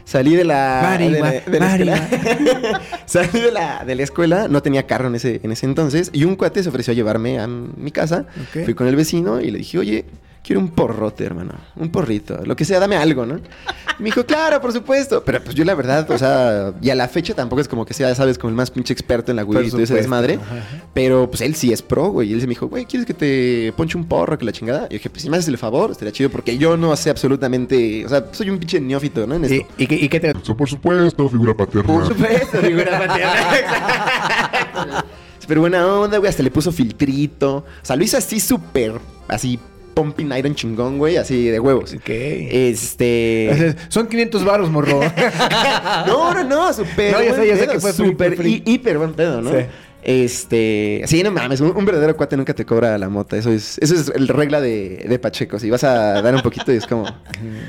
Salí 0.08 0.36
de 0.36 0.44
la, 0.44 0.80
Marihuana, 0.82 1.32
de 1.32 1.60
la, 1.60 1.76
de 1.76 1.84
la 1.84 1.96
escuela. 1.96 2.80
Salí 3.04 3.40
de 3.40 3.52
la, 3.52 3.84
de 3.84 3.94
la 3.94 4.02
escuela, 4.02 4.48
no 4.48 4.62
tenía 4.62 4.86
carro 4.86 5.08
en 5.08 5.16
ese, 5.16 5.38
en 5.42 5.52
ese 5.52 5.66
entonces, 5.66 6.08
y 6.14 6.24
un 6.24 6.34
cuate 6.34 6.62
se 6.62 6.70
ofreció 6.70 6.92
a 6.92 6.94
llevarme 6.94 7.38
a 7.38 7.46
mi 7.46 7.90
casa. 7.90 8.24
Fui 8.64 8.72
con 8.72 8.86
el 8.86 8.96
vecino 8.96 9.38
y 9.38 9.50
le 9.50 9.58
dije, 9.58 9.76
oye, 9.76 10.06
quiero 10.48 10.60
un 10.62 10.70
porrote, 10.70 11.24
hermano. 11.24 11.52
Un 11.76 11.90
porrito, 11.90 12.40
lo 12.46 12.56
que 12.56 12.64
sea, 12.64 12.80
dame 12.80 12.96
algo, 12.96 13.26
¿no? 13.26 13.36
Y 13.36 14.02
me 14.02 14.06
dijo, 14.06 14.24
claro, 14.24 14.62
por 14.62 14.72
supuesto. 14.72 15.22
Pero 15.22 15.44
pues 15.44 15.54
yo 15.54 15.62
la 15.62 15.74
verdad, 15.74 16.10
o 16.10 16.16
sea, 16.16 16.72
y 16.80 16.88
a 16.88 16.94
la 16.94 17.06
fecha 17.06 17.34
tampoco 17.34 17.60
es 17.60 17.68
como 17.68 17.84
que 17.84 17.92
sea, 17.92 18.14
sabes, 18.14 18.38
como 18.38 18.48
el 18.48 18.54
más 18.56 18.70
pinche 18.70 18.94
experto 18.94 19.30
en 19.30 19.36
la 19.36 19.44
weed 19.44 19.66
y 19.66 19.70
todo 19.70 19.82
ese 19.82 19.92
desmadre. 19.94 20.36
Ajá. 20.36 20.64
Pero 20.94 21.28
pues 21.28 21.42
él 21.42 21.54
sí 21.54 21.70
es 21.70 21.82
pro, 21.82 22.08
güey. 22.08 22.30
Y 22.30 22.32
él 22.32 22.40
se 22.40 22.46
me 22.46 22.52
dijo, 22.52 22.66
güey, 22.68 22.86
¿quieres 22.86 23.04
que 23.06 23.12
te 23.12 23.74
ponche 23.76 23.98
un 23.98 24.06
porro 24.06 24.38
que 24.38 24.46
la 24.46 24.52
chingada? 24.52 24.86
Y 24.88 24.92
yo 24.94 24.98
dije, 24.98 25.10
pues 25.10 25.20
si 25.22 25.28
me 25.28 25.36
haces 25.36 25.48
el 25.48 25.58
favor, 25.58 25.90
estaría 25.90 26.12
chido 26.12 26.30
porque 26.30 26.56
yo 26.56 26.78
no 26.78 26.96
sé 26.96 27.10
absolutamente. 27.10 28.06
O 28.06 28.08
sea, 28.08 28.24
soy 28.32 28.48
un 28.48 28.58
pinche 28.58 28.80
neófito, 28.80 29.26
¿no? 29.26 29.34
En 29.34 29.44
¿Y, 29.44 29.56
esto. 29.58 29.66
y, 29.76 29.86
qué- 29.86 29.96
y 29.96 30.08
qué 30.08 30.18
te.? 30.18 30.32
Por 30.34 30.66
supuesto, 30.68 31.28
figura 31.28 31.54
paterna. 31.54 31.82
Por 31.92 32.06
supuesto, 32.08 32.58
figura 32.58 32.98
paterna. 33.06 35.04
Súper 35.40 35.58
buena 35.58 35.86
onda, 35.86 36.18
güey. 36.18 36.28
Hasta 36.30 36.42
le 36.42 36.50
puso 36.50 36.72
filtrito. 36.72 37.56
O 37.56 37.64
sea, 37.82 37.96
lo 37.96 38.04
hizo 38.04 38.16
así 38.16 38.40
súper, 38.40 38.92
así, 39.28 39.58
pumping 40.02 40.30
iron 40.38 40.54
chingón, 40.54 40.98
güey. 40.98 41.16
Así 41.16 41.46
de 41.48 41.58
huevos. 41.58 41.92
Ok. 41.94 42.08
Este. 42.08 43.74
Son 43.88 44.06
500 44.06 44.44
varos, 44.44 44.70
morro. 44.70 45.00
No, 46.06 46.32
no, 46.34 46.44
no, 46.44 46.72
súper. 46.72 47.12
No, 47.12 47.22
ya 47.22 47.34
sé, 47.34 47.46
ya 47.48 47.56
sé 47.56 47.62
pedo, 47.62 47.72
que 47.72 47.80
fue 47.80 47.92
free, 47.92 48.14
fue 48.14 48.30
free. 48.36 48.62
hi- 48.64 48.72
hiper 48.74 48.98
buen 48.98 49.14
pedo, 49.14 49.40
¿no? 49.42 49.50
Sí. 49.50 49.66
Este, 50.00 51.02
sí, 51.06 51.22
no 51.24 51.32
mames, 51.32 51.60
un, 51.60 51.76
un 51.76 51.84
verdadero 51.84 52.16
cuate 52.16 52.36
nunca 52.36 52.54
te 52.54 52.64
cobra 52.64 52.96
la 52.96 53.08
mota. 53.08 53.36
Eso 53.36 53.50
es, 53.50 53.78
eso 53.78 53.94
es 53.96 54.08
el 54.14 54.28
regla 54.28 54.60
de, 54.60 55.04
de 55.08 55.18
Pacheco. 55.18 55.58
Si 55.58 55.68
vas 55.68 55.82
a 55.84 56.22
dar 56.22 56.34
un 56.34 56.40
poquito 56.40 56.72
y 56.72 56.76
es 56.76 56.86
como, 56.86 57.04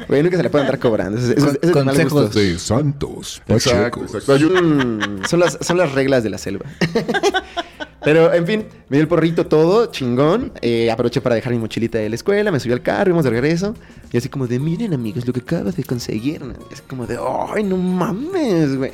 güey, 0.08 0.22
nunca 0.24 0.38
se 0.38 0.44
le 0.44 0.50
pueden 0.50 0.68
andar 0.68 0.80
cobrando. 0.80 1.18
Eso, 1.20 1.32
es- 1.32 1.38
eso 1.38 1.50
es- 1.50 1.60
eso 1.64 1.74
Consejos. 1.74 2.34
De 2.36 2.60
Santos, 2.60 3.42
Exacto, 3.48 4.02
Pacheco. 4.02 4.18
exacto. 4.20 4.48
Un- 4.48 5.22
son, 5.28 5.40
las, 5.40 5.58
son 5.60 5.78
las 5.78 5.92
reglas 5.94 6.24
de 6.24 6.30
la 6.30 6.38
selva. 6.38 6.66
Pero, 8.02 8.34
en 8.34 8.46
fin, 8.46 8.66
me 8.88 8.98
dio 8.98 9.02
el 9.02 9.08
porrito 9.08 9.46
todo, 9.46 9.88
chingón. 9.88 10.54
Eh, 10.62 10.90
aproveché 10.90 11.22
para 11.22 11.36
dejar 11.36 11.52
mi 11.54 11.60
mochilita 11.60 11.98
de 11.98 12.10
la 12.10 12.16
escuela, 12.16 12.52
me 12.52 12.60
subí 12.60 12.72
al 12.72 12.82
carro, 12.82 13.10
íbamos 13.10 13.26
de 13.26 13.32
regreso. 13.32 13.76
Y 14.12 14.18
así 14.18 14.30
como 14.30 14.48
de, 14.48 14.60
miren 14.60 14.94
amigos, 14.94 15.28
lo 15.28 15.34
que 15.34 15.42
acabo 15.42 15.72
de 15.72 15.84
conseguir. 15.84 16.42
Es 16.72 16.82
como 16.82 17.06
de, 17.06 17.18
ay, 17.54 17.64
no 17.64 17.78
mames, 17.78 18.78
güey. 18.78 18.92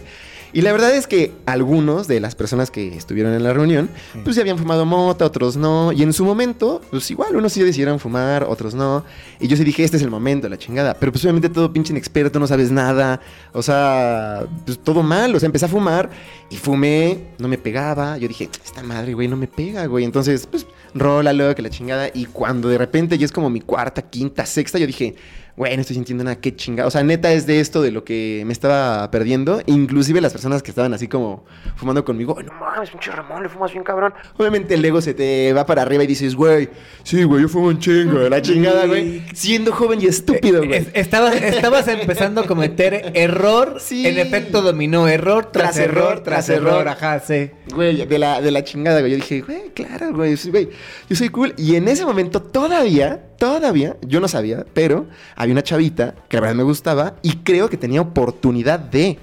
Y 0.56 0.62
la 0.62 0.72
verdad 0.72 0.96
es 0.96 1.06
que 1.06 1.34
algunos 1.46 2.08
de 2.08 2.22
las 2.22 2.34
personas 2.34 2.72
que 2.72 2.96
estuvieron 2.96 3.34
en 3.34 3.44
la 3.44 3.52
reunión, 3.52 3.90
pues 4.24 4.38
ya 4.38 4.42
habían 4.42 4.58
fumado 4.58 4.86
mota, 4.86 5.26
otros 5.26 5.58
no. 5.58 5.92
Y 5.92 6.02
en 6.02 6.14
su 6.14 6.24
momento, 6.24 6.82
pues 6.92 7.12
igual, 7.12 7.36
unos 7.36 7.52
sí 7.52 7.62
decidieron 7.62 8.00
fumar, 8.00 8.46
otros 8.46 8.74
no. 8.74 9.04
Y 9.42 9.50
yo 9.50 9.58
sí 9.58 9.66
dije, 9.66 9.84
este 9.84 9.98
es 9.98 10.04
el 10.04 10.10
momento, 10.10 10.48
la 10.48 10.58
chingada. 10.58 10.94
Pero 10.94 11.12
pues 11.12 11.26
obviamente 11.26 11.50
todo 11.50 11.74
pinche 11.74 11.92
inexperto, 11.92 12.40
no 12.40 12.48
sabes 12.48 12.72
nada. 12.72 13.20
O 13.52 13.62
sea, 13.62 14.46
pues 14.66 14.80
todo 14.80 15.04
mal. 15.04 15.36
O 15.36 15.40
sea, 15.42 15.48
empecé 15.48 15.66
a 15.66 15.68
fumar 15.68 16.10
y 16.50 16.56
fumé, 16.56 17.20
no 17.38 17.50
me 17.50 17.58
pegaba. 17.58 18.18
Yo 18.18 18.30
dije, 18.30 18.50
esta 18.64 18.82
madre, 18.82 19.14
güey, 19.14 19.28
no 19.28 19.36
me 19.36 19.48
pega, 19.48 19.88
güey. 19.88 20.06
Entonces, 20.06 20.48
pues, 20.48 20.66
rólalo, 20.94 21.54
que 21.54 21.64
la 21.64 21.70
chingada. 21.70 22.08
Y 22.14 22.28
cuando 22.28 22.70
de 22.70 22.78
repente 22.78 23.18
ya 23.18 23.26
es 23.26 23.34
como 23.34 23.50
mi 23.50 23.60
cuarta, 23.60 24.04
quinta, 24.04 24.46
sexta, 24.46 24.80
yo 24.80 24.88
dije, 24.88 25.16
güey, 25.58 25.76
no 25.76 25.82
estoy 25.82 25.96
sintiendo 25.96 26.24
nada, 26.24 26.36
qué 26.38 26.56
chingada. 26.56 26.88
O 26.88 26.92
sea, 26.92 27.04
neta 27.04 27.32
es 27.32 27.46
de 27.46 27.60
esto 27.60 27.82
de 27.82 27.92
lo 27.92 28.04
que 28.04 28.44
me 28.46 28.52
estaba 28.54 29.10
perdiendo. 29.12 29.62
Inclusive 29.68 30.20
las 30.22 30.34
personas 30.34 30.62
que 30.62 30.72
estaban 30.72 30.94
así 30.94 31.08
como 31.08 31.46
fumando 31.76 32.04
conmigo, 32.04 32.36
"Ay, 32.38 32.46
no 32.46 32.54
mames, 32.60 32.90
pinche 32.90 33.12
Ramón, 33.12 33.44
le 33.44 33.50
fumas 33.50 33.72
bien 33.72 33.84
cabrón. 33.84 34.14
Obviamente 34.38 34.74
el 34.74 34.84
ego 34.84 35.02
se 35.02 35.14
te 35.14 35.54
va 35.54 35.66
para 35.66 35.82
arriba 35.84 36.04
y 36.04 36.08
dices, 36.08 36.36
güey, 36.36 36.70
sí, 37.04 37.24
güey, 37.24 37.44
yo 37.44 37.50
fumo 37.50 37.68
un 37.68 37.80
chingo, 37.80 38.20
la 38.30 38.42
chingada, 38.42 38.86
güey. 38.86 39.24
Siendo 39.34 39.72
joven 39.72 40.02
y 40.02 40.06
estúpido, 40.08 40.60
güey. 40.66 40.74
Es- 40.80 40.88
estabas, 40.94 41.36
estabas 41.42 41.88
empezando 41.88 42.42
a 42.42 42.46
cometer 42.48 43.12
error 43.16 43.78
Sí. 43.80 44.06
en 44.08 44.18
efecto 44.20 44.62
dominó. 44.62 45.08
Error 45.08 45.52
tras, 45.52 45.76
Tras 45.76 45.78
error, 45.78 46.04
error, 46.12 46.24
tras 46.24 46.50
error. 46.50 46.68
error. 46.82 46.88
Ajá, 46.90 47.20
sí. 47.20 47.52
Güey, 47.74 48.06
de 48.06 48.20
la, 48.20 48.42
de 48.42 48.52
la 48.52 48.64
chingada, 48.64 49.00
güey. 49.00 49.12
Yo 49.12 49.18
dije, 49.18 49.42
güey, 49.42 49.70
claro, 49.74 50.14
güey, 50.14 50.36
güey, 50.50 50.70
yo 51.10 51.16
soy 51.16 51.30
cool. 51.30 51.54
Y 51.58 51.76
en 51.76 51.88
ese 51.88 52.06
momento 52.06 52.42
todavía, 52.42 53.24
todavía, 53.38 53.98
yo 54.02 54.20
no 54.20 54.28
sabía, 54.28 54.66
pero 54.74 55.08
había 55.36 55.54
una 55.54 55.64
chavita 55.64 56.16
que 56.30 56.38
la 56.38 56.42
verdad 56.42 56.56
me 56.56 56.64
gustaba 56.64 57.16
y 57.22 57.38
creo 57.38 57.70
que 57.70 57.78
tenía 57.78 58.02
oportunidad 58.02 58.80
de 58.80 59.18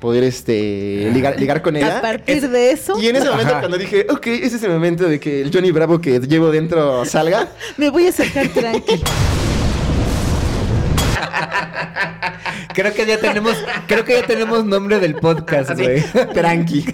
poder, 0.00 0.22
este, 0.24 1.10
ligar, 1.14 1.38
ligar 1.40 1.62
con 1.62 1.76
A 1.76 1.78
ella. 1.78 2.00
partir 2.02 2.48
de 2.50 2.70
eso, 2.72 3.00
Y 3.00 3.08
en 3.08 3.16
ese 3.16 3.30
momento 3.30 3.52
Ajá. 3.52 3.60
cuando 3.60 3.78
dije, 3.78 4.06
ok, 4.10 4.26
ese 4.26 4.56
es 4.56 4.62
el 4.62 4.70
momento 4.72 5.04
de 5.08 5.18
que 5.18 5.40
el 5.40 5.50
Johnny 5.52 5.70
Bravo 5.70 6.00
que 6.00 6.20
llevo 6.20 6.50
dentro 6.50 7.04
salga, 7.06 7.48
me 7.78 7.88
voy 7.90 8.06
a 8.06 8.10
acercar 8.10 8.48
tranqui. 8.48 9.02
Creo 12.74 12.92
que 12.92 13.06
ya 13.06 13.18
tenemos, 13.20 13.56
creo 13.86 14.04
que 14.04 14.14
ya 14.14 14.26
tenemos 14.26 14.64
nombre 14.64 14.98
del 14.98 15.14
podcast, 15.14 15.70
güey. 15.78 16.02
tranqui. 16.34 16.84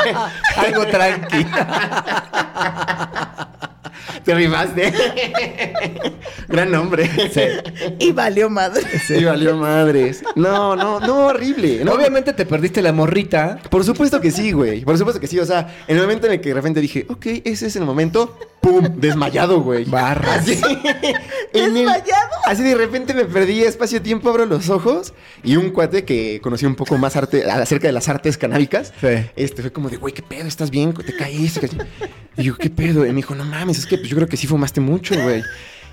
Algo 0.56 0.86
tranqui. 0.86 1.46
Te 4.28 4.34
rimaste. 4.34 4.92
Gran 6.48 6.70
nombre. 6.70 7.08
Y 7.98 8.12
valió 8.12 8.50
madre. 8.50 8.82
Sí, 9.06 9.24
valió 9.24 9.56
madres. 9.56 10.22
No, 10.36 10.76
no, 10.76 11.00
no, 11.00 11.28
horrible. 11.28 11.82
No, 11.82 11.94
Obviamente 11.94 12.34
te 12.34 12.44
perdiste 12.44 12.82
la 12.82 12.92
morrita. 12.92 13.58
Por 13.70 13.84
supuesto 13.84 14.20
que 14.20 14.30
sí, 14.30 14.52
güey. 14.52 14.84
Por 14.84 14.98
supuesto 14.98 15.18
que 15.18 15.28
sí. 15.28 15.38
O 15.38 15.46
sea, 15.46 15.74
en 15.86 15.96
el 15.96 16.02
momento 16.02 16.26
en 16.26 16.34
el 16.34 16.40
que 16.42 16.50
de 16.50 16.54
repente 16.56 16.82
dije, 16.82 17.06
ok, 17.08 17.24
ese 17.42 17.68
es 17.68 17.76
el 17.76 17.84
momento, 17.84 18.38
¡pum! 18.60 18.84
Desmayado, 18.96 19.60
güey. 19.60 19.84
Barras. 19.84 20.38
Así. 20.42 20.60
en 21.52 21.64
el- 21.64 21.74
¿Desmayado? 21.74 22.28
así 22.46 22.62
de 22.62 22.74
repente 22.74 23.14
me 23.14 23.24
perdí 23.24 23.62
espacio-tiempo, 23.62 24.28
abro 24.28 24.46
los 24.46 24.68
ojos 24.70 25.14
y 25.42 25.56
un 25.56 25.70
cuate 25.70 26.04
que 26.04 26.40
conocí 26.42 26.66
un 26.66 26.74
poco 26.74 26.98
más 26.98 27.16
arte, 27.16 27.50
acerca 27.50 27.86
de 27.88 27.92
las 27.92 28.08
artes 28.08 28.36
canábicas. 28.38 28.92
Sí. 29.00 29.08
Este 29.36 29.62
fue 29.62 29.72
como 29.72 29.88
de, 29.90 29.96
güey, 29.96 30.12
¿qué 30.14 30.22
pedo? 30.22 30.46
¿Estás 30.46 30.70
bien? 30.70 30.92
¿Te 30.94 31.14
caíste? 31.16 31.68
Y 32.36 32.44
yo, 32.44 32.56
¿qué 32.56 32.70
pedo? 32.70 33.04
Y 33.04 33.08
me 33.08 33.16
dijo, 33.16 33.34
no 33.34 33.44
mames, 33.44 33.78
es 33.78 33.86
que 33.86 33.98
pues, 33.98 34.08
yo 34.08 34.14
creo 34.14 34.28
que 34.28 34.36
sí 34.36 34.46
fumaste 34.46 34.80
mucho, 34.80 35.20
güey. 35.20 35.42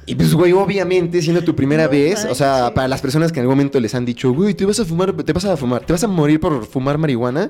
Y 0.06 0.14
pues, 0.14 0.32
güey, 0.36 0.52
obviamente, 0.52 1.20
siendo 1.24 1.44
tu 1.44 1.56
primera 1.56 1.86
No 1.86 1.90
vez, 1.90 2.24
o 2.30 2.36
sea, 2.36 2.72
para 2.76 2.88
las 2.88 3.02
personas 3.02 3.32
que 3.32 3.40
en 3.40 3.46
algún 3.46 3.56
momento 3.58 3.80
les 3.80 3.96
han 3.96 4.06
dicho, 4.06 4.32
güey, 4.32 4.54
te 4.54 4.64
vas 4.64 4.80
a 4.80 4.86
fumar, 4.86 5.12
te 5.14 5.34
vas 5.34 5.46
a 5.46 5.58
fumar, 5.58 5.84
te 5.84 5.92
vas 5.94 6.04
a 6.04 6.08
morir 6.08 6.40
por 6.40 6.64
fumar 6.68 7.00
marihuana, 7.00 7.50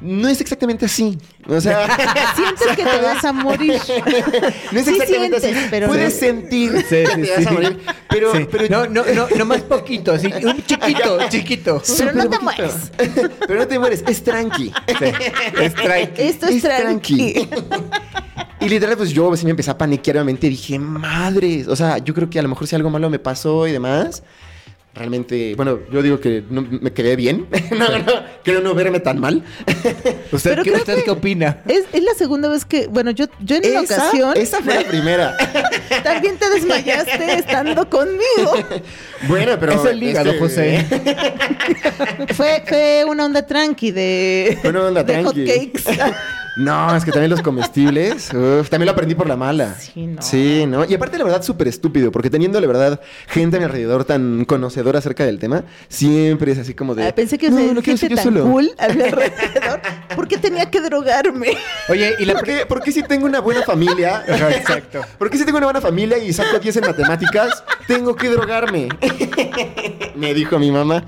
no 0.00 0.28
es 0.28 0.40
exactamente 0.40 0.84
así. 0.86 1.18
O 1.48 1.60
sea, 1.60 1.86
Sientes 2.36 2.76
que 2.76 2.84
te 2.84 3.00
vas 3.02 3.24
a 3.24 3.32
morir. 3.32 3.80
no 4.72 4.78
es 4.80 4.84
Sí 4.86 4.90
exactamente 4.92 5.40
sientes, 5.40 5.56
así. 5.56 5.66
pero 5.70 5.86
Puedes 5.88 6.14
no. 6.14 6.20
sentir 6.20 6.72
Sí, 6.82 6.84
que 6.88 7.06
sí, 7.06 7.20
te 7.22 7.30
vas 7.30 7.38
a 7.38 7.48
sí. 7.48 7.54
morir, 7.54 7.80
pero, 8.08 8.32
Sí. 8.34 8.46
pero 8.50 8.64
no, 8.68 8.86
no, 8.86 9.04
no, 9.14 9.26
no 9.36 9.44
más 9.44 9.62
poquito, 9.62 10.12
así, 10.12 10.26
un 10.26 10.64
chiquito, 10.66 11.18
chiquito. 11.28 11.82
Pero 11.98 12.12
no 12.12 12.28
te 12.28 12.38
mueres. 12.40 12.74
Pero 13.46 13.58
no 13.60 13.66
te 13.66 13.78
mueres, 13.78 14.04
es 14.06 14.22
tranqui. 14.24 14.72
Es 14.86 15.74
tranqui. 15.74 16.22
Esto 16.22 16.46
es, 16.46 16.56
Es 16.56 16.62
tranqui. 16.62 17.48
Y 18.60 18.68
literal, 18.68 18.96
pues 18.96 19.10
yo 19.10 19.34
sí 19.36 19.44
me 19.44 19.50
empecé 19.50 19.70
a 19.70 19.78
paniquear 19.78 20.16
obviamente. 20.16 20.48
Dije, 20.48 20.78
madres. 20.78 21.68
O 21.68 21.76
sea, 21.76 21.98
yo 21.98 22.14
creo 22.14 22.28
que 22.30 22.38
a 22.38 22.42
lo 22.42 22.48
mejor 22.48 22.66
si 22.66 22.74
algo 22.74 22.90
malo 22.90 23.08
me 23.10 23.18
pasó 23.18 23.66
y 23.66 23.72
demás. 23.72 24.22
Realmente, 24.96 25.54
bueno, 25.56 25.78
yo 25.92 26.00
digo 26.00 26.18
que 26.20 26.42
no, 26.48 26.62
me 26.62 26.90
quedé 26.92 27.16
bien. 27.16 27.46
no, 27.70 27.98
no, 27.98 28.12
creo 28.42 28.62
no 28.62 28.74
verme 28.74 28.98
tan 28.98 29.20
mal. 29.20 29.42
¿Usted, 30.32 30.50
Pero 30.52 30.62
qué, 30.62 30.70
creo 30.70 30.80
usted 30.82 30.96
que- 30.96 31.04
qué 31.04 31.10
opina? 31.10 31.60
Es, 31.68 31.84
es 31.92 32.02
la 32.02 32.14
segunda 32.14 32.48
vez 32.48 32.64
que, 32.64 32.86
bueno, 32.86 33.10
yo, 33.10 33.26
yo 33.40 33.56
en 33.56 33.70
una 33.72 33.80
esa, 33.82 33.94
ocasión 33.98 34.32
esa 34.36 34.62
fue 34.62 34.74
la 34.74 34.84
primera. 34.88 35.36
también 36.02 36.38
te 36.38 36.48
desmayaste 36.48 37.34
estando 37.38 37.88
conmigo. 37.90 38.54
bueno, 39.28 39.56
pero. 39.60 39.72
Es 39.74 39.84
el 39.84 40.02
hígado, 40.02 40.30
este, 40.30 40.40
José. 40.40 40.86
Fue, 42.34 42.62
fue 42.66 43.04
una 43.06 43.26
onda 43.26 43.46
tranqui 43.46 43.90
de, 43.90 44.58
Fue 44.62 44.70
una 44.70 44.84
onda 44.86 45.04
de 45.04 45.12
tranqui. 45.12 45.46
hotcakes. 45.46 45.84
No, 46.56 46.96
es 46.96 47.04
que 47.04 47.12
también 47.12 47.30
los 47.30 47.42
comestibles. 47.42 48.30
uf, 48.34 48.70
también 48.70 48.86
lo 48.86 48.92
aprendí 48.92 49.14
por 49.14 49.28
la 49.28 49.36
mala. 49.36 49.74
Sí, 49.78 50.06
no. 50.06 50.22
Sí, 50.22 50.64
¿no? 50.66 50.84
Y 50.84 50.94
aparte, 50.94 51.18
la 51.18 51.24
verdad, 51.24 51.42
súper 51.42 51.68
estúpido, 51.68 52.10
porque 52.10 52.30
teniendo, 52.30 52.60
la 52.60 52.66
verdad, 52.66 53.00
gente 53.28 53.56
a 53.56 53.58
mi 53.58 53.66
alrededor 53.66 54.04
tan 54.04 54.44
conocedora 54.46 54.98
acerca 54.98 55.26
del 55.26 55.38
tema, 55.38 55.64
siempre 55.88 56.52
es 56.52 56.58
así 56.58 56.74
como 56.74 56.94
de. 56.94 57.06
Ah, 57.06 57.14
pensé 57.14 57.36
que 57.36 57.50
no, 57.50 57.74
no 57.74 57.82
quiero 57.82 57.98
ser 57.98 58.08
gente 58.08 58.10
yo 58.10 58.16
tan 58.16 58.24
solo. 58.24 58.44
cool 58.50 58.70
a 58.78 58.88
mi 58.88 59.02
alrededor. 59.02 59.80
¿Por 60.14 60.28
qué 60.28 60.38
tenía 60.38 60.70
que 60.70 60.80
drogarme? 60.80 61.56
Oye, 61.88 62.14
y 62.18 62.24
la 62.24 62.34
¿Por 62.34 62.44
qué, 62.44 62.66
por 62.66 62.82
qué 62.82 62.92
si 62.92 63.02
tengo 63.02 63.26
una 63.26 63.40
buena 63.40 63.62
familia? 63.62 64.24
Exacto. 64.28 65.02
¿Por 65.18 65.30
qué 65.30 65.38
si 65.38 65.44
tengo 65.44 65.58
una 65.58 65.66
buena 65.66 65.80
familia 65.80 66.18
y 66.18 66.32
saco 66.32 66.58
10 66.58 66.76
en 66.76 66.86
matemáticas, 66.86 67.64
tengo 67.86 68.16
que 68.16 68.30
drogarme? 68.30 68.88
Me 70.14 70.32
dijo 70.32 70.58
mi 70.58 70.70
mamá. 70.70 71.04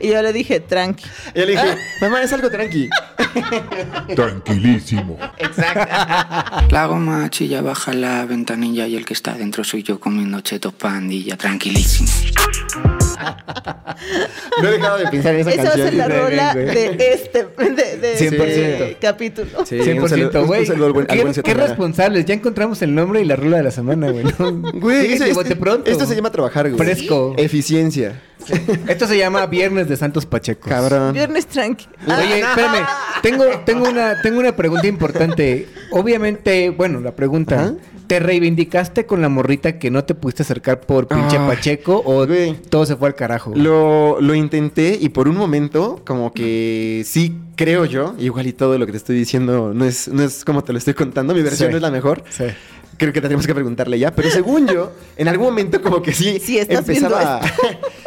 Y 0.00 0.10
yo 0.10 0.22
le 0.22 0.32
dije, 0.32 0.60
tranqui. 0.60 1.04
Y 1.34 1.40
yo 1.40 1.46
le 1.46 1.52
dije, 1.52 1.76
mamá, 2.00 2.22
es 2.22 2.32
algo 2.32 2.50
tranqui. 2.50 2.88
Tranquilísimo. 4.14 5.18
La 6.70 6.86
goma 6.86 7.28
chilla, 7.30 7.62
baja 7.62 7.92
la 7.92 8.24
ventanilla 8.24 8.86
y 8.86 8.96
el 8.96 9.04
que 9.04 9.14
está 9.14 9.34
dentro 9.34 9.64
soy 9.64 9.82
yo 9.82 10.00
comiendo 10.00 10.40
chetos 10.40 10.72
pandilla, 10.72 11.36
tranquilísimo. 11.36 12.08
No 14.62 14.68
he 14.68 14.72
dejado 14.72 14.98
de 14.98 15.06
pensar 15.08 15.34
en 15.34 15.40
esa 15.40 15.50
Esa 15.50 15.62
va 15.64 15.68
a 15.70 15.72
ser 15.76 15.94
la 15.94 16.08
rola 16.08 16.54
de 16.54 17.12
este, 17.12 17.46
de, 17.58 17.96
de 17.96 18.18
100%. 18.18 18.42
este 18.46 18.96
capítulo. 19.00 19.66
Sí, 19.66 19.76
un 19.80 20.08
saludo- 20.08 20.30
100%, 20.32 20.40
un 20.42 20.46
güey. 20.92 21.06
¿Qué, 21.06 21.42
qué 21.42 21.54
responsables? 21.54 22.24
Ya 22.24 22.34
encontramos 22.34 22.80
el 22.82 22.94
nombre 22.94 23.20
y 23.20 23.24
la 23.24 23.36
rula 23.36 23.58
de 23.58 23.62
la 23.64 23.70
semana, 23.70 24.10
güey. 24.10 24.24
¿no? 24.38 24.62
Güey, 24.74 25.18
de 25.18 25.30
este- 25.30 25.56
pronto. 25.56 25.90
esto 25.90 26.06
se 26.06 26.14
llama 26.14 26.30
trabajar, 26.30 26.70
güey. 26.70 26.78
Fresco. 26.78 27.34
Eficiencia. 27.36 28.22
Esto 28.86 29.06
se 29.06 29.18
llama 29.18 29.44
Viernes 29.46 29.88
de 29.88 29.96
Santos 29.96 30.24
Pacheco. 30.26 30.68
Cabrón. 30.68 31.12
Viernes 31.14 31.46
tranqui. 31.46 31.86
Oye, 32.06 32.40
espérame. 32.40 32.86
Tengo, 33.22 33.44
tengo, 33.64 33.88
una, 33.88 34.20
tengo 34.22 34.38
una 34.38 34.54
pregunta 34.54 34.86
importante. 34.86 35.66
Obviamente, 35.90 36.70
bueno, 36.70 37.00
la 37.00 37.12
pregunta. 37.12 37.56
Ajá. 37.56 37.74
¿Te 38.06 38.20
reivindicaste 38.20 39.04
con 39.06 39.20
la 39.20 39.28
morrita 39.28 39.78
que 39.78 39.90
no 39.90 40.04
te 40.04 40.14
pudiste 40.14 40.42
acercar 40.42 40.80
por 40.80 41.08
pinche 41.08 41.36
Ah, 41.38 41.46
Pacheco 41.48 42.02
o 42.04 42.26
güey. 42.26 42.54
todo 42.68 42.86
se 42.86 42.94
fue 42.96 43.08
al 43.08 43.14
carajo? 43.14 43.52
Lo, 43.56 44.20
lo 44.20 44.34
intenté 44.34 44.96
y 45.00 45.08
por 45.08 45.26
un 45.28 45.36
momento, 45.36 46.00
como 46.06 46.32
que 46.32 47.02
sí 47.04 47.36
creo 47.56 47.84
yo, 47.84 48.14
igual 48.18 48.46
y 48.46 48.52
todo 48.52 48.78
lo 48.78 48.86
que 48.86 48.92
te 48.92 48.98
estoy 48.98 49.16
diciendo 49.16 49.72
no 49.74 49.84
es, 49.84 50.08
no 50.08 50.22
es 50.22 50.44
como 50.44 50.62
te 50.62 50.72
lo 50.72 50.78
estoy 50.78 50.94
contando, 50.94 51.34
mi 51.34 51.42
versión 51.42 51.68
Sí. 51.68 51.70
no 51.72 51.76
es 51.78 51.82
la 51.82 51.90
mejor. 51.90 52.22
Sí. 52.28 52.44
Creo 52.98 53.12
que 53.12 53.20
tendríamos 53.20 53.46
que 53.46 53.54
preguntarle 53.54 53.98
ya, 53.98 54.10
pero 54.10 54.30
según 54.30 54.66
yo, 54.68 54.92
en 55.16 55.28
algún 55.28 55.46
momento 55.48 55.82
como 55.82 56.00
que 56.02 56.12
sí 56.14 56.40
Si 56.40 56.58
estás 56.58 56.86
viendo 56.86 57.18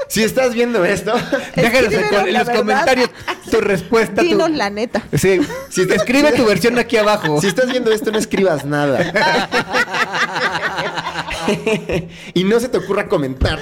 si 0.08 0.24
estás 0.24 0.54
viendo 0.56 0.84
esto, 0.84 1.14
Déjanos 1.56 1.94
en, 1.94 2.02
los 2.34 2.46
verdad. 2.46 2.56
comentarios 2.56 3.10
tu 3.52 3.62
respuesta. 3.62 4.16
tu- 4.22 4.28
Dinos 4.28 4.50
la 4.52 4.70
neta. 4.72 5.04
Sí. 5.16 5.40
Si 5.70 5.86
te- 5.88 5.96
Escribe 5.96 6.32
tu 6.32 6.44
versión 6.46 6.80
aquí 6.80 6.98
abajo. 6.98 7.40
si 7.40 7.48
estás 7.48 7.70
viendo 7.72 7.92
esto 7.92 8.12
no 8.12 8.18
escribas 8.18 8.66
nada. 8.66 9.14
y 12.34 12.44
no 12.44 12.60
se 12.60 12.70
te 12.70 12.78
ocurra 12.78 13.08
comentar. 13.08 13.60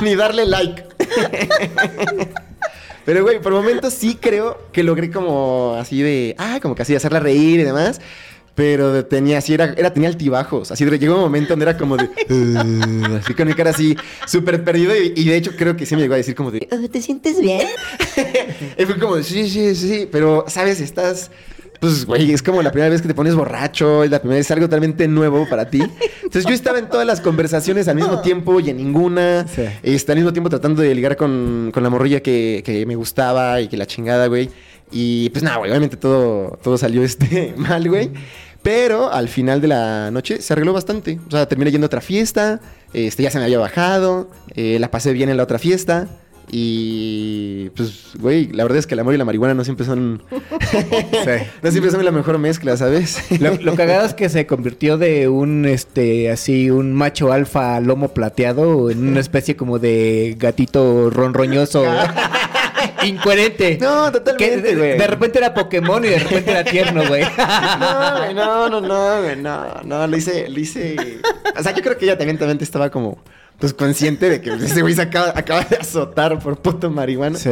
Ni 0.00 0.14
darle 0.14 0.46
like. 0.46 0.84
Pero, 3.04 3.22
güey, 3.22 3.40
por 3.40 3.52
momentos 3.52 3.94
sí 3.94 4.18
creo 4.20 4.66
que 4.72 4.82
logré 4.82 5.10
como 5.10 5.76
así 5.80 6.02
de... 6.02 6.34
Ah, 6.38 6.58
como 6.60 6.74
que 6.74 6.82
así 6.82 6.94
hacerla 6.94 7.20
reír 7.20 7.60
y 7.60 7.64
demás. 7.64 8.00
Pero 8.58 9.04
tenía 9.04 9.38
así, 9.38 9.54
era, 9.54 9.72
era, 9.76 9.92
tenía 9.94 10.08
altibajos. 10.08 10.72
Así 10.72 10.84
de, 10.84 10.98
llegó 10.98 11.14
un 11.14 11.20
momento 11.20 11.50
donde 11.50 11.62
era 11.62 11.78
como 11.78 11.96
de... 11.96 12.04
"Uh", 12.28 13.14
así 13.14 13.32
con 13.32 13.46
mi 13.46 13.54
cara 13.54 13.70
así, 13.70 13.96
súper 14.26 14.64
perdido. 14.64 14.96
Y, 14.96 15.12
y 15.14 15.28
de 15.28 15.36
hecho 15.36 15.52
creo 15.56 15.76
que 15.76 15.86
sí 15.86 15.94
me 15.94 16.00
llegó 16.02 16.14
a 16.14 16.16
decir 16.16 16.34
como 16.34 16.50
de... 16.50 16.58
¿Te 16.90 17.00
sientes 17.00 17.40
bien? 17.40 17.68
Y 18.76 18.84
fue 18.84 18.98
como, 18.98 19.14
de, 19.14 19.22
sí, 19.22 19.48
sí, 19.48 19.76
sí, 19.76 20.08
pero, 20.10 20.44
¿sabes? 20.48 20.80
Estás, 20.80 21.30
pues, 21.78 22.04
güey, 22.04 22.32
es 22.32 22.42
como 22.42 22.60
la 22.60 22.72
primera 22.72 22.90
vez 22.90 23.00
que 23.00 23.06
te 23.06 23.14
pones 23.14 23.36
borracho, 23.36 24.02
es 24.02 24.10
la 24.10 24.18
primera 24.18 24.38
vez, 24.38 24.46
es 24.46 24.50
algo 24.50 24.66
totalmente 24.66 25.06
nuevo 25.06 25.48
para 25.48 25.70
ti. 25.70 25.80
Entonces 26.24 26.44
yo 26.44 26.52
estaba 26.52 26.80
en 26.80 26.88
todas 26.88 27.06
las 27.06 27.20
conversaciones 27.20 27.86
al 27.86 27.94
mismo 27.94 28.20
tiempo 28.22 28.58
y 28.58 28.70
en 28.70 28.76
ninguna. 28.78 29.46
Sí. 29.46 29.62
Este, 29.84 30.10
al 30.10 30.18
mismo 30.18 30.32
tiempo 30.32 30.50
tratando 30.50 30.82
de 30.82 30.92
ligar 30.96 31.16
con, 31.16 31.70
con 31.72 31.84
la 31.84 31.90
morrilla 31.90 32.20
que, 32.24 32.62
que 32.64 32.84
me 32.86 32.96
gustaba 32.96 33.60
y 33.60 33.68
que 33.68 33.76
la 33.76 33.86
chingada, 33.86 34.26
güey. 34.26 34.50
Y 34.90 35.28
pues 35.30 35.42
nada, 35.44 35.58
güey, 35.58 35.70
obviamente 35.70 35.96
todo, 35.96 36.58
todo 36.62 36.78
salió 36.78 37.02
este 37.02 37.52
mal, 37.56 37.86
güey. 37.88 38.10
Pero 38.62 39.12
al 39.12 39.28
final 39.28 39.60
de 39.60 39.68
la 39.68 40.10
noche 40.10 40.40
se 40.42 40.52
arregló 40.52 40.72
bastante. 40.72 41.20
O 41.28 41.30
sea, 41.30 41.46
terminé 41.46 41.70
yendo 41.70 41.86
a 41.86 41.88
otra 41.88 42.00
fiesta, 42.00 42.60
este, 42.92 43.22
ya 43.22 43.30
se 43.30 43.38
me 43.38 43.44
había 43.44 43.58
bajado, 43.58 44.30
eh, 44.54 44.78
la 44.78 44.90
pasé 44.90 45.12
bien 45.12 45.28
en 45.28 45.36
la 45.36 45.44
otra 45.44 45.58
fiesta. 45.58 46.08
Y 46.50 47.68
pues, 47.70 48.12
güey, 48.18 48.50
la 48.52 48.64
verdad 48.64 48.78
es 48.78 48.86
que 48.86 48.94
el 48.94 49.00
amor 49.00 49.14
y 49.14 49.18
la 49.18 49.24
marihuana 49.24 49.54
no 49.54 49.64
siempre 49.64 49.84
son. 49.84 50.22
Sí. 50.70 50.78
no 51.62 51.70
siempre 51.70 51.90
son 51.90 52.04
la 52.04 52.10
mejor 52.10 52.38
mezcla, 52.38 52.76
¿sabes? 52.76 53.18
Lo, 53.40 53.54
lo 53.56 53.74
cagado 53.76 54.06
es 54.06 54.14
que 54.14 54.28
se 54.28 54.46
convirtió 54.46 54.98
de 54.98 55.28
un, 55.28 55.66
este, 55.66 56.30
así, 56.30 56.70
un 56.70 56.92
macho 56.92 57.32
alfa 57.32 57.80
lomo 57.80 58.08
plateado 58.08 58.90
en 58.90 59.06
una 59.06 59.20
especie 59.20 59.56
como 59.56 59.78
de 59.78 60.36
gatito 60.38 61.10
ronroñoso. 61.10 61.84
Incoherente. 63.08 63.78
No, 63.80 64.10
totalmente, 64.12 64.74
de, 64.74 65.06
repente 65.06 65.38
era 65.38 65.54
Pokémon 65.54 66.04
y 66.04 66.08
de 66.08 66.18
repente 66.18 66.50
era 66.50 66.64
tierno, 66.64 67.06
güey. 67.06 67.24
No, 67.78 68.18
güey, 68.18 68.34
no, 68.34 68.68
no, 68.68 68.80
no, 68.80 69.22
güey, 69.22 69.36
no, 69.36 69.82
no, 69.84 70.06
lo 70.06 70.16
hice, 70.16 70.48
lo 70.48 70.58
hice. 70.58 70.96
O 71.58 71.62
sea, 71.62 71.74
yo 71.74 71.82
creo 71.82 71.96
que 71.96 72.04
ella 72.04 72.18
también, 72.18 72.38
también 72.38 72.58
estaba 72.60 72.90
como, 72.90 73.18
pues 73.58 73.74
consciente 73.74 74.30
de 74.30 74.40
que 74.40 74.52
ese 74.54 74.82
güey 74.82 74.94
se 74.94 75.02
acaba, 75.02 75.32
acaba 75.34 75.62
de 75.62 75.76
azotar 75.76 76.38
por 76.38 76.58
puto 76.60 76.90
marihuana. 76.90 77.36
Sí. 77.38 77.50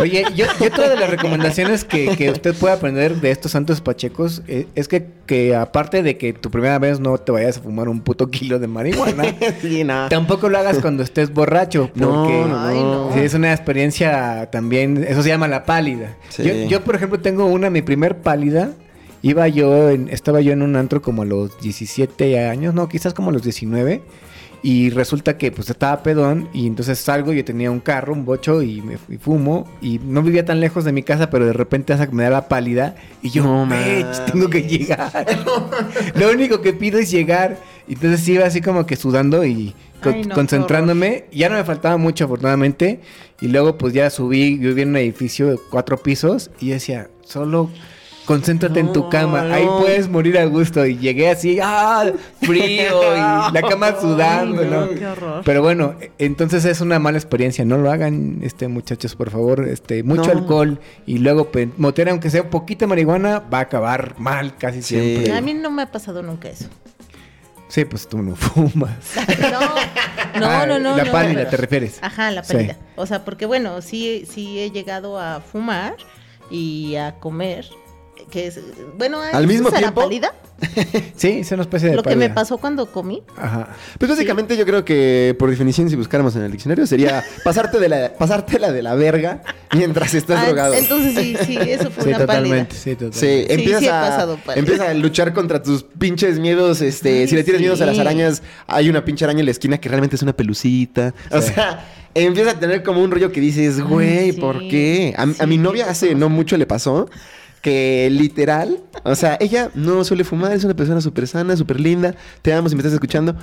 Oye, 0.00 0.24
yo, 0.34 0.46
y 0.60 0.64
otra 0.64 0.88
de 0.88 0.96
las 0.96 1.10
recomendaciones 1.10 1.84
que, 1.84 2.16
que 2.16 2.30
usted 2.30 2.54
puede 2.54 2.74
aprender 2.74 3.20
de 3.20 3.30
estos 3.30 3.52
santos 3.52 3.80
pachecos 3.80 4.42
eh, 4.48 4.66
es 4.74 4.88
que, 4.88 5.06
que 5.26 5.54
aparte 5.54 6.02
de 6.02 6.16
que 6.16 6.32
tu 6.32 6.50
primera 6.50 6.78
vez 6.78 6.98
no 7.00 7.18
te 7.18 7.30
vayas 7.32 7.58
a 7.58 7.60
fumar 7.60 7.88
un 7.90 8.00
puto 8.00 8.30
kilo 8.30 8.58
de 8.58 8.68
marihuana, 8.68 9.24
sí, 9.60 9.84
no. 9.84 10.08
tampoco 10.08 10.48
lo 10.48 10.58
hagas 10.58 10.78
cuando 10.78 11.02
estés 11.02 11.30
borracho, 11.32 11.88
porque 11.88 12.00
No, 12.00 12.46
no, 12.48 12.58
Ay, 12.66 12.78
no. 12.80 13.10
sí, 13.12 13.20
es 13.20 13.34
una 13.34 13.52
experiencia 13.52 14.48
también, 14.50 15.04
eso 15.06 15.22
se 15.22 15.28
llama 15.28 15.46
la 15.48 15.64
pálida. 15.64 16.16
Sí. 16.30 16.42
Yo, 16.44 16.54
yo, 16.68 16.84
por 16.84 16.96
ejemplo, 16.96 17.20
tengo 17.20 17.44
una, 17.46 17.68
mi 17.68 17.82
primer 17.82 18.16
pálida, 18.18 18.70
iba 19.22 19.46
yo, 19.48 19.90
en- 19.90 20.08
estaba 20.08 20.40
yo 20.40 20.52
en 20.52 20.62
un 20.62 20.74
antro 20.76 21.02
como 21.02 21.20
a 21.22 21.24
los 21.26 21.60
17 21.60 22.48
años, 22.48 22.72
no, 22.74 22.88
quizás 22.88 23.12
como 23.12 23.28
a 23.28 23.32
los 23.34 23.42
19. 23.42 24.00
Y 24.62 24.90
resulta 24.90 25.38
que 25.38 25.52
pues 25.52 25.70
estaba 25.70 26.02
pedón 26.02 26.48
y 26.52 26.66
entonces 26.66 26.98
salgo, 26.98 27.32
yo 27.32 27.44
tenía 27.44 27.70
un 27.70 27.78
carro, 27.78 28.12
un 28.12 28.24
bocho 28.24 28.62
y 28.62 28.80
me 28.82 28.94
y 29.08 29.16
fumo 29.18 29.68
y 29.80 30.00
no 30.04 30.22
vivía 30.22 30.44
tan 30.44 30.58
lejos 30.60 30.84
de 30.84 30.92
mi 30.92 31.02
casa, 31.04 31.30
pero 31.30 31.46
de 31.46 31.52
repente 31.52 31.94
me 32.10 32.24
da 32.24 32.30
la 32.30 32.48
pálida 32.48 32.96
y 33.22 33.30
yo, 33.30 33.44
No 33.44 33.64
"Mech, 33.66 34.04
mames. 34.04 34.24
tengo 34.26 34.48
que 34.50 34.62
llegar. 34.62 35.26
Lo 36.16 36.30
único 36.30 36.60
que 36.62 36.72
pido 36.72 36.98
es 36.98 37.10
llegar. 37.10 37.58
Y 37.88 37.92
entonces 37.94 38.26
iba 38.28 38.44
así 38.44 38.60
como 38.60 38.86
que 38.86 38.96
sudando 38.96 39.44
y 39.44 39.72
co- 40.02 40.08
Ay, 40.08 40.22
no, 40.22 40.28
qué 40.30 40.34
concentrándome. 40.34 41.26
Ya 41.32 41.48
no 41.48 41.54
me 41.56 41.62
faltaba 41.64 41.96
mucho 41.96 42.24
afortunadamente 42.24 43.00
y 43.40 43.46
luego 43.48 43.78
pues 43.78 43.92
ya 43.94 44.10
subí, 44.10 44.58
yo 44.58 44.70
vivía 44.70 44.82
en 44.82 44.88
un 44.90 44.96
edificio 44.96 45.46
de 45.48 45.58
cuatro 45.70 45.96
pisos 45.98 46.50
y 46.60 46.68
yo 46.68 46.74
decía, 46.74 47.08
solo... 47.24 47.70
Concéntrate 48.26 48.80
en 48.80 48.92
tu 48.92 49.04
No, 49.04 49.08
cama, 49.08 49.42
ahí 49.54 49.64
puedes 49.78 50.08
morir 50.08 50.36
a 50.38 50.44
gusto. 50.46 50.84
Y 50.84 50.98
llegué 50.98 51.30
así, 51.30 51.58
¡ah! 51.62 52.10
Frío 52.42 53.14
y 53.16 53.18
la 53.52 53.62
cama 53.68 53.94
sudando, 54.00 54.62
Ay, 54.62 54.68
no, 54.68 54.86
¿no? 54.86 54.90
qué 54.90 55.06
horror. 55.06 55.42
Pero 55.44 55.62
bueno, 55.62 55.94
entonces 56.18 56.64
es 56.64 56.80
una 56.80 56.98
mala 56.98 57.18
experiencia. 57.18 57.64
No 57.64 57.78
lo 57.78 57.90
hagan, 57.90 58.40
este 58.42 58.66
muchachos, 58.68 59.14
por 59.14 59.30
favor. 59.30 59.68
Este, 59.68 60.02
mucho 60.02 60.32
No. 60.34 60.40
alcohol 60.40 60.80
y 61.06 61.18
luego 61.18 61.48
motear, 61.76 62.08
aunque 62.08 62.28
sea 62.30 62.42
un 62.42 62.50
poquito 62.50 62.80
de 62.84 62.88
marihuana, 62.88 63.38
va 63.38 63.58
a 63.58 63.62
acabar 63.62 64.16
mal 64.18 64.56
casi 64.56 64.82
Sí. 64.82 64.96
siempre. 65.00 65.32
A 65.32 65.40
mí 65.40 65.54
no 65.54 65.70
me 65.70 65.82
ha 65.82 65.92
pasado 65.92 66.20
nunca 66.22 66.48
eso. 66.48 66.66
Sí, 67.68 67.84
pues 67.84 68.08
tú 68.08 68.18
no 68.22 68.34
fumas. 68.36 68.90
No, 70.36 70.40
no, 70.40 70.46
Ah, 70.50 70.66
no, 70.66 70.78
no. 70.78 70.96
La 70.96 71.04
no. 71.04 71.12
pálida, 71.12 71.48
¿te 71.48 71.56
refieres? 71.56 71.98
Ajá, 72.02 72.30
la 72.32 72.42
Sí. 72.44 72.54
pálida. 72.54 72.76
O 72.96 73.06
sea, 73.06 73.24
porque 73.24 73.46
bueno, 73.46 73.80
sí, 73.82 74.26
sí 74.28 74.58
he 74.58 74.70
llegado 74.70 75.18
a 75.18 75.40
fumar 75.40 75.94
y 76.50 76.96
a 76.96 77.14
comer. 77.20 77.66
Que 78.30 78.48
es, 78.48 78.58
bueno, 78.98 79.20
¿Al 79.20 79.46
mismo 79.46 79.68
¿esa 79.68 79.78
era 79.78 79.86
tiempo? 79.88 80.00
pálida? 80.02 80.34
Sí, 81.16 81.28
es 81.40 81.52
una 81.52 81.62
especie 81.62 81.90
de 81.90 81.96
Lo 81.96 82.02
que 82.02 82.16
me 82.16 82.30
pasó 82.30 82.58
cuando 82.58 82.90
comí. 82.90 83.22
Ajá. 83.36 83.68
Pues 83.98 84.10
básicamente 84.10 84.56
yo 84.56 84.64
creo 84.66 84.84
que 84.84 85.36
por 85.38 85.50
definición 85.50 85.88
si 85.90 85.96
buscáramos 85.96 86.34
en 86.36 86.42
el 86.42 86.50
diccionario 86.52 86.86
sería 86.86 87.22
pasarte 87.44 87.78
de 87.78 87.88
la 87.88 88.14
pasártela 88.14 88.72
de 88.72 88.82
la 88.82 88.94
verga 88.94 89.42
mientras 89.74 90.14
estás 90.14 90.40
Ah, 90.40 90.46
drogado. 90.46 90.74
Entonces 90.74 91.14
sí, 91.14 91.36
sí, 91.46 91.58
eso 91.68 91.90
fue 91.90 92.04
Sí, 92.04 92.08
una 92.10 92.18
totalmente. 92.20 92.74
pálida. 92.74 92.80
Sí, 92.82 92.90
totalmente. 92.96 93.18
Sí, 93.18 93.46
empiezas, 93.52 93.80
sí 93.80 93.88
a, 93.88 94.00
pasado 94.00 94.36
pálida. 94.44 94.60
empiezas 94.60 94.88
a 94.88 94.94
luchar 94.94 95.32
contra 95.34 95.62
tus 95.62 95.82
pinches 95.84 96.38
miedos. 96.38 96.80
Este, 96.80 97.26
si 97.28 97.34
le 97.36 97.44
tienes 97.44 97.60
miedos 97.60 97.80
a 97.80 97.86
las 97.86 97.98
arañas, 97.98 98.42
hay 98.66 98.88
una 98.88 99.04
pinche 99.04 99.24
araña 99.24 99.40
en 99.40 99.46
la 99.46 99.52
esquina 99.52 99.78
que 99.78 99.88
realmente 99.88 100.16
es 100.16 100.22
una 100.22 100.32
pelucita. 100.34 101.14
O 101.30 101.40
sea, 101.42 101.86
empieza 102.14 102.52
a 102.52 102.58
tener 102.58 102.82
como 102.82 103.02
un 103.02 103.10
rollo 103.10 103.30
que 103.30 103.40
dices, 103.40 103.80
güey, 103.80 104.32
sí. 104.32 104.40
¿por 104.40 104.58
qué? 104.68 105.14
A, 105.16 105.46
mi 105.46 105.58
novia 105.58 105.88
hace 105.90 106.14
no 106.14 106.28
mucho 106.30 106.56
le 106.56 106.66
pasó 106.66 107.08
que 107.62 108.08
literal, 108.10 108.80
o 109.04 109.14
sea, 109.14 109.36
ella 109.40 109.70
no 109.74 110.04
suele 110.04 110.24
fumar, 110.24 110.52
es 110.52 110.64
una 110.64 110.74
persona 110.74 111.00
súper 111.00 111.26
sana, 111.26 111.56
súper 111.56 111.80
linda, 111.80 112.14
te 112.42 112.52
amo 112.52 112.68
si 112.68 112.74
me 112.74 112.80
estás 112.80 112.94
escuchando. 112.94 113.36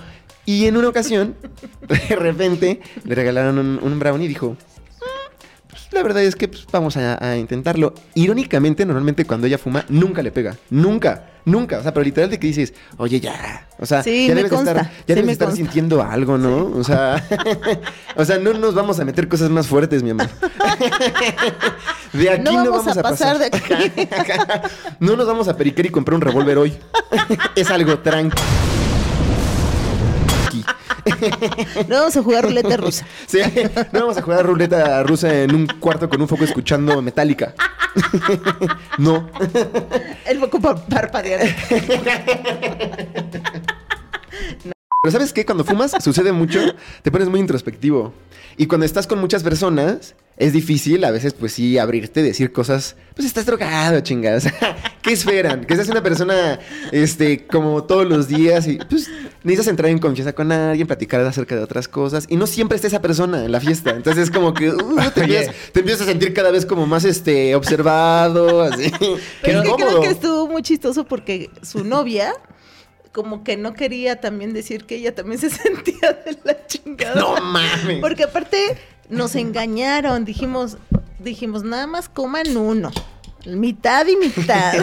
Y 0.46 0.66
en 0.66 0.78
una 0.78 0.90
ocasión, 0.90 1.36
de 1.88 2.16
repente, 2.16 2.82
le 3.06 3.16
regalaron 3.16 3.58
un, 3.58 3.80
un 3.82 4.00
brownie 4.00 4.26
y 4.26 4.30
dijo, 4.30 4.58
la 5.94 6.04
verdad 6.04 6.24
es 6.24 6.36
que 6.36 6.48
pues, 6.48 6.66
vamos 6.72 6.98
a, 6.98 7.24
a 7.26 7.38
intentarlo. 7.38 7.94
Irónicamente, 8.16 8.86
normalmente 8.86 9.26
cuando 9.26 9.48
ella 9.48 9.58
fuma, 9.58 9.86
nunca 9.90 10.22
le 10.22 10.32
pega. 10.32 10.58
Nunca, 10.70 11.30
nunca. 11.46 11.80
O 11.80 11.84
sea, 11.84 11.94
pero 11.94 12.04
literal 12.04 12.30
de 12.30 12.40
que 12.40 12.48
dices, 12.48 12.74
oye, 12.98 13.20
ya. 13.20 13.68
O 13.80 13.86
sea, 13.86 14.04
Sí, 14.04 14.28
ya 14.28 14.36
debes 14.36 14.52
de 14.52 14.58
estar, 14.58 14.76
ya 14.78 14.84
sí 14.84 14.92
debes 15.08 15.32
estar 15.32 15.48
consta. 15.48 15.64
sintiendo 15.64 16.02
algo, 16.02 16.38
¿no? 16.38 16.66
O 16.78 16.84
sea, 16.84 17.24
o 18.16 18.26
sea, 18.26 18.38
no 18.38 18.54
nos 18.54 18.74
vamos 18.76 19.00
a 19.00 19.06
meter 19.06 19.28
cosas 19.28 19.50
más 19.50 19.68
fuertes, 19.68 20.04
mi 20.04 20.10
amor. 20.12 20.28
De 22.14 22.30
aquí 22.30 22.44
No 22.44 22.64
no, 22.64 22.72
vamos 22.72 22.96
a 22.96 23.02
pasar 23.02 23.40
de 23.40 23.46
aquí. 23.46 24.02
no 25.00 25.16
nos 25.16 25.26
vamos 25.26 25.48
a 25.48 25.58
periquer 25.58 25.88
y 25.88 25.90
comprar 25.90 26.14
un 26.16 26.22
revólver 26.22 26.60
hoy. 26.60 26.74
es 27.56 27.72
algo 27.72 27.98
No 31.88 31.96
vamos 32.00 32.16
a 32.18 32.24
jugar 32.24 32.44
ruleta 32.46 32.78
rusa. 32.78 33.06
Sí, 33.28 33.40
no 33.92 34.00
vamos 34.02 34.18
a 34.18 34.22
jugar 34.22 34.46
ruleta 34.46 35.04
rusa 35.04 35.34
en 35.34 35.54
un 35.56 35.68
cuarto 35.68 36.08
con 36.10 36.22
un 36.22 36.28
foco 36.28 36.44
escuchando 36.44 37.02
metálica. 37.02 37.54
no. 38.98 39.30
El 40.26 40.40
foco 40.40 40.60
pa- 40.60 40.76
parpadeando. 40.76 41.46
Pero 45.06 45.12
¿sabes 45.12 45.34
qué? 45.34 45.46
Cuando 45.46 45.66
fumas 45.66 45.92
sucede 46.00 46.32
mucho, 46.32 46.62
te 47.02 47.12
pones 47.12 47.28
muy 47.28 47.42
introspectivo. 47.42 48.14
Y 48.56 48.68
cuando 48.68 48.86
estás 48.86 49.06
con 49.06 49.20
muchas 49.20 49.44
personas, 49.44 50.16
es 50.38 50.54
difícil 50.54 51.04
a 51.04 51.12
veces, 51.12 51.34
pues 51.34 51.52
sí, 51.52 51.78
abrirte, 51.78 52.24
decir 52.24 52.54
cosas. 52.54 52.96
Pues 53.14 53.28
estás 53.28 53.46
drogado, 53.46 54.00
chingadas. 54.00 54.48
¿Qué 55.02 55.12
esperan? 55.12 55.66
Que 55.66 55.76
seas 55.76 55.90
una 55.90 56.02
persona, 56.02 56.58
este, 56.94 57.46
como 57.46 57.84
todos 57.84 58.08
los 58.08 58.30
días 58.30 58.66
y 58.66 58.78
pues 58.78 59.10
necesitas 59.44 59.68
entrar 59.68 59.92
en 59.92 60.00
confianza 60.00 60.32
con 60.32 60.54
alguien, 60.54 60.88
platicar 60.88 61.20
acerca 61.20 61.58
de 61.58 61.64
otras 61.64 61.90
cosas. 61.90 62.26
Y 62.30 62.38
no 62.38 62.48
siempre 62.48 62.78
está 62.78 62.88
esa 62.88 63.02
persona 63.02 63.44
en 63.44 63.52
la 63.52 63.60
fiesta. 63.60 63.90
Entonces 63.90 64.24
es 64.24 64.32
como 64.32 64.54
que 64.54 64.70
uh, 64.70 64.96
te, 65.14 65.20
empiezas, 65.20 65.54
te 65.74 65.80
empiezas 65.82 66.08
a 66.08 66.12
sentir 66.12 66.34
cada 66.34 66.50
vez 66.50 66.66
como 66.66 66.88
más, 66.88 67.04
este, 67.04 67.56
observado, 67.56 68.62
así. 68.62 68.90
Pero 69.42 69.64
es 69.64 69.70
que 69.70 69.76
creo 69.76 70.00
que 70.00 70.08
estuvo 70.12 70.48
muy 70.48 70.62
chistoso 70.62 71.04
porque 71.04 71.50
su 71.62 71.84
novia 71.84 72.34
como 73.14 73.44
que 73.44 73.56
no 73.56 73.74
quería 73.74 74.20
también 74.20 74.54
decir 74.54 74.86
que 74.86 74.96
ella 74.96 75.16
también 75.16 75.40
se 75.40 75.50
sentía 75.50 76.12
de 76.26 76.38
la 76.44 76.68
chingada. 76.68 77.16
No 77.16 77.40
mames. 77.40 78.00
Porque 78.02 78.24
aparte 78.24 78.76
nos 79.10 79.36
engañaron, 79.36 80.26
dijimos, 80.26 80.78
dijimos, 81.20 81.64
nada 81.64 81.88
más 81.88 82.10
coman 82.10 82.58
uno, 82.58 82.92
mitad 83.46 84.06
y 84.08 84.18
mitad. 84.18 84.74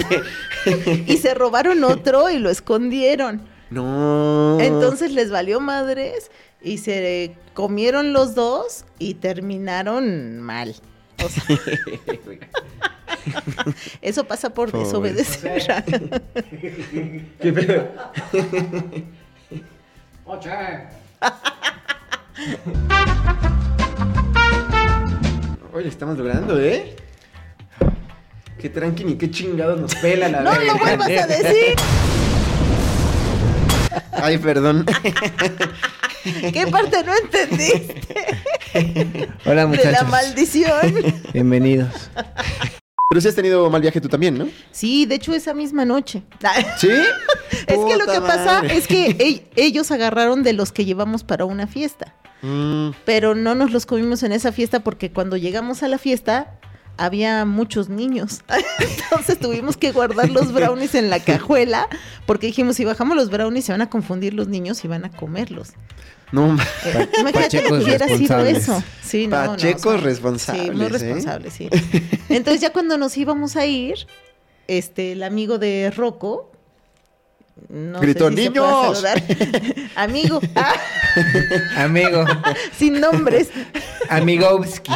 y 1.07 1.17
se 1.19 1.35
robaron 1.35 1.85
otro 1.85 2.31
y 2.31 2.39
lo 2.39 2.49
escondieron. 2.49 3.43
No. 3.71 4.59
Entonces 4.61 5.13
les 5.13 5.31
valió 5.31 5.61
madres 5.61 6.31
y 6.63 6.79
se 6.79 7.37
comieron 7.55 8.13
los 8.13 8.35
dos 8.35 8.85
y 8.99 9.15
terminaron 9.15 10.41
mal. 10.41 10.75
O 11.25 11.29
sea, 11.29 11.45
eso 14.03 14.25
pasa 14.25 14.51
por 14.51 14.71
Pobre. 14.71 14.85
desobedecer. 14.85 15.63
¿Qué 17.41 17.53
pedo? 17.53 17.89
Oye, 25.73 25.89
estamos 25.89 26.19
logrando, 26.19 26.61
¿eh? 26.61 26.97
Qué 28.59 28.69
tranqui 28.69 29.05
ni 29.05 29.15
qué 29.17 29.31
chingados 29.31 29.81
nos 29.81 29.95
pela 29.95 30.29
la 30.29 30.41
no 30.43 30.51
verga. 30.51 30.73
lo 30.75 30.79
vuelvas 30.79 31.09
a 31.09 31.27
decir. 31.27 31.75
Ay, 34.13 34.37
perdón. 34.39 34.85
¿Qué 36.53 36.67
parte 36.71 37.03
no 37.03 37.13
entendiste 37.17 38.15
Hola, 39.47 39.63
de 39.63 39.67
muchachos. 39.69 39.93
la 39.93 40.03
maldición? 40.05 40.95
Bienvenidos. 41.33 42.11
Pero 43.13 43.21
sí 43.21 43.27
has 43.27 43.35
tenido 43.35 43.69
mal 43.71 43.81
viaje 43.83 44.01
tú 44.01 44.09
también, 44.09 44.39
¿no? 44.39 44.47
Sí, 44.71 45.05
de 45.05 45.17
hecho 45.17 45.35
esa 45.35 45.53
misma 45.53 45.85
noche. 45.85 46.23
¿Sí? 46.79 46.89
Es 47.67 47.77
que 47.79 47.97
lo 47.97 48.07
que 48.07 48.21
pasa 48.21 48.63
madre. 48.63 48.77
es 48.77 48.87
que 48.87 49.19
ell- 49.19 49.43
ellos 49.57 49.91
agarraron 49.91 50.45
de 50.45 50.53
los 50.53 50.71
que 50.71 50.85
llevamos 50.85 51.25
para 51.25 51.45
una 51.45 51.67
fiesta. 51.67 52.15
Mm, 52.43 52.91
pero 53.05 53.35
no 53.35 53.57
nos 53.57 53.73
los 53.73 53.85
comimos 53.85 54.23
en 54.23 54.31
esa 54.31 54.53
fiesta 54.53 54.81
porque 54.81 55.11
cuando 55.11 55.37
llegamos 55.37 55.83
a 55.83 55.89
la 55.89 55.99
fiesta 55.99 56.59
había 56.99 57.45
muchos 57.45 57.89
niños. 57.89 58.43
Entonces 58.79 59.41
tuvimos 59.41 59.77
que 59.77 59.91
guardar 59.91 60.31
los 60.31 60.53
brownies 60.55 60.95
en 60.95 61.11
la 61.11 61.19
cajuela 61.19 61.89
porque 62.27 62.47
dijimos, 62.47 62.77
si 62.77 62.85
bajamos 62.85 63.17
los 63.17 63.29
brownies 63.29 63.65
se 63.65 63.73
van 63.73 63.83
a 63.83 63.91
confundir 63.91 64.35
los 64.35 64.47
niños 64.47 64.85
y 64.85 64.89
van 64.89 65.05
a 65.05 65.11
comerlos. 65.11 65.71
No, 66.33 66.57
Eh, 66.85 67.09
Imagínate 67.21 67.33
que 67.33 67.33
Pachecos 67.61 67.85
hubiera 67.85 68.09
sido 68.09 68.45
eso. 68.47 68.83
Sí, 69.03 69.27
no, 69.27 69.43
no, 69.45 69.51
Pachecos 69.53 70.03
responsables, 70.03 70.65
Sí, 70.65 70.71
muy 70.71 70.87
¿eh? 70.87 70.89
responsables, 70.89 71.53
sí. 71.55 71.69
Entonces 72.29 72.61
ya 72.61 72.71
cuando 72.73 72.97
nos 72.97 73.17
íbamos 73.17 73.57
a 73.57 73.67
ir, 73.67 74.07
este, 74.69 75.13
el 75.13 75.23
amigo 75.23 75.59
de 75.59 75.91
Rocco 75.97 76.47
no 77.69 77.99
sé 77.99 78.07
Gritó, 78.07 78.31
si 78.31 78.37
se 78.45 78.51
pueda 78.53 78.69
"¡Niños!" 78.71 78.99
saludar. 79.01 79.23
Amigo, 79.97 80.41
ah, 80.57 80.73
Amigo, 81.77 82.25
sin 82.79 83.01
nombres. 83.01 83.51
Amigovsky. 84.09 84.93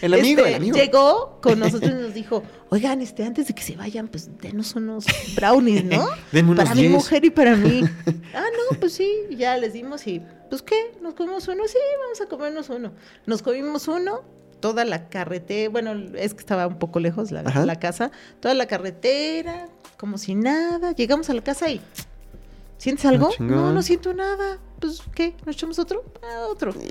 El 0.00 0.14
amigo, 0.14 0.40
Este, 0.40 0.50
el 0.50 0.54
amigo. 0.56 0.76
Llegó 0.76 1.38
con 1.40 1.58
nosotros 1.58 1.90
y 1.90 1.94
nos 1.94 2.14
dijo, 2.14 2.42
oigan, 2.68 3.00
este, 3.00 3.24
antes 3.24 3.48
de 3.48 3.54
que 3.54 3.62
se 3.62 3.76
vayan, 3.76 4.08
pues 4.08 4.30
denos 4.38 4.74
unos 4.74 5.06
brownies, 5.36 5.84
¿no? 5.84 6.06
Denme 6.32 6.52
unos 6.52 6.64
para 6.64 6.74
mi 6.74 6.82
10. 6.82 6.92
mujer 6.92 7.24
y 7.24 7.30
para 7.30 7.56
mí. 7.56 7.82
ah, 8.34 8.44
no, 8.70 8.78
pues 8.78 8.94
sí, 8.94 9.10
ya 9.30 9.56
les 9.56 9.72
dimos 9.72 10.06
y, 10.06 10.22
pues 10.48 10.62
qué, 10.62 10.92
nos 11.00 11.14
comimos 11.14 11.46
uno, 11.48 11.62
sí, 11.66 11.78
vamos 12.02 12.20
a 12.20 12.26
comernos 12.26 12.70
uno. 12.70 12.92
Nos 13.26 13.42
comimos 13.42 13.88
uno, 13.88 14.22
toda 14.60 14.84
la 14.84 15.08
carretera, 15.08 15.70
bueno, 15.70 15.92
es 16.14 16.34
que 16.34 16.40
estaba 16.40 16.66
un 16.66 16.78
poco 16.78 17.00
lejos 17.00 17.30
la, 17.30 17.42
la 17.42 17.76
casa, 17.78 18.10
toda 18.40 18.54
la 18.54 18.66
carretera, 18.66 19.68
como 19.96 20.18
si 20.18 20.34
nada. 20.34 20.92
Llegamos 20.92 21.30
a 21.30 21.34
la 21.34 21.42
casa 21.42 21.70
y, 21.70 21.80
¿sientes 22.80 23.04
algo? 23.06 23.28
Ah, 23.32 23.36
no, 23.42 23.72
no 23.72 23.82
siento 23.82 24.12
nada. 24.14 24.58
Pues, 24.80 25.02
¿qué? 25.14 25.36
¿Nos 25.44 25.56
echamos 25.56 25.78
otro? 25.78 26.02
Ah, 26.22 26.46
otro. 26.50 26.72
Nos 26.72 26.84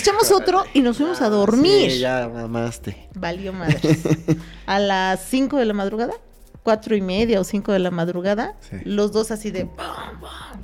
echamos 0.00 0.30
otro 0.30 0.64
y 0.72 0.80
nos 0.80 0.96
fuimos 0.96 1.20
a 1.20 1.28
dormir. 1.28 1.90
Sí, 1.90 1.98
ya 1.98 2.30
mamaste. 2.32 3.08
Valió 3.14 3.52
madres. 3.52 3.98
A 4.66 4.78
las 4.78 5.24
5 5.26 5.58
de 5.58 5.64
la 5.64 5.74
madrugada, 5.74 6.14
cuatro 6.62 6.94
y 6.96 7.00
media 7.00 7.40
o 7.40 7.44
5 7.44 7.72
de 7.72 7.78
la 7.80 7.90
madrugada, 7.90 8.54
Sí. 8.70 8.76
los 8.84 9.10
dos 9.12 9.30
así 9.32 9.50
de... 9.50 9.64
bam, 9.64 10.20
así. 10.22 10.63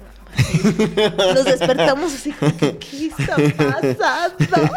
Nos 1.34 1.44
despertamos 1.44 2.14
así 2.14 2.32
como 2.32 2.56
que, 2.56 2.78
¿qué 2.78 3.06
está 3.06 3.36
pasando? 3.56 4.68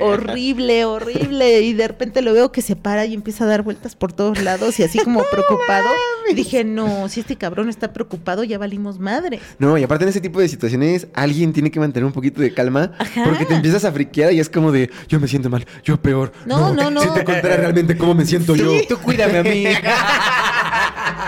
horrible, 0.04 0.84
horrible. 0.84 1.60
Y 1.62 1.72
de 1.72 1.88
repente 1.88 2.22
lo 2.22 2.32
veo 2.32 2.52
que 2.52 2.62
se 2.62 2.76
para 2.76 3.06
y 3.06 3.14
empieza 3.14 3.44
a 3.44 3.46
dar 3.46 3.62
vueltas 3.62 3.94
por 3.96 4.12
todos 4.12 4.42
lados 4.42 4.78
y 4.78 4.84
así 4.84 4.98
como 4.98 5.22
preocupado. 5.30 5.88
Dije, 6.34 6.64
no, 6.64 7.08
si 7.08 7.20
este 7.20 7.36
cabrón 7.36 7.68
está 7.68 7.92
preocupado, 7.92 8.44
ya 8.44 8.58
valimos 8.58 8.98
madre. 8.98 9.40
No, 9.58 9.78
y 9.78 9.84
aparte 9.84 10.04
en 10.04 10.10
ese 10.10 10.20
tipo 10.20 10.40
de 10.40 10.48
situaciones, 10.48 11.06
alguien 11.14 11.52
tiene 11.52 11.70
que 11.70 11.80
mantener 11.80 12.04
un 12.04 12.12
poquito 12.12 12.40
de 12.40 12.52
calma. 12.52 12.92
Ajá. 12.98 13.24
Porque 13.24 13.44
te 13.44 13.54
empiezas 13.54 13.84
a 13.84 13.92
friquear 13.92 14.32
y 14.32 14.40
es 14.40 14.48
como 14.48 14.72
de, 14.72 14.90
yo 15.08 15.20
me 15.20 15.28
siento 15.28 15.50
mal, 15.50 15.66
yo 15.84 16.00
peor. 16.00 16.32
No, 16.44 16.74
no, 16.74 16.90
no. 16.90 17.00
Si 17.00 17.08
te 17.10 17.24
contara 17.24 17.56
realmente 17.56 17.96
cómo 17.96 18.14
me 18.14 18.24
siento 18.24 18.54
yo. 18.56 18.72
Tú 18.88 18.98
cuídame 18.98 19.38
a 19.38 19.42
mí. 19.42 19.66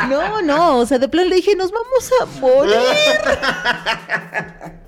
No, 0.09 0.41
no, 0.43 0.79
o 0.79 0.87
sea, 0.87 0.99
de 0.99 1.09
plano 1.09 1.29
le 1.29 1.37
dije, 1.37 1.55
nos 1.57 1.71
vamos 1.71 2.11
a 2.21 2.41
morir. 2.41 2.75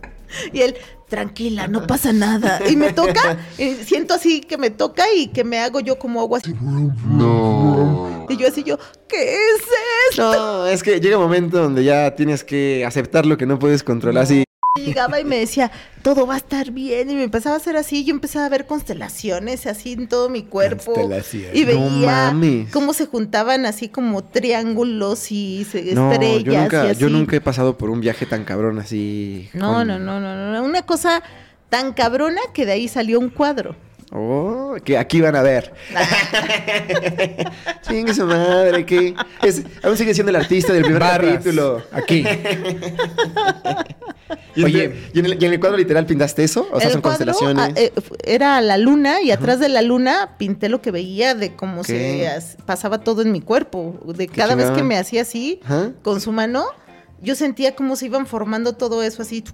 Y 0.53 0.63
él, 0.63 0.77
tranquila, 1.09 1.69
no 1.69 1.87
pasa 1.87 2.13
nada. 2.13 2.61
Y 2.69 2.77
me 2.77 2.93
toca, 2.93 3.39
y 3.59 3.75
siento 3.75 4.15
así 4.15 4.41
que 4.41 4.57
me 4.57 4.71
toca 4.71 5.05
y 5.13 5.29
que 5.29 5.45
me 5.45 5.59
hago 5.59 5.81
yo 5.81 5.99
como 5.99 6.21
agua 6.21 6.39
así. 6.39 6.55
No. 6.55 8.27
Y 8.29 8.37
yo 8.37 8.49
así, 8.49 8.63
yo, 8.63 8.79
¿qué 9.09 9.35
es 9.35 9.63
esto? 10.11 10.33
No, 10.33 10.67
es 10.67 10.83
que 10.83 11.01
llega 11.01 11.19
un 11.19 11.25
momento 11.25 11.61
donde 11.61 11.85
ya 11.85 12.15
tienes 12.15 12.45
que 12.45 12.85
aceptar 12.87 13.27
lo 13.27 13.37
que 13.37 13.47
no 13.47 13.59
puedes 13.59 13.83
controlar. 13.83 14.23
Así, 14.23 14.45
llegaba 14.79 15.21
y 15.21 15.25
me 15.25 15.39
decía, 15.39 15.71
todo 16.03 16.27
va 16.27 16.35
a 16.35 16.37
estar 16.39 16.71
bien. 16.71 17.11
Y 17.11 17.15
me 17.15 17.25
empezaba 17.25 17.57
a 17.57 17.59
hacer 17.59 17.77
así, 17.77 18.05
yo 18.05 18.15
empezaba 18.15 18.47
a 18.47 18.49
ver 18.49 18.67
constelaciones 18.67 19.67
así 19.67 19.93
en 19.93 20.09
todo 20.09 20.29
mi 20.29 20.43
cuerpo. 20.45 20.93
Y 21.53 21.65
veía 21.65 22.33
cómo 22.73 22.93
se 22.93 23.07
juntaban 23.07 23.67
así 23.67 23.89
como 23.89 24.23
triángulos 24.23 25.33
y 25.33 25.67
se- 25.71 25.95
no, 25.95 26.13
estrellas. 26.13 26.45
yo 26.45 26.53
nunca, 26.63 26.87
y 26.87 26.91
así. 26.91 27.01
yo 27.01 27.09
nunca 27.09 27.37
he 27.37 27.41
pasado 27.41 27.77
por 27.77 27.91
un 27.91 28.01
viaje 28.01 28.27
tan 28.27 28.45
cabrón 28.45 28.79
así. 28.79 29.49
No, 29.55 29.75
con- 29.75 29.89
no, 29.89 29.99
no, 29.99 30.21
no, 30.21 30.35
no, 30.35 30.53
no. 30.53 30.65
Una 30.65 30.83
cosa 30.83 31.23
tan 31.69 31.93
cabrona 31.93 32.41
que 32.55 32.67
de 32.67 32.73
ahí 32.73 32.89
salió 32.89 33.19
un 33.19 33.29
cuadro. 33.31 33.77
Oh, 34.13 34.75
que 34.85 34.99
aquí 34.99 35.21
van 35.21 35.37
a 35.37 35.43
ver. 35.43 35.73
Chingue 37.83 38.13
su 38.13 38.27
madre, 38.27 38.85
que 38.85 39.15
es, 39.43 39.63
aún 39.83 39.97
sigue 39.97 40.15
siendo 40.15 40.31
el 40.31 40.37
artista 40.37 40.73
del 40.73 40.83
primer 40.83 41.01
Barras. 41.01 41.33
capítulo. 41.35 41.83
Aquí. 41.93 42.25
Y, 44.55 44.65
Oye. 44.65 44.95
¿y 45.15 45.19
en, 45.21 45.27
el, 45.27 45.43
y 45.43 45.47
en 45.47 45.53
el 45.53 45.61
cuadro 45.61 45.77
literal 45.77 46.07
pintaste 46.07 46.43
eso? 46.43 46.69
O 46.73 46.81
sea, 46.81 46.91
son 46.91 47.01
cuadro, 47.01 47.19
constelaciones. 47.33 47.65
ah, 47.69 47.73
eh, 47.77 47.93
era 48.25 48.61
la 48.61 48.79
luna 48.79 49.23
y 49.23 49.31
atrás 49.31 49.61
de 49.61 49.69
la 49.69 49.81
luna 49.81 50.35
pinté 50.39 50.69
lo 50.69 50.83
que 50.83 50.91
veía 50.91 51.35
de 51.37 51.55
cómo 51.55 51.85
se 51.85 52.27
as- 52.29 52.57
pasaba 52.67 52.99
todo 52.99 53.23
en 53.23 53.31
mi 53.33 53.41
cuerpo. 53.41 53.99
De 54.07 54.27
Qué 54.27 54.35
cada 54.37 54.57
vez 54.57 54.71
que 54.73 54.83
me 54.83 54.97
hacía 54.99 55.23
así 55.23 55.61
Ajá. 55.65 55.93
con 56.03 56.21
su 56.21 56.33
mano, 56.33 56.65
yo 57.23 57.37
sentía 57.37 57.75
como 57.77 57.95
se 57.97 58.07
iban 58.07 58.27
formando 58.27 58.73
todo 58.75 59.03
eso 59.05 59.23
así 59.23 59.45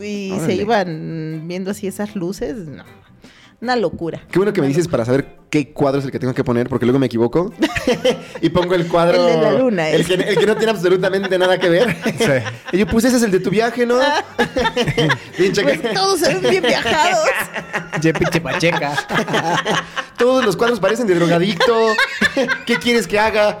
y 0.00 0.32
se 0.46 0.54
iban 0.54 1.42
viendo 1.46 1.72
así 1.72 1.86
esas 1.88 2.14
luces. 2.16 2.56
No, 2.56 2.84
una 3.60 3.76
locura. 3.76 4.22
Qué 4.30 4.38
bueno 4.38 4.52
que 4.52 4.60
me 4.60 4.68
dices 4.68 4.88
para 4.88 5.04
saber 5.04 5.36
qué 5.50 5.72
cuadro 5.72 5.98
es 5.98 6.04
el 6.06 6.12
que 6.12 6.18
tengo 6.18 6.32
que 6.32 6.44
poner, 6.44 6.68
porque 6.68 6.86
luego 6.86 6.98
me 6.98 7.06
equivoco. 7.06 7.52
y 8.40 8.48
pongo 8.50 8.74
el 8.74 8.86
cuadro. 8.86 9.28
El 9.28 9.36
de 9.36 9.42
la 9.42 9.52
luna, 9.52 9.88
El 9.90 10.00
es. 10.00 10.06
que, 10.06 10.14
el 10.14 10.38
que 10.38 10.46
no 10.46 10.56
tiene 10.56 10.70
absolutamente 10.72 11.38
nada 11.38 11.58
que 11.58 11.68
ver. 11.68 11.96
Y 12.72 12.78
yo 12.78 12.86
puse 12.86 13.08
ese 13.08 13.18
es 13.18 13.22
el 13.22 13.30
de 13.30 13.40
tu 13.40 13.50
viaje, 13.50 13.84
¿no? 13.84 13.98
Pinche 15.36 15.62
Pues 15.62 15.80
que- 15.80 15.88
todos 15.90 16.20
se 16.20 16.34
ven 16.34 16.50
bien 16.50 16.62
viajados. 16.62 17.28
Che, 18.00 18.12
pinche 18.14 18.40
pacheca. 18.40 18.94
Todos 20.16 20.44
los 20.44 20.56
cuadros 20.56 20.80
parecen 20.80 21.06
de 21.06 21.14
drogadicto. 21.16 21.88
¿Qué 22.64 22.76
quieres 22.76 23.06
que 23.06 23.18
haga? 23.18 23.60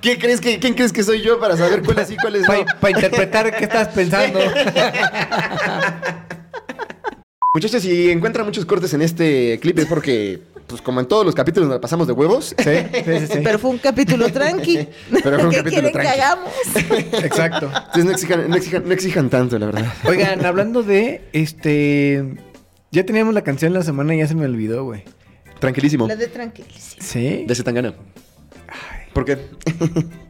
¿Qué 0.00 0.18
crees 0.18 0.40
que, 0.40 0.60
¿Quién 0.60 0.74
crees 0.74 0.92
que 0.92 1.02
soy 1.02 1.22
yo 1.22 1.40
para 1.40 1.56
saber 1.56 1.82
cuáles 1.82 2.08
sí, 2.08 2.16
cuáles 2.20 2.42
no? 2.42 2.54
Para 2.80 2.90
interpretar 2.90 3.56
qué 3.56 3.64
estás 3.64 3.88
pensando. 3.88 4.38
Muchachos, 7.54 7.82
si 7.82 8.10
encuentran 8.10 8.44
muchos 8.44 8.66
cortes 8.66 8.92
en 8.92 9.00
este 9.00 9.58
clip 9.60 9.78
es 9.78 9.86
porque, 9.86 10.38
pues 10.66 10.82
como 10.82 11.00
en 11.00 11.06
todos 11.06 11.24
los 11.24 11.34
capítulos 11.34 11.68
nos 11.68 11.76
la 11.76 11.80
pasamos 11.80 12.06
de 12.06 12.12
huevos. 12.12 12.54
Sí, 12.58 12.64
sí, 12.64 13.02
sí. 13.04 13.26
sí. 13.26 13.40
Pero 13.42 13.58
fue 13.58 13.70
un 13.70 13.78
capítulo 13.78 14.28
tranqui. 14.32 14.86
Pero 15.22 15.38
fue 15.38 15.44
un 15.46 15.50
¿Qué 15.50 15.56
capítulo 15.56 15.90
quieren 15.90 15.92
que 15.92 15.92
tranqui. 15.92 16.20
hagamos? 16.20 16.52
Exacto. 17.24 17.70
Entonces 17.74 18.04
no 18.04 18.10
exijan, 18.12 18.50
no 18.50 18.56
exijan, 18.56 18.82
no 18.86 18.92
exijan 18.92 19.30
tanto, 19.30 19.58
la 19.58 19.66
verdad. 19.66 19.86
Oigan, 20.04 20.44
hablando 20.44 20.82
de 20.82 21.22
este. 21.32 22.22
Ya 22.92 23.04
teníamos 23.04 23.32
la 23.34 23.42
canción 23.42 23.72
la 23.72 23.82
semana 23.82 24.14
y 24.14 24.18
ya 24.18 24.26
se 24.26 24.34
me 24.34 24.44
olvidó, 24.44 24.84
güey. 24.84 25.04
Tranquilísimo. 25.58 26.06
La 26.06 26.16
de 26.16 26.26
tranquilísimo. 26.28 27.02
¿Sí? 27.02 27.44
De 27.46 27.54
Zetangana. 27.54 27.94
¿Por 29.14 29.24
qué? 29.24 29.38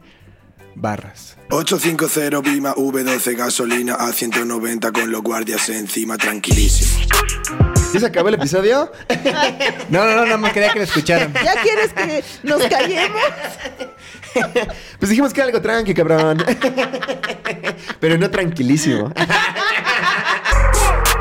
Barras. 0.79 1.35
850 1.51 2.41
Bima 2.41 2.73
V12 2.73 3.35
gasolina 3.35 3.95
a 3.95 4.11
190 4.13 4.91
con 4.91 5.11
los 5.11 5.21
guardias 5.21 5.67
encima, 5.69 6.17
tranquilísimo. 6.17 7.05
¿Ya 7.93 7.99
se 7.99 8.05
acabó 8.05 8.29
el 8.29 8.35
episodio? 8.35 8.91
No, 9.89 10.05
no, 10.05 10.15
no, 10.15 10.23
nada 10.25 10.37
más 10.37 10.53
quería 10.53 10.71
que 10.71 10.77
lo 10.77 10.85
escucharan. 10.85 11.33
¿Ya 11.33 11.59
quieres 11.63 11.91
que 11.93 12.23
nos 12.43 12.61
callemos? 12.67 13.21
Pues 14.99 15.09
dijimos 15.09 15.33
que 15.33 15.39
era 15.39 15.47
algo 15.47 15.59
tranqui, 15.61 15.95
cabrón. 15.95 16.45
Pero 17.99 18.17
no 18.19 18.29
tranquilísimo. 18.29 19.11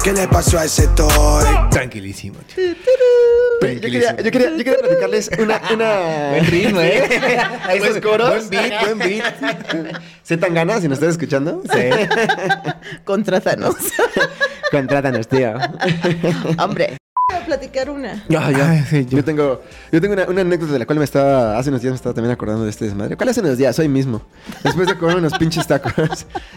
¿Qué 0.03 0.13
le 0.13 0.27
pasó 0.29 0.59
a 0.59 0.65
ese 0.65 0.87
toy? 0.89 1.45
Tranquilísimo. 1.71 2.39
Yo 2.57 3.81
quería, 3.81 4.17
yo 4.17 4.31
quería, 4.31 4.51
yo 4.51 4.65
quería 4.65 4.79
platicarles 4.79 5.31
una... 5.39 5.61
una... 5.73 6.29
Buen 6.31 6.47
ritmo, 6.47 6.81
¿eh? 6.81 7.03
Ahí 7.65 7.79
Pues 7.79 7.95
se- 7.95 8.01
coros. 8.01 8.31
Buen 8.31 8.49
beat, 8.49 8.85
buen 8.85 8.99
beat. 8.99 9.97
Zetangana, 10.25 10.81
si 10.81 10.89
nos 10.89 10.99
estás 10.99 11.11
escuchando. 11.13 11.63
Sí. 11.73 11.91
Contrátanos. 13.05 13.75
Contrátanos, 14.71 15.27
tío. 15.29 15.55
Hombre. 16.59 16.97
A 17.31 17.45
platicar 17.45 17.91
una. 17.91 18.25
Ya, 18.29 18.51
ya. 18.51 18.71
Ay, 18.71 18.85
sí, 18.89 19.05
yo- 19.05 19.19
yo 19.19 19.25
tengo, 19.25 19.61
yo 19.93 20.01
tengo 20.01 20.15
una, 20.15 20.25
una 20.29 20.41
anécdota 20.41 20.73
de 20.73 20.79
la 20.79 20.87
cual 20.87 20.99
me 20.99 21.05
estaba, 21.05 21.59
hace 21.59 21.69
unos 21.69 21.83
días 21.83 21.93
me 21.93 21.97
estaba 21.97 22.15
también 22.15 22.33
acordando 22.33 22.65
de 22.65 22.71
este 22.71 22.87
desmadre. 22.87 23.17
¿Cuál 23.19 23.29
hace 23.29 23.41
unos 23.41 23.59
días? 23.59 23.79
Hoy 23.79 23.89
mismo. 23.89 24.23
Después 24.65 24.87
de 24.89 24.97
comer 24.97 25.17
unos 25.17 25.37
pinches 25.37 25.67
tacos. 25.67 25.93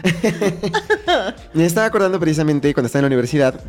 me 1.52 1.66
estaba 1.66 1.86
acordando 1.86 2.18
precisamente 2.18 2.72
cuando 2.72 2.86
estaba 2.86 3.00
en 3.00 3.04
la 3.04 3.06
universidad. 3.08 3.60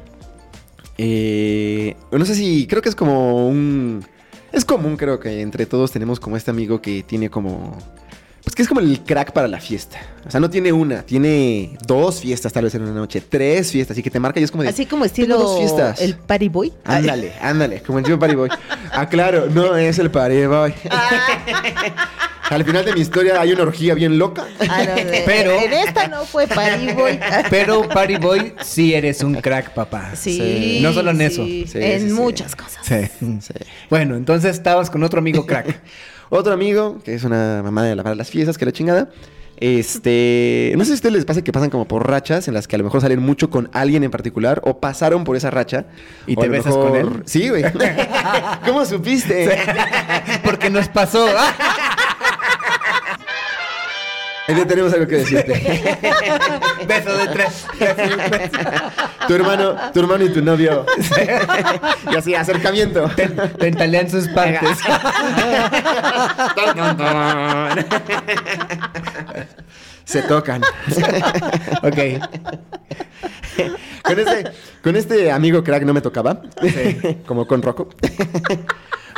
Eh, 0.97 1.97
no 2.09 2.23
sé 2.23 2.35
si, 2.35 2.67
creo 2.67 2.81
que 2.81 2.89
es 2.89 2.95
como 2.95 3.47
un... 3.47 4.05
Es 4.53 4.63
común, 4.63 4.95
creo 4.95 5.19
que 5.19 5.41
entre 5.41 5.65
todos 5.65 5.91
tenemos 5.91 6.19
como 6.21 6.37
este 6.37 6.51
amigo 6.51 6.81
que 6.81 7.03
tiene 7.03 7.29
como... 7.29 7.77
Pues 8.43 8.55
que 8.55 8.61
es 8.61 8.67
como 8.67 8.81
el 8.81 8.99
crack 9.01 9.31
para 9.31 9.47
la 9.47 9.59
fiesta. 9.61 9.97
O 10.27 10.29
sea, 10.31 10.39
no 10.41 10.49
tiene 10.49 10.73
una, 10.73 11.01
tiene 11.03 11.77
dos 11.87 12.19
fiestas 12.19 12.51
tal 12.51 12.65
vez 12.65 12.75
en 12.75 12.81
una 12.81 12.91
noche, 12.91 13.21
tres 13.21 13.71
fiestas. 13.71 13.95
Así 13.95 14.03
que 14.03 14.09
te 14.09 14.19
marca 14.19 14.39
y 14.39 14.43
es 14.43 14.51
como 14.51 14.63
de... 14.63 14.69
Así 14.69 14.85
como 14.85 15.03
"Tengo 15.03 15.05
estilo 15.05 15.37
dos 15.37 15.59
fiestas". 15.59 16.01
el 16.01 16.15
party 16.15 16.49
boy. 16.49 16.73
Ándale, 16.83 17.31
ándale, 17.41 17.81
como 17.81 17.99
el 17.99 18.05
tipo 18.05 18.19
Party 18.19 18.35
Boy. 18.35 18.49
Ah, 18.95 19.07
claro, 19.09 19.47
no 19.49 19.75
es 19.75 19.97
el 19.97 20.11
Party 20.11 20.45
Boy. 20.45 20.71
Al 22.49 22.63
final 22.65 22.85
de 22.85 22.93
mi 22.93 22.99
historia 23.01 23.39
hay 23.41 23.53
una 23.53 23.63
orgía 23.63 23.95
bien 23.95 24.19
loca. 24.19 24.45
Ah, 24.69 24.83
no, 24.87 24.95
de- 24.95 25.23
Pero- 25.25 25.59
En 25.59 25.73
esta 25.73 26.07
no 26.09 26.25
fue 26.25 26.45
Pariboy. 26.45 27.19
Pero 27.49 27.87
Party 27.89 28.17
Boy, 28.17 28.53
sí 28.63 28.93
eres 28.93 29.23
un 29.23 29.35
crack, 29.35 29.73
papá. 29.73 30.11
Sí. 30.15 30.79
No 30.83 30.93
solo 30.93 31.11
en 31.11 31.21
eso. 31.21 31.43
sí, 31.45 31.65
Sí, 31.67 31.79
en 31.81 32.01
sí, 32.01 32.07
sí. 32.09 32.13
muchas 32.13 32.55
cosas. 32.55 32.85
Sí. 32.85 33.09
Bueno, 33.89 34.15
entonces 34.15 34.51
estabas 34.55 34.89
con 34.91 35.01
otro 35.03 35.19
amigo 35.19 35.45
crack. 35.45 35.79
Otro 36.29 36.53
amigo, 36.53 36.99
que 37.03 37.13
es 37.13 37.23
una 37.23 37.61
mamá 37.63 37.83
de 37.83 37.95
la 37.95 38.03
para 38.03 38.15
las 38.15 38.29
fiestas, 38.29 38.57
que 38.57 38.65
la 38.65 38.71
chingada. 38.71 39.09
Este, 39.57 40.73
no 40.75 40.83
sé 40.83 40.87
si 40.87 40.91
a 40.91 40.95
ustedes 40.95 41.13
les 41.15 41.25
pasa 41.25 41.41
que 41.41 41.53
pasan 41.53 41.69
como 41.69 41.87
por 41.87 42.09
rachas 42.09 42.47
en 42.47 42.53
las 42.53 42.67
que 42.67 42.75
a 42.75 42.79
lo 42.79 42.83
mejor 42.83 43.01
salen 43.01 43.21
mucho 43.21 43.49
con 43.49 43.69
alguien 43.71 44.03
en 44.03 44.11
particular 44.11 44.61
o 44.65 44.79
pasaron 44.79 45.23
por 45.23 45.37
esa 45.37 45.51
racha. 45.51 45.85
¿Y 46.27 46.35
te 46.35 46.49
besas 46.49 46.75
con 46.75 46.95
él? 46.95 47.23
Sí, 47.25 47.49
güey. 47.49 47.63
¿Cómo 48.65 48.83
supiste? 48.85 49.57
Porque 50.43 50.69
nos 50.69 50.89
pasó. 50.89 51.25
Ya 54.57 54.67
tenemos 54.67 54.93
algo 54.93 55.07
que 55.07 55.17
decirte. 55.17 55.53
Beso 56.87 57.17
de 57.17 57.27
tres. 57.27 57.65
tu 59.27 59.33
hermano, 59.33 59.75
tu 59.93 59.99
hermano 59.99 60.23
y 60.25 60.29
tu 60.29 60.41
novio. 60.41 60.85
y 62.11 62.15
así, 62.15 62.33
acercamiento. 62.35 63.09
Te, 63.15 63.27
te 63.27 63.67
entalean 63.67 64.09
sus 64.09 64.27
partes. 64.29 64.77
Se 70.05 70.21
tocan. 70.23 70.61
ok. 71.81 71.97
con, 74.03 74.19
este, 74.19 74.51
con 74.83 74.95
este 74.95 75.31
amigo 75.31 75.63
crack 75.63 75.83
no 75.83 75.93
me 75.93 76.01
tocaba. 76.01 76.41
como 77.25 77.47
con 77.47 77.61
Rocco. 77.61 77.89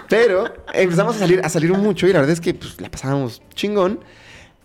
Pero 0.09 0.53
empezamos 0.73 1.15
a 1.15 1.19
salir, 1.19 1.41
a 1.43 1.49
salir 1.49 1.73
mucho 1.73 2.07
y 2.07 2.13
la 2.13 2.19
verdad 2.19 2.33
es 2.33 2.41
que 2.41 2.53
pues, 2.53 2.79
la 2.79 2.89
pasábamos 2.89 3.41
chingón. 3.55 3.99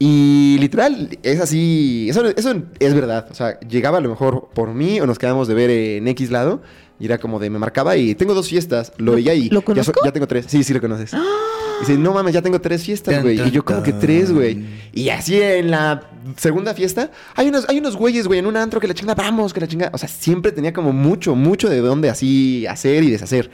Y 0.02 0.56
literal, 0.58 1.18
es 1.22 1.40
así. 1.40 2.06
Eso, 2.08 2.24
eso 2.26 2.54
es 2.78 2.94
verdad. 2.94 3.28
O 3.30 3.34
sea, 3.34 3.60
llegaba 3.60 3.98
a 3.98 4.00
lo 4.00 4.08
mejor 4.08 4.48
por 4.54 4.72
mí 4.72 4.98
o 4.98 5.06
nos 5.06 5.18
quedamos 5.18 5.46
de 5.46 5.52
ver 5.52 5.68
en 5.68 6.08
X 6.08 6.30
lado. 6.30 6.62
Y 6.98 7.04
era 7.04 7.18
como 7.18 7.38
de 7.38 7.50
me 7.50 7.58
marcaba 7.58 7.98
y 7.98 8.14
tengo 8.14 8.32
dos 8.32 8.48
fiestas. 8.48 8.92
Lo 8.96 9.12
veía 9.12 9.34
y. 9.34 9.50
¿lo 9.50 9.62
ya, 9.74 9.84
so- 9.84 9.92
ya 10.02 10.10
tengo 10.10 10.26
tres. 10.26 10.46
Sí, 10.48 10.64
sí 10.64 10.72
lo 10.72 10.80
conoces. 10.80 11.12
Y 11.12 11.80
dice, 11.80 11.98
no 11.98 12.14
mames, 12.14 12.32
ya 12.32 12.40
tengo 12.40 12.60
tres 12.62 12.82
fiestas, 12.82 13.22
güey. 13.22 13.40
Y 13.46 13.50
yo 13.50 13.62
como 13.62 13.82
que 13.82 13.92
tres, 13.92 14.32
güey. 14.32 14.64
Y 14.94 15.10
así 15.10 15.40
en 15.40 15.70
la 15.70 16.02
segunda 16.38 16.72
fiesta, 16.74 17.10
hay 17.34 17.48
unos, 17.48 17.68
hay 17.68 17.78
unos 17.78 17.94
güeyes, 17.96 18.26
güey, 18.26 18.38
en 18.38 18.46
un 18.46 18.56
antro 18.56 18.80
que 18.80 18.88
la 18.88 18.94
chinga, 18.94 19.14
vamos, 19.14 19.52
que 19.52 19.60
la 19.60 19.68
chinga. 19.68 19.90
O 19.92 19.98
sea, 19.98 20.08
siempre 20.08 20.50
tenía 20.52 20.72
como 20.72 20.92
mucho, 20.94 21.34
mucho 21.34 21.68
de 21.68 21.78
dónde 21.80 22.08
así 22.08 22.66
hacer 22.66 23.02
y 23.04 23.10
deshacer. 23.10 23.50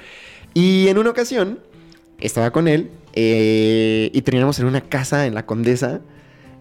Y 0.54 0.86
en 0.86 0.98
una 0.98 1.10
ocasión, 1.10 1.58
estaba 2.20 2.50
con 2.52 2.66
él 2.68 2.90
eh, 3.14 4.10
y 4.12 4.22
terminamos 4.22 4.58
en 4.60 4.66
una 4.66 4.80
casa 4.80 5.26
en 5.26 5.34
la 5.34 5.44
Condesa. 5.44 6.00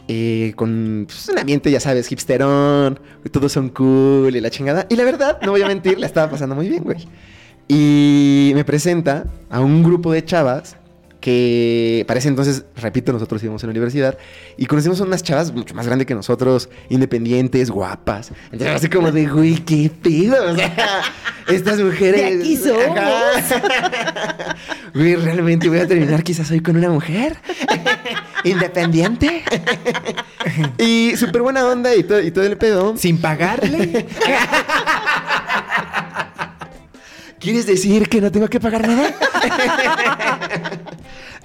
Eh, 0.07 0.53
con 0.55 1.05
pues, 1.07 1.27
un 1.29 1.39
ambiente, 1.39 1.71
ya 1.71 1.79
sabes, 1.79 2.11
hipsterón, 2.11 2.99
todos 3.31 3.51
son 3.51 3.69
cool 3.69 4.35
y 4.35 4.41
la 4.41 4.49
chingada. 4.49 4.85
Y 4.89 4.95
la 4.95 5.03
verdad, 5.03 5.39
no 5.41 5.51
voy 5.51 5.61
a 5.61 5.67
mentir, 5.67 5.99
la 5.99 6.05
estaba 6.05 6.29
pasando 6.29 6.55
muy 6.55 6.69
bien, 6.69 6.83
güey. 6.83 7.07
Y 7.67 8.51
me 8.53 8.63
presenta 8.63 9.25
a 9.49 9.59
un 9.59 9.83
grupo 9.83 10.11
de 10.11 10.23
chavas 10.23 10.77
que 11.25 12.05
parece 12.07 12.27
entonces, 12.27 12.65
repito, 12.75 13.11
nosotros 13.11 13.41
íbamos 13.41 13.63
en 13.63 13.69
la 13.69 13.71
universidad 13.71 14.15
y 14.57 14.67
conocimos 14.67 15.01
a 15.01 15.05
unas 15.05 15.23
chavas 15.23 15.51
mucho 15.51 15.73
más 15.73 15.87
grandes 15.87 16.05
que 16.05 16.13
nosotros, 16.13 16.69
independientes, 16.87 17.71
guapas. 17.71 18.31
Entonces, 18.51 18.75
así 18.75 18.89
como 18.89 19.11
de, 19.11 19.25
güey, 19.25 19.55
qué 19.55 19.89
pedo. 19.89 20.51
O 20.51 20.55
sea, 20.55 21.01
estas 21.47 21.79
mujeres. 21.79 22.41
Aquí 22.41 22.57
somos. 22.57 22.85
Güey, 24.93 25.15
realmente 25.15 25.67
voy 25.67 25.79
a 25.79 25.87
terminar 25.87 26.23
quizás 26.23 26.49
hoy 26.51 26.61
con 26.61 26.77
una 26.77 26.89
mujer 26.89 27.37
independiente. 28.43 29.43
y 30.77 31.17
súper 31.17 31.41
buena 31.41 31.65
onda 31.65 31.95
y 31.95 32.03
todo, 32.03 32.21
y 32.21 32.29
todo 32.29 32.45
el 32.45 32.55
pedo. 32.55 32.95
Sin 32.97 33.17
pagarle. 33.17 34.05
¿Quieres 37.39 37.65
decir 37.65 38.09
que 38.09 38.21
no 38.21 38.31
tengo 38.31 38.47
que 38.47 38.59
pagar 38.59 38.87
nada? 38.87 39.15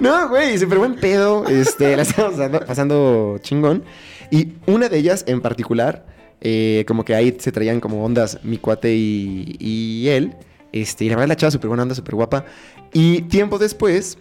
No, 0.00 0.28
güey, 0.28 0.58
súper 0.58 0.78
buen 0.78 0.96
pedo. 0.96 1.46
Este, 1.46 1.96
la 1.96 2.02
estamos 2.02 2.34
pasando, 2.66 3.38
chingón. 3.42 3.84
Y 4.30 4.54
una 4.66 4.88
de 4.88 4.98
ellas 4.98 5.24
en 5.26 5.40
particular, 5.40 6.06
eh, 6.40 6.84
como 6.86 7.04
que 7.04 7.14
ahí 7.14 7.36
se 7.38 7.52
traían 7.52 7.80
como 7.80 8.04
ondas 8.04 8.38
mi 8.42 8.58
cuate 8.58 8.94
y, 8.94 10.08
él. 10.08 10.34
Este, 10.72 11.04
y 11.04 11.08
la 11.08 11.16
verdad 11.16 11.28
la 11.28 11.36
chava 11.36 11.50
súper 11.50 11.68
buena 11.68 11.82
onda, 11.82 11.94
súper 11.94 12.14
guapa. 12.14 12.44
Y 12.92 13.22
tiempo 13.22 13.58
después, 13.58 14.18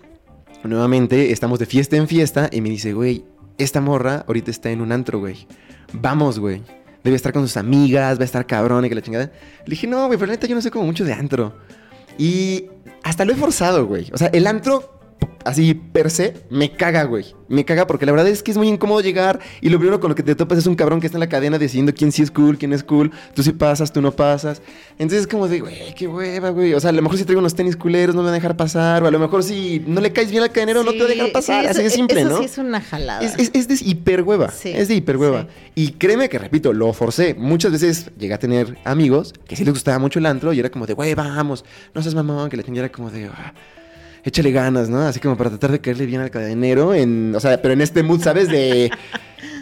nuevamente, 0.63 1.32
estamos 1.32 1.59
de 1.59 1.65
fiesta 1.65 1.95
en 1.95 2.07
fiesta 2.07 2.49
y 2.51 2.61
me 2.61 2.69
dice, 2.69 2.93
güey, 2.93 3.23
esta 3.57 3.82
morra 3.82 4.25
ahorita 4.27 4.51
está 4.51 4.71
en 4.71 4.82
un 4.82 4.91
antro, 4.91 5.19
güey. 5.19 5.47
Vamos, 5.93 6.39
güey. 6.39 6.61
Debe 7.03 7.15
estar 7.15 7.32
con 7.32 7.43
sus 7.43 7.55
amigas, 7.57 8.17
va 8.17 8.23
a 8.23 8.25
estar 8.25 8.45
cabrón 8.45 8.86
y 8.86 8.89
que 8.89 8.95
la 8.95 9.01
chingada. 9.01 9.32
Le 9.65 9.69
dije, 9.71 9.88
no, 9.88 10.07
güey, 10.07 10.19
pero 10.19 10.32
neta 10.32 10.47
yo 10.47 10.55
no 10.55 10.61
sé 10.61 10.71
como 10.71 10.86
mucho 10.86 11.05
de 11.05 11.13
antro. 11.13 11.55
Y 12.17 12.65
hasta 13.03 13.23
lo 13.23 13.32
he 13.32 13.36
forzado, 13.36 13.86
güey. 13.86 14.07
O 14.13 14.17
sea, 14.17 14.27
el 14.27 14.45
antro, 14.47 14.99
así 15.45 15.74
per 15.74 16.11
se, 16.11 16.34
me 16.49 16.72
caga, 16.76 17.03
güey. 17.05 17.26
Me 17.47 17.65
caga 17.65 17.88
porque 17.88 18.05
la 18.05 18.11
verdad 18.11 18.28
es 18.28 18.43
que 18.43 18.51
es 18.51 18.57
muy 18.57 18.67
incómodo 18.67 19.01
llegar 19.01 19.39
y 19.61 19.70
lo 19.70 19.80
primero 19.80 19.99
con 19.99 20.09
lo 20.09 20.15
que 20.15 20.22
te 20.22 20.36
topas 20.36 20.59
es 20.59 20.67
un 20.67 20.76
cabrón 20.76 20.99
que 20.99 21.07
está 21.07 21.17
en 21.17 21.22
la 21.22 21.30
cadena 21.30 21.57
decidiendo 21.57 21.93
quién 21.95 22.11
sí 22.11 22.22
es 22.22 22.30
cool, 22.30 22.57
quién 22.59 22.74
es 22.74 22.84
cool. 22.84 23.11
Tú 23.34 23.41
sí 23.41 23.51
pasas, 23.53 23.91
tú 23.91 24.01
no 24.01 24.11
pasas. 24.11 24.61
Entonces 24.99 25.22
es 25.22 25.28
como 25.28 25.47
de, 25.47 25.59
güey, 25.61 25.95
qué 25.95 26.07
hueva, 26.07 26.49
güey. 26.51 26.74
O 26.76 26.80
sea, 26.80 26.91
a 26.91 26.93
lo 26.93 27.01
mejor 27.01 27.17
si 27.17 27.24
traigo 27.24 27.39
unos 27.39 27.55
tenis 27.55 27.76
culeros 27.76 28.13
no 28.15 28.22
me 28.22 28.26
van 28.28 28.34
a 28.36 28.38
dejar 28.38 28.55
pasar. 28.55 29.01
O 29.01 29.07
a 29.07 29.11
lo 29.11 29.17
mejor 29.17 29.43
si 29.43 29.84
no 29.88 29.99
le 29.99 30.11
caes 30.13 30.30
bien 30.30 30.43
al 30.43 30.51
cadenero 30.51 30.84
no 30.84 30.91
te 30.91 30.99
va 30.99 31.05
a 31.05 31.07
dejar 31.07 31.32
pasar. 31.32 31.63
sí, 31.63 31.70
así 31.70 31.84
de 31.84 31.89
simple, 31.89 32.22
eso 32.22 32.30
¿no? 32.30 32.38
sí 32.38 32.43
es 32.45 32.57
una 32.59 32.82
jalada. 32.82 33.22
Es, 33.26 33.36
es- 33.39 33.51
es 33.55 33.67
de 33.67 33.78
hiperhueva. 33.89 34.51
Sí, 34.51 34.72
es 34.76 34.88
de 34.88 34.95
hiperhueva. 34.95 35.47
Y 35.74 35.93
créeme 35.93 36.30
que, 36.30 36.38
repito, 36.38 36.72
lo 36.74 36.93
forcé. 36.93 37.34
Muchas 37.34 37.72
veces 37.72 38.11
llegué 38.20 38.36
a 38.36 38.39
tener 38.39 38.78
amigos 38.84 39.34
que 39.47 39.55
sí 39.55 39.65
les 39.65 39.74
gustaba 39.74 39.97
mucho 39.97 40.20
el 40.20 40.28
antro 40.28 40.53
y 40.53 40.59
era 40.59 40.70
como 40.70 40.86
de, 40.86 40.93
güey, 40.93 41.15
vamos. 41.15 41.65
No 41.95 42.03
seas 42.03 42.13
mamón, 42.13 42.49
que 42.51 42.57
la 42.57 42.63
chingada 42.63 42.86
era 42.86 42.91
como 42.93 43.09
de, 43.09 43.26
"Ah, 43.26 43.53
échale 44.24 44.51
ganas, 44.51 44.89
¿no? 44.89 45.01
Así 45.01 45.20
como 45.20 45.38
para 45.38 45.49
tratar 45.51 45.72
de 45.72 45.80
caerle 45.82 46.05
bien 46.05 46.22
al 46.22 46.30
cadenero. 46.32 46.93
En, 46.93 47.34
o 47.36 47.39
sea, 47.39 47.61
pero 47.61 47.74
en 47.74 47.82
este 47.82 48.03
mood, 48.03 48.22
¿sabes? 48.22 48.47
De, 48.49 48.91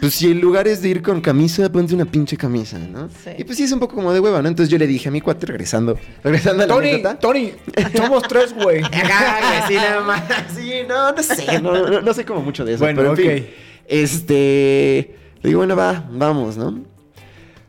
pues 0.00 0.14
si 0.14 0.30
el 0.30 0.38
lugar 0.40 0.66
es 0.68 0.82
de 0.82 0.88
ir 0.88 1.02
con 1.02 1.20
camisa, 1.20 1.70
ponte 1.70 1.94
una 1.94 2.04
pinche 2.04 2.36
camisa, 2.36 2.78
¿no? 2.78 3.08
Sí. 3.08 3.30
Y 3.38 3.44
pues 3.44 3.56
sí 3.58 3.64
es 3.64 3.72
un 3.72 3.80
poco 3.80 3.94
como 3.96 4.12
de 4.12 4.20
hueva, 4.20 4.40
¿no? 4.42 4.48
Entonces 4.48 4.70
yo 4.70 4.78
le 4.78 4.86
dije 4.86 5.08
a 5.08 5.12
mi 5.12 5.20
cuate, 5.20 5.46
regresando, 5.46 5.98
regresando 6.22 6.64
a 6.64 6.66
la 6.66 6.74
Tony, 6.74 6.88
anécdota. 6.90 7.18
Tony, 7.18 7.52
somos 7.96 8.22
tres, 8.28 8.54
güey. 8.54 8.82
Así 9.62 9.74
nada 9.74 10.00
más. 10.02 10.22
Sí, 10.54 10.72
no, 10.88 11.12
no 11.12 11.22
sé, 11.22 11.60
no, 11.60 11.88
no, 11.88 12.00
no 12.00 12.14
sé 12.14 12.24
como 12.24 12.40
mucho 12.42 12.64
de 12.64 12.74
eso. 12.74 12.84
Bueno, 12.84 12.98
pero 13.00 13.10
en 13.10 13.16
fin, 13.42 13.46
este, 13.86 15.16
le 15.42 15.48
digo, 15.48 15.58
bueno, 15.60 15.76
va, 15.76 16.08
vamos, 16.12 16.56
¿no? 16.56 16.80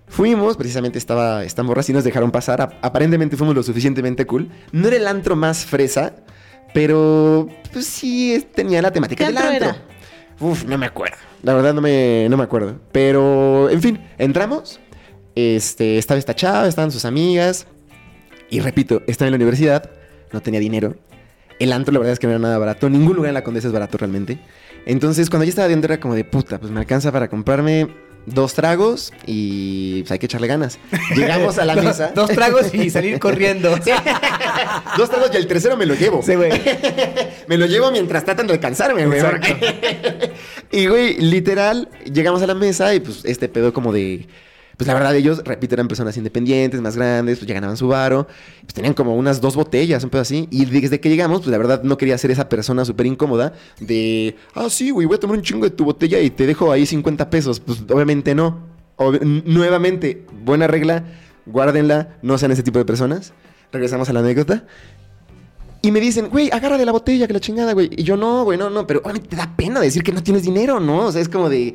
Fuimos, 0.08 0.58
precisamente 0.58 0.98
estaba 0.98 1.44
esta 1.44 1.62
morra, 1.62 1.84
sí 1.84 1.94
nos 1.94 2.04
dejaron 2.04 2.32
pasar. 2.32 2.62
ap- 2.62 2.74
aparentemente 2.82 3.38
fuimos 3.38 3.56
lo 3.56 3.62
suficientemente 3.62 4.26
cool. 4.26 4.50
No 4.72 4.88
era 4.88 4.98
el 4.98 5.06
antro 5.08 5.36
más 5.36 5.66
fresa, 5.66 6.14
pero 6.74 7.48
pues 7.72 7.86
sí 7.86 8.46
tenía 8.54 8.82
la 8.82 8.92
temática 8.92 9.26
¿Qué 9.26 9.32
del 9.32 9.38
antro 9.38 9.70
antro. 9.70 9.90
Uf, 10.40 10.64
no 10.66 10.78
me 10.78 10.86
acuerdo. 10.86 11.18
La 11.44 11.54
verdad 11.54 11.74
no 11.74 11.82
me, 11.82 12.28
no 12.30 12.38
me 12.38 12.44
acuerdo. 12.44 12.80
Pero, 12.92 13.70
en 13.70 13.82
fin, 13.82 14.00
entramos. 14.18 14.80
Este, 15.36 15.98
estaba 15.98 16.18
esta 16.18 16.36
chava, 16.36 16.68
estaban 16.68 16.92
sus 16.92 17.06
amigas. 17.06 17.68
Y 18.50 18.62
repito, 18.62 19.02
estaba 19.08 19.28
en 19.28 19.34
la 19.34 19.38
universidad, 19.38 19.90
no 20.32 20.42
tenía 20.42 20.60
dinero. 20.60 20.96
El 21.60 21.74
antro, 21.74 21.94
la 21.94 22.00
verdad 22.00 22.14
es 22.14 22.20
que 22.20 22.28
no 22.28 22.32
era 22.32 22.40
nada 22.40 22.58
barato. 22.58 22.90
Ningún 22.90 23.18
lugar 23.18 23.30
en 23.30 23.34
la 23.34 23.44
Condesa 23.44 23.68
es 23.68 23.74
barato 23.74 23.98
realmente. 23.98 24.40
Entonces, 24.86 25.30
cuando 25.30 25.44
yo 25.44 25.50
estaba 25.50 25.66
adentro, 25.66 25.94
era 25.94 26.02
como 26.02 26.16
de 26.16 26.24
puta, 26.24 26.60
pues 26.60 26.72
me 26.72 26.80
alcanza 26.80 27.12
para 27.12 27.28
comprarme 27.28 27.90
dos 28.26 28.54
tragos 28.54 29.12
y 29.26 30.02
pues 30.04 30.12
hay 30.12 30.20
que 30.20 30.26
echarle 30.28 30.48
ganas. 30.48 30.80
Llegamos 31.16 31.58
a 31.58 31.66
la 31.66 31.76
Dos- 31.78 31.84
mesa. 31.86 32.12
Dos 32.16 32.30
tragos 32.32 32.74
y 32.74 32.90
salir 32.90 33.20
corriendo. 33.20 33.70
dos 34.98 35.10
tragos 35.10 35.32
y 35.34 35.38
el 35.38 35.48
tercero 35.48 35.78
me 35.78 35.86
lo 35.86 35.96
llevo. 35.96 36.22
Sí, 36.24 36.36
güey. 36.36 36.52
me 37.48 37.58
lo 37.58 37.66
llevo 37.66 37.92
mientras 37.92 38.24
tratan 38.26 38.48
de 38.48 38.54
alcanzarme, 38.54 39.06
güey. 39.06 39.20
Exacto. 39.20 39.48
y, 40.72 40.88
güey, 40.88 41.16
literal, 41.20 41.90
llegamos 42.12 42.42
a 42.42 42.48
la 42.48 42.56
mesa 42.56 42.94
y 42.94 43.00
pues 43.00 43.26
este 43.26 43.50
pedo 43.50 43.74
como 43.74 43.92
de... 43.94 44.28
Pues 44.80 44.88
la 44.88 44.94
verdad, 44.94 45.14
ellos, 45.14 45.42
repito, 45.44 45.76
eran 45.76 45.90
personas 45.90 46.16
independientes, 46.16 46.80
más 46.80 46.96
grandes, 46.96 47.40
pues 47.40 47.50
ya 47.50 47.54
ganaban 47.54 47.76
su 47.76 47.90
varo. 47.90 48.28
Pues 48.62 48.74
tenían 48.74 48.94
como 48.94 49.14
unas 49.14 49.42
dos 49.42 49.58
botellas, 49.58 50.06
un 50.06 50.10
pedo 50.10 50.22
así. 50.22 50.48
Y 50.52 50.64
desde 50.64 51.02
que 51.02 51.10
llegamos, 51.10 51.42
pues 51.42 51.52
la 51.52 51.58
verdad 51.58 51.84
no 51.84 51.98
quería 51.98 52.18
ser 52.18 52.32
esa 52.32 52.48
persona 52.48 52.86
súper 52.86 53.06
incómoda 53.06 53.52
de... 53.82 54.38
Ah, 54.56 54.70
sí, 54.70 54.92
güey, 54.92 55.06
voy 55.06 55.18
a 55.18 55.20
tomar 55.20 55.36
un 55.36 55.44
chingo 55.44 55.66
de 55.66 55.72
tu 55.72 55.84
botella 55.84 56.22
y 56.22 56.30
te 56.30 56.48
dejo 56.48 56.72
ahí 56.72 56.86
50 56.86 57.30
pesos. 57.30 57.60
Pues 57.60 57.82
obviamente 57.92 58.34
no. 58.34 58.70
Nuevamente, 59.44 60.26
buena 60.46 60.66
regla, 60.68 61.04
guárdenla, 61.46 62.16
no 62.22 62.38
sean 62.38 62.54
ese 62.54 62.64
tipo 62.64 62.80
de 62.80 62.86
personas. 62.86 63.34
Regresamos 63.74 64.08
a 64.08 64.14
la 64.14 64.22
anécdota. 64.22 64.64
Y 65.82 65.92
me 65.92 66.00
dicen, 66.00 66.30
güey, 66.30 66.50
agarra 66.54 66.78
de 66.78 66.86
la 66.86 66.94
botella, 66.94 67.28
que 67.28 67.34
la 67.34 67.42
chingada, 67.42 67.74
güey. 67.74 67.90
Y 67.98 68.04
yo, 68.04 68.16
no, 68.16 68.46
güey, 68.46 68.58
no, 68.58 68.70
no. 68.70 68.88
Pero 68.88 69.02
obviamente 69.02 69.28
te 69.28 69.36
da 69.36 69.54
pena 69.58 69.82
decir 69.82 70.04
que 70.04 70.14
no 70.14 70.24
tienes 70.24 70.44
dinero, 70.44 70.80
¿no? 70.80 71.08
O 71.08 71.12
sea, 71.12 71.22
es 71.22 71.28
como 71.28 71.50
de, 71.50 71.74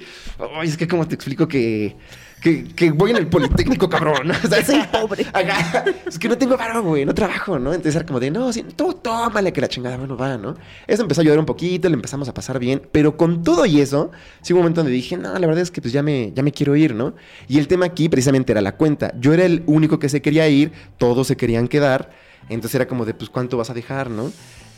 ay, 0.56 0.68
es 0.68 0.78
que 0.78 0.88
como 0.88 1.06
te 1.06 1.14
explico 1.14 1.48
que, 1.48 1.96
que, 2.44 2.62
que 2.62 2.90
voy 2.90 3.10
en 3.10 3.16
el 3.16 3.26
Politécnico, 3.26 3.88
cabrón. 3.88 4.30
O 4.44 4.48
sea, 4.48 4.62
Soy 4.62 4.82
pobre. 4.92 5.26
Acá, 5.32 5.84
es 6.06 6.18
que 6.18 6.28
no 6.28 6.36
tengo 6.36 6.58
varo, 6.58 6.82
güey, 6.82 7.06
no 7.06 7.14
trabajo, 7.14 7.58
¿no? 7.58 7.70
Entonces 7.70 7.96
era 7.96 8.04
como 8.04 8.20
de, 8.20 8.30
no, 8.30 8.52
sí, 8.52 8.62
tú 8.76 8.92
tómale 8.92 9.50
que 9.50 9.62
la 9.62 9.68
chingada, 9.68 9.96
bueno, 9.96 10.14
va, 10.14 10.36
¿no? 10.36 10.54
Eso 10.86 11.02
empezó 11.02 11.20
a 11.20 11.22
ayudar 11.22 11.38
un 11.38 11.46
poquito, 11.46 11.88
le 11.88 11.94
empezamos 11.94 12.28
a 12.28 12.34
pasar 12.34 12.58
bien, 12.58 12.82
pero 12.92 13.16
con 13.16 13.42
todo 13.42 13.64
y 13.64 13.80
eso, 13.80 14.10
sí 14.42 14.52
hubo 14.52 14.58
un 14.58 14.64
momento 14.64 14.82
donde 14.82 14.92
dije, 14.92 15.16
no, 15.16 15.32
la 15.38 15.46
verdad 15.46 15.62
es 15.62 15.70
que 15.70 15.80
pues 15.80 15.94
ya 15.94 16.02
me, 16.02 16.32
ya 16.34 16.42
me 16.42 16.52
quiero 16.52 16.76
ir, 16.76 16.94
¿no? 16.94 17.14
Y 17.48 17.58
el 17.58 17.66
tema 17.66 17.86
aquí 17.86 18.10
precisamente 18.10 18.52
era 18.52 18.60
la 18.60 18.76
cuenta. 18.76 19.14
Yo 19.18 19.32
era 19.32 19.46
el 19.46 19.62
único 19.64 19.98
que 19.98 20.10
se 20.10 20.20
quería 20.20 20.46
ir, 20.46 20.72
todos 20.98 21.26
se 21.26 21.38
querían 21.38 21.66
quedar, 21.66 22.10
entonces 22.50 22.74
era 22.74 22.86
como 22.86 23.06
de, 23.06 23.14
pues, 23.14 23.30
¿cuánto 23.30 23.56
vas 23.56 23.70
a 23.70 23.74
dejar, 23.74 24.10
no? 24.10 24.30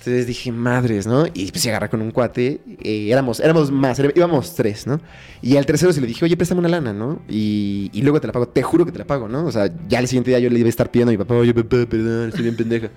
Entonces 0.06 0.26
dije, 0.28 0.52
madres, 0.52 1.06
¿no? 1.06 1.26
Y 1.34 1.50
pues 1.50 1.62
se 1.62 1.68
agarra 1.70 1.90
con 1.90 2.00
un 2.00 2.12
cuate. 2.12 2.60
eh, 2.80 3.08
éramos, 3.10 3.40
éramos 3.40 3.72
más, 3.72 4.00
íbamos 4.14 4.54
tres, 4.54 4.86
¿no? 4.86 5.00
Y 5.42 5.56
al 5.56 5.66
tercero 5.66 5.92
se 5.92 6.00
le 6.00 6.06
dije, 6.06 6.24
oye, 6.24 6.36
préstame 6.36 6.60
una 6.60 6.68
lana, 6.68 6.92
¿no? 6.92 7.22
Y, 7.28 7.90
y 7.92 8.02
luego 8.02 8.20
te 8.20 8.28
la 8.28 8.32
pago, 8.32 8.46
te 8.46 8.62
juro 8.62 8.86
que 8.86 8.92
te 8.92 8.98
la 9.00 9.04
pago, 9.04 9.28
¿no? 9.28 9.44
O 9.46 9.50
sea, 9.50 9.68
ya 9.88 9.98
el 9.98 10.06
siguiente 10.06 10.30
día 10.30 10.38
yo 10.38 10.48
le 10.48 10.60
iba 10.60 10.66
a 10.66 10.70
estar 10.70 10.90
pidiendo 10.92 11.10
a 11.10 11.14
mi 11.14 11.18
papá, 11.18 11.34
oye, 11.34 11.52
papá, 11.52 11.86
perdón, 11.90 12.28
estoy 12.28 12.44
bien 12.44 12.56
pendeja. 12.56 12.90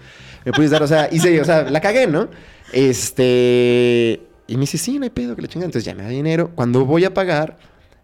¿Me 0.45 0.51
puedes 0.51 0.69
dar? 0.71 0.83
O 0.83 0.87
sea, 0.87 1.09
hice, 1.11 1.41
o 1.41 1.45
sea, 1.45 1.69
la 1.69 1.81
cagué, 1.81 2.05
¿no? 2.05 2.29
Este. 2.71 4.21
Y 4.47 4.55
me 4.55 4.61
dice, 4.61 4.77
sí, 4.77 4.97
no 4.97 5.03
hay 5.03 5.09
pedo, 5.09 5.35
que 5.35 5.41
la 5.41 5.47
chingada. 5.47 5.65
Entonces 5.65 5.85
ya 5.85 5.95
me 5.95 6.03
da 6.03 6.09
dinero. 6.09 6.51
Cuando 6.55 6.85
voy 6.85 7.05
a 7.05 7.13
pagar, 7.13 7.57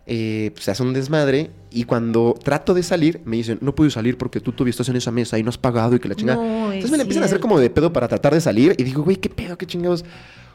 eh, 0.08 0.52
pues 0.54 0.66
se 0.66 0.72
hace 0.72 0.84
un 0.84 0.94
desmadre. 0.94 1.52
Y 1.72 1.84
cuando 1.84 2.36
trato 2.42 2.74
de 2.74 2.84
salir, 2.84 3.22
me 3.26 3.38
dicen, 3.38 3.58
no 3.62 3.76
puedo 3.76 3.90
salir 3.90 4.18
porque 4.18 4.40
tú 4.40 4.54
estás 4.66 4.88
en 4.90 4.96
esa 4.96 5.12
mesa 5.12 5.38
y 5.38 5.44
no 5.44 5.50
has 5.50 5.58
pagado 5.58 5.96
y 5.96 6.00
que 6.00 6.08
la 6.08 6.16
chingada. 6.16 6.38
No, 6.38 6.66
Entonces 6.66 6.86
es 6.86 6.92
me 6.92 6.98
la 6.98 7.04
empiezan 7.04 7.24
a 7.24 7.26
hacer 7.26 7.40
como 7.40 7.60
de 7.60 7.70
pedo 7.70 7.92
para 7.92 8.08
tratar 8.08 8.34
de 8.34 8.42
salir. 8.42 8.76
Y 8.78 8.84
digo, 8.84 9.04
güey, 9.04 9.18
¿qué 9.18 9.30
pedo? 9.30 9.58
¿Qué 9.58 9.66
chingados? 9.66 10.06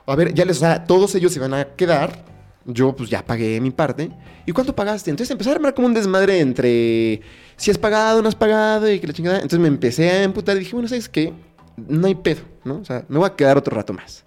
A 0.06 0.16
ver, 0.16 0.34
ya 0.34 0.44
les, 0.44 0.56
o 0.58 0.60
sea, 0.60 0.84
todos 0.84 1.14
ellos 1.14 1.32
se 1.32 1.40
van 1.40 1.54
a 1.54 1.64
quedar. 1.64 2.24
Yo, 2.66 2.94
pues 2.94 3.10
ya 3.10 3.24
pagué 3.24 3.60
mi 3.60 3.70
parte. 3.70 4.10
¿Y 4.46 4.52
cuánto 4.52 4.74
pagaste? 4.74 5.10
Entonces 5.10 5.30
empezó 5.30 5.50
a 5.50 5.54
armar 5.54 5.74
como 5.74 5.86
un 5.86 5.94
desmadre 5.94 6.40
entre 6.40 7.22
si 7.56 7.70
has 7.70 7.78
pagado, 7.78 8.22
no 8.22 8.28
has 8.28 8.34
pagado 8.34 8.90
y 8.90 9.00
que 9.00 9.06
la 9.06 9.12
chingada. 9.12 9.36
Entonces 9.36 9.58
me 9.58 9.68
empecé 9.68 10.10
a 10.10 10.22
emputar 10.22 10.56
y 10.56 10.60
dije, 10.60 10.72
bueno, 10.72 10.88
¿sabes 10.88 11.08
qué? 11.08 11.32
No 11.76 12.06
hay 12.06 12.14
pedo, 12.14 12.42
¿no? 12.64 12.76
O 12.76 12.84
sea, 12.84 13.04
me 13.08 13.18
voy 13.18 13.26
a 13.26 13.34
quedar 13.34 13.56
otro 13.56 13.74
rato 13.74 13.92
más. 13.92 14.24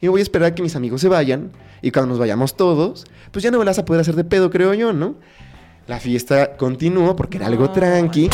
Y 0.00 0.06
me 0.06 0.10
voy 0.10 0.20
a 0.20 0.22
esperar 0.22 0.52
a 0.52 0.54
que 0.54 0.62
mis 0.62 0.76
amigos 0.76 1.00
se 1.00 1.08
vayan. 1.08 1.52
Y 1.82 1.90
cuando 1.90 2.10
nos 2.10 2.18
vayamos 2.18 2.56
todos, 2.56 3.06
pues 3.30 3.42
ya 3.42 3.50
no 3.50 3.58
me 3.58 3.64
las 3.64 3.76
vas 3.76 3.82
a 3.82 3.84
poder 3.84 4.00
hacer 4.00 4.14
de 4.14 4.24
pedo, 4.24 4.50
creo 4.50 4.74
yo, 4.74 4.92
¿no? 4.92 5.16
La 5.86 6.00
fiesta 6.00 6.56
continuó 6.56 7.14
porque 7.14 7.36
era 7.36 7.46
algo 7.46 7.70
tranqui. 7.70 8.28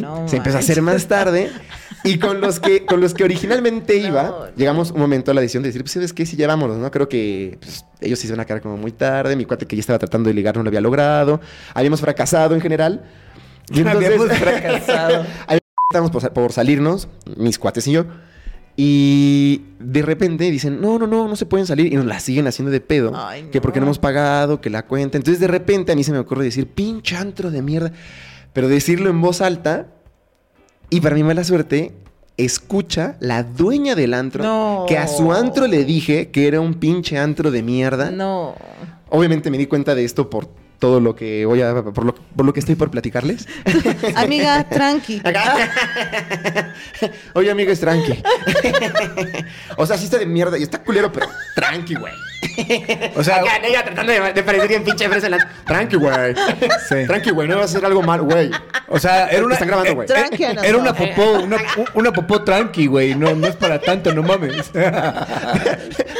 No, 0.00 0.26
Se 0.26 0.38
empezó 0.38 0.56
a 0.56 0.60
hacer 0.60 0.80
más 0.80 1.06
tarde. 1.06 1.50
Y 2.02 2.18
con 2.18 2.40
los 2.40 2.60
que, 2.60 2.84
con 2.84 3.00
los 3.00 3.14
que 3.14 3.24
originalmente 3.24 3.96
iba, 3.96 4.22
no. 4.24 4.54
llegamos 4.56 4.90
un 4.90 5.00
momento 5.00 5.30
a 5.30 5.34
la 5.34 5.40
decisión 5.40 5.62
de 5.62 5.70
decir, 5.70 5.82
pues, 5.82 5.92
¿sabes 5.92 6.12
qué? 6.12 6.26
Si 6.26 6.36
ya 6.36 6.46
vámonos, 6.46 6.76
¿no? 6.76 6.90
Creo 6.90 7.08
que 7.08 7.58
pues, 7.60 7.84
ellos 8.00 8.18
se 8.18 8.30
van 8.30 8.40
a 8.40 8.44
quedar 8.44 8.60
como 8.60 8.76
muy 8.76 8.92
tarde. 8.92 9.36
Mi 9.36 9.44
cuate 9.44 9.66
que 9.66 9.76
ya 9.76 9.80
estaba 9.80 9.98
tratando 9.98 10.28
de 10.28 10.34
ligar 10.34 10.56
no 10.56 10.62
lo 10.62 10.68
había 10.68 10.80
logrado. 10.80 11.40
Habíamos 11.72 12.00
fracasado 12.00 12.54
en 12.54 12.60
general. 12.60 13.04
Y 13.70 13.78
entonces, 13.80 14.12
Habíamos 14.12 14.38
fracasado. 14.38 15.26
estábamos 15.90 16.10
por, 16.10 16.32
por 16.32 16.52
salirnos, 16.52 17.08
mis 17.36 17.58
cuates 17.58 17.86
y 17.86 17.92
yo. 17.92 18.04
Y 18.76 19.62
de 19.78 20.02
repente 20.02 20.50
dicen, 20.50 20.80
no, 20.80 20.98
no, 20.98 21.06
no, 21.06 21.28
no 21.28 21.36
se 21.36 21.46
pueden 21.46 21.66
salir. 21.66 21.92
Y 21.92 21.96
nos 21.96 22.06
la 22.06 22.18
siguen 22.18 22.46
haciendo 22.46 22.72
de 22.72 22.80
pedo. 22.80 23.12
Ay, 23.14 23.48
Que 23.52 23.60
porque 23.60 23.78
no 23.78 23.84
no. 23.86 23.90
hemos 23.90 23.98
pagado, 23.98 24.60
que 24.60 24.70
la 24.70 24.84
cuenta. 24.86 25.16
Entonces 25.16 25.40
de 25.40 25.46
repente 25.46 25.92
a 25.92 25.94
mí 25.96 26.02
se 26.02 26.12
me 26.12 26.18
ocurre 26.18 26.44
decir, 26.44 26.66
pinche 26.66 27.16
antro 27.16 27.50
de 27.50 27.62
mierda. 27.62 27.92
Pero 28.52 28.68
decirlo 28.68 29.10
en 29.10 29.20
voz 29.20 29.40
alta. 29.40 29.86
Y 30.90 31.00
para 31.00 31.14
mi 31.14 31.22
mala 31.22 31.44
suerte, 31.44 31.92
escucha 32.36 33.16
la 33.20 33.42
dueña 33.44 33.94
del 33.94 34.12
antro. 34.14 34.42
No. 34.42 34.84
Que 34.88 34.98
a 34.98 35.06
su 35.08 35.32
antro 35.32 35.66
le 35.66 35.84
dije 35.84 36.30
que 36.30 36.48
era 36.48 36.60
un 36.60 36.74
pinche 36.74 37.16
antro 37.18 37.50
de 37.50 37.62
mierda. 37.62 38.10
No. 38.10 38.54
Obviamente 39.08 39.50
me 39.50 39.58
di 39.58 39.66
cuenta 39.66 39.94
de 39.94 40.04
esto 40.04 40.28
por 40.30 40.48
todo 40.84 41.00
lo 41.00 41.16
que 41.16 41.46
voy 41.46 41.62
a... 41.62 41.82
Por 41.82 42.04
lo, 42.04 42.14
por 42.14 42.44
lo 42.44 42.52
que 42.52 42.60
estoy 42.60 42.74
por 42.74 42.90
platicarles. 42.90 43.48
Amiga, 44.16 44.68
tranqui. 44.68 45.22
Oye, 47.32 47.50
amigo, 47.50 47.72
es 47.72 47.80
tranqui. 47.80 48.22
o 49.78 49.86
sea, 49.86 49.96
sí 49.96 50.04
está 50.04 50.18
de 50.18 50.26
mierda 50.26 50.58
y 50.58 50.62
está 50.62 50.82
culero, 50.82 51.10
pero 51.10 51.26
tranqui, 51.54 51.94
güey. 51.94 52.12
O 53.16 53.24
sea, 53.24 53.36
Acá, 53.36 53.56
ella 53.64 53.82
tratando 53.82 54.12
de, 54.12 54.34
de 54.34 54.42
parecer 54.42 54.68
bien 54.68 54.84
pinche 54.84 55.08
fresa 55.08 55.30
la... 55.30 55.38
Tranqui, 55.64 55.96
güey. 55.96 56.34
Sí. 56.86 57.06
Tranqui, 57.06 57.30
güey, 57.30 57.48
no 57.48 57.56
vas 57.56 57.62
a 57.62 57.78
hacer 57.78 57.86
algo 57.86 58.02
mal, 58.02 58.20
güey. 58.20 58.50
o 58.88 58.98
sea, 58.98 59.28
era 59.28 59.42
una. 59.42 59.54
Están 59.54 59.68
grabando, 59.68 59.94
güey. 59.94 60.06
Tranqui, 60.06 60.44
Ana 60.44 60.64
Era 60.64 60.76
una 60.76 60.92
popó, 60.92 61.38
una, 61.42 61.56
una 61.94 62.12
popó 62.12 62.42
tranqui, 62.42 62.88
güey. 62.88 63.14
No, 63.14 63.34
no 63.34 63.46
es 63.46 63.56
para 63.56 63.80
tanto, 63.80 64.12
no 64.12 64.22
mames. 64.22 64.70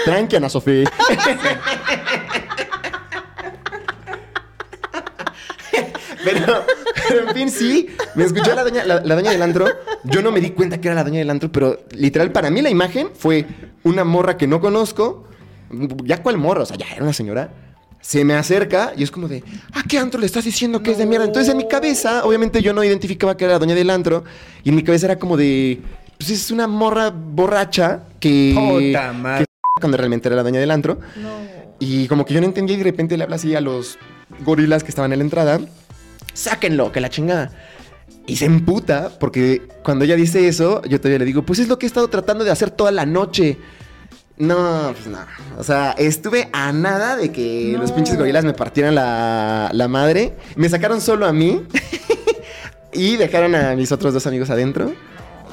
Tranqui, 0.06 0.36
Ana 0.36 0.48
Sofía. 0.48 0.90
Pero, 6.24 6.64
pero, 7.08 7.28
en 7.28 7.34
fin, 7.34 7.50
sí, 7.50 7.88
me 8.14 8.24
escuchó 8.24 8.54
la 8.54 8.64
doña, 8.64 8.84
la, 8.84 9.00
la 9.00 9.14
doña 9.14 9.30
del 9.30 9.42
antro. 9.42 9.66
Yo 10.04 10.22
no 10.22 10.32
me 10.32 10.40
di 10.40 10.50
cuenta 10.50 10.80
que 10.80 10.88
era 10.88 10.94
la 10.94 11.04
doña 11.04 11.18
del 11.18 11.30
antro, 11.30 11.52
pero 11.52 11.80
literal, 11.92 12.32
para 12.32 12.50
mí 12.50 12.62
la 12.62 12.70
imagen 12.70 13.10
fue 13.14 13.46
una 13.84 14.04
morra 14.04 14.36
que 14.36 14.46
no 14.46 14.60
conozco. 14.60 15.24
Ya 16.04 16.22
cuál 16.22 16.38
morra, 16.38 16.62
o 16.62 16.66
sea, 16.66 16.76
ya 16.76 16.86
era 16.94 17.02
una 17.02 17.12
señora. 17.12 17.50
Se 18.00 18.22
me 18.24 18.34
acerca 18.34 18.92
y 18.96 19.02
es 19.02 19.10
como 19.10 19.28
de, 19.28 19.42
¿a 19.72 19.82
qué 19.84 19.98
antro 19.98 20.20
le 20.20 20.26
estás 20.26 20.44
diciendo 20.44 20.82
que 20.82 20.90
es 20.90 20.98
de 20.98 21.06
mierda? 21.06 21.24
Entonces 21.24 21.50
en 21.50 21.56
mi 21.56 21.66
cabeza, 21.66 22.24
obviamente 22.24 22.60
yo 22.60 22.74
no 22.74 22.84
identificaba 22.84 23.36
que 23.36 23.44
era 23.44 23.54
la 23.54 23.58
doña 23.58 23.74
del 23.74 23.88
antro. 23.88 24.24
Y 24.62 24.68
en 24.68 24.74
mi 24.76 24.82
cabeza 24.82 25.06
era 25.06 25.18
como 25.18 25.38
de, 25.38 25.80
pues 26.18 26.30
es 26.30 26.50
una 26.50 26.66
morra 26.66 27.10
borracha 27.10 28.02
que... 28.20 28.54
Puta 28.92 29.12
madre. 29.14 29.46
que 29.46 29.80
cuando 29.80 29.96
realmente 29.96 30.28
era 30.28 30.36
la 30.36 30.42
doña 30.42 30.60
del 30.60 30.70
antro. 30.70 30.98
No. 31.16 31.30
Y 31.80 32.06
como 32.06 32.24
que 32.26 32.34
yo 32.34 32.40
no 32.40 32.46
entendía 32.46 32.76
y 32.76 32.78
de 32.78 32.84
repente 32.84 33.16
le 33.16 33.24
habla 33.24 33.36
así 33.36 33.54
a 33.54 33.60
los 33.62 33.98
gorilas 34.44 34.84
que 34.84 34.90
estaban 34.90 35.12
en 35.12 35.18
la 35.18 35.24
entrada. 35.24 35.60
Sáquenlo, 36.34 36.92
que 36.92 37.00
la 37.00 37.08
chingada. 37.08 37.50
Y 38.26 38.36
se 38.36 38.44
emputa 38.44 39.10
porque 39.18 39.62
cuando 39.82 40.04
ella 40.04 40.16
dice 40.16 40.46
eso, 40.48 40.82
yo 40.84 40.98
todavía 40.98 41.18
le 41.20 41.24
digo, 41.24 41.42
pues 41.42 41.58
es 41.58 41.68
lo 41.68 41.78
que 41.78 41.86
he 41.86 41.88
estado 41.88 42.08
tratando 42.08 42.44
de 42.44 42.50
hacer 42.50 42.70
toda 42.70 42.90
la 42.90 43.06
noche. 43.06 43.56
No, 44.36 44.92
pues 44.94 45.06
no. 45.06 45.18
O 45.58 45.62
sea, 45.62 45.92
estuve 45.92 46.48
a 46.52 46.72
nada 46.72 47.16
de 47.16 47.30
que 47.30 47.70
No. 47.74 47.78
los 47.80 47.92
pinches 47.92 48.16
gorilas 48.18 48.44
me 48.44 48.52
partieran 48.52 48.94
la, 48.94 49.70
la 49.72 49.88
madre. 49.88 50.34
Me 50.56 50.68
sacaron 50.68 51.00
solo 51.00 51.26
a 51.26 51.32
mí 51.32 51.62
y 52.92 53.16
dejaron 53.16 53.54
a 53.54 53.74
mis 53.76 53.92
otros 53.92 54.12
dos 54.14 54.26
amigos 54.26 54.50
adentro. 54.50 54.92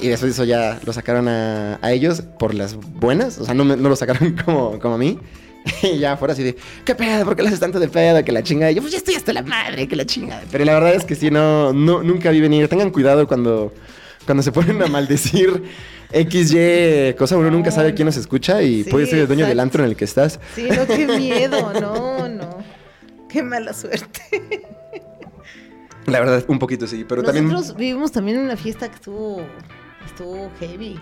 Y 0.00 0.08
después 0.08 0.30
de 0.30 0.42
eso 0.42 0.44
ya 0.44 0.80
lo 0.84 0.92
sacaron 0.92 1.28
a, 1.28 1.78
a 1.80 1.92
ellos 1.92 2.22
por 2.38 2.54
las 2.54 2.74
buenas. 2.74 3.38
O 3.38 3.44
sea, 3.44 3.54
no, 3.54 3.64
me- 3.64 3.76
no 3.76 3.88
lo 3.88 3.94
sacaron 3.96 4.36
como, 4.44 4.78
como 4.80 4.94
a 4.94 4.98
mí. 4.98 5.18
Y 5.82 5.98
ya 5.98 6.16
fuera 6.16 6.32
así 6.34 6.42
de, 6.42 6.56
¿qué 6.84 6.94
pedo? 6.94 7.24
¿Por 7.24 7.36
qué 7.36 7.42
le 7.42 7.48
haces 7.48 7.60
tanto 7.60 7.78
de 7.80 7.88
pedo? 7.88 8.24
Que 8.24 8.32
la 8.32 8.42
chingada. 8.42 8.70
Y 8.70 8.74
yo, 8.76 8.80
pues 8.82 8.92
ya 8.92 8.98
estoy 8.98 9.14
hasta 9.14 9.32
la 9.32 9.42
madre, 9.42 9.86
que 9.88 9.96
la 9.96 10.04
chingada. 10.06 10.42
Pero 10.50 10.64
la 10.64 10.74
verdad 10.74 10.94
es 10.94 11.04
que 11.04 11.14
sí, 11.14 11.30
no, 11.30 11.72
no 11.72 12.02
nunca 12.02 12.30
vi 12.30 12.40
venir. 12.40 12.68
Tengan 12.68 12.90
cuidado 12.90 13.26
cuando, 13.26 13.72
cuando 14.26 14.42
se 14.42 14.52
ponen 14.52 14.80
a 14.82 14.86
maldecir 14.86 15.62
XY 16.12 17.14
cosa. 17.18 17.36
Uno 17.36 17.50
nunca 17.50 17.70
sabe 17.70 17.94
quién 17.94 18.06
nos 18.06 18.16
escucha 18.16 18.62
y 18.62 18.84
Sí, 18.84 18.90
puede 18.90 19.06
ser 19.06 19.20
el 19.20 19.26
dueño 19.26 19.46
del 19.46 19.60
antro 19.60 19.82
en 19.84 19.90
el 19.90 19.96
que 19.96 20.04
estás. 20.04 20.38
Sí, 20.54 20.66
no, 20.68 20.86
qué 20.86 21.06
miedo. 21.06 21.72
No, 21.80 22.28
no. 22.28 22.58
Qué 23.28 23.42
mala 23.42 23.72
suerte. 23.72 24.20
La 26.06 26.20
verdad, 26.20 26.44
un 26.48 26.58
poquito 26.58 26.86
sí. 26.86 27.04
Pero 27.08 27.22
Nosotros 27.22 27.68
también. 27.68 27.76
vivimos 27.76 28.12
también 28.12 28.38
en 28.38 28.44
una 28.44 28.56
fiesta 28.56 28.88
que 28.88 28.96
estuvo, 28.96 29.42
estuvo 30.04 30.50
heavy. 30.60 30.98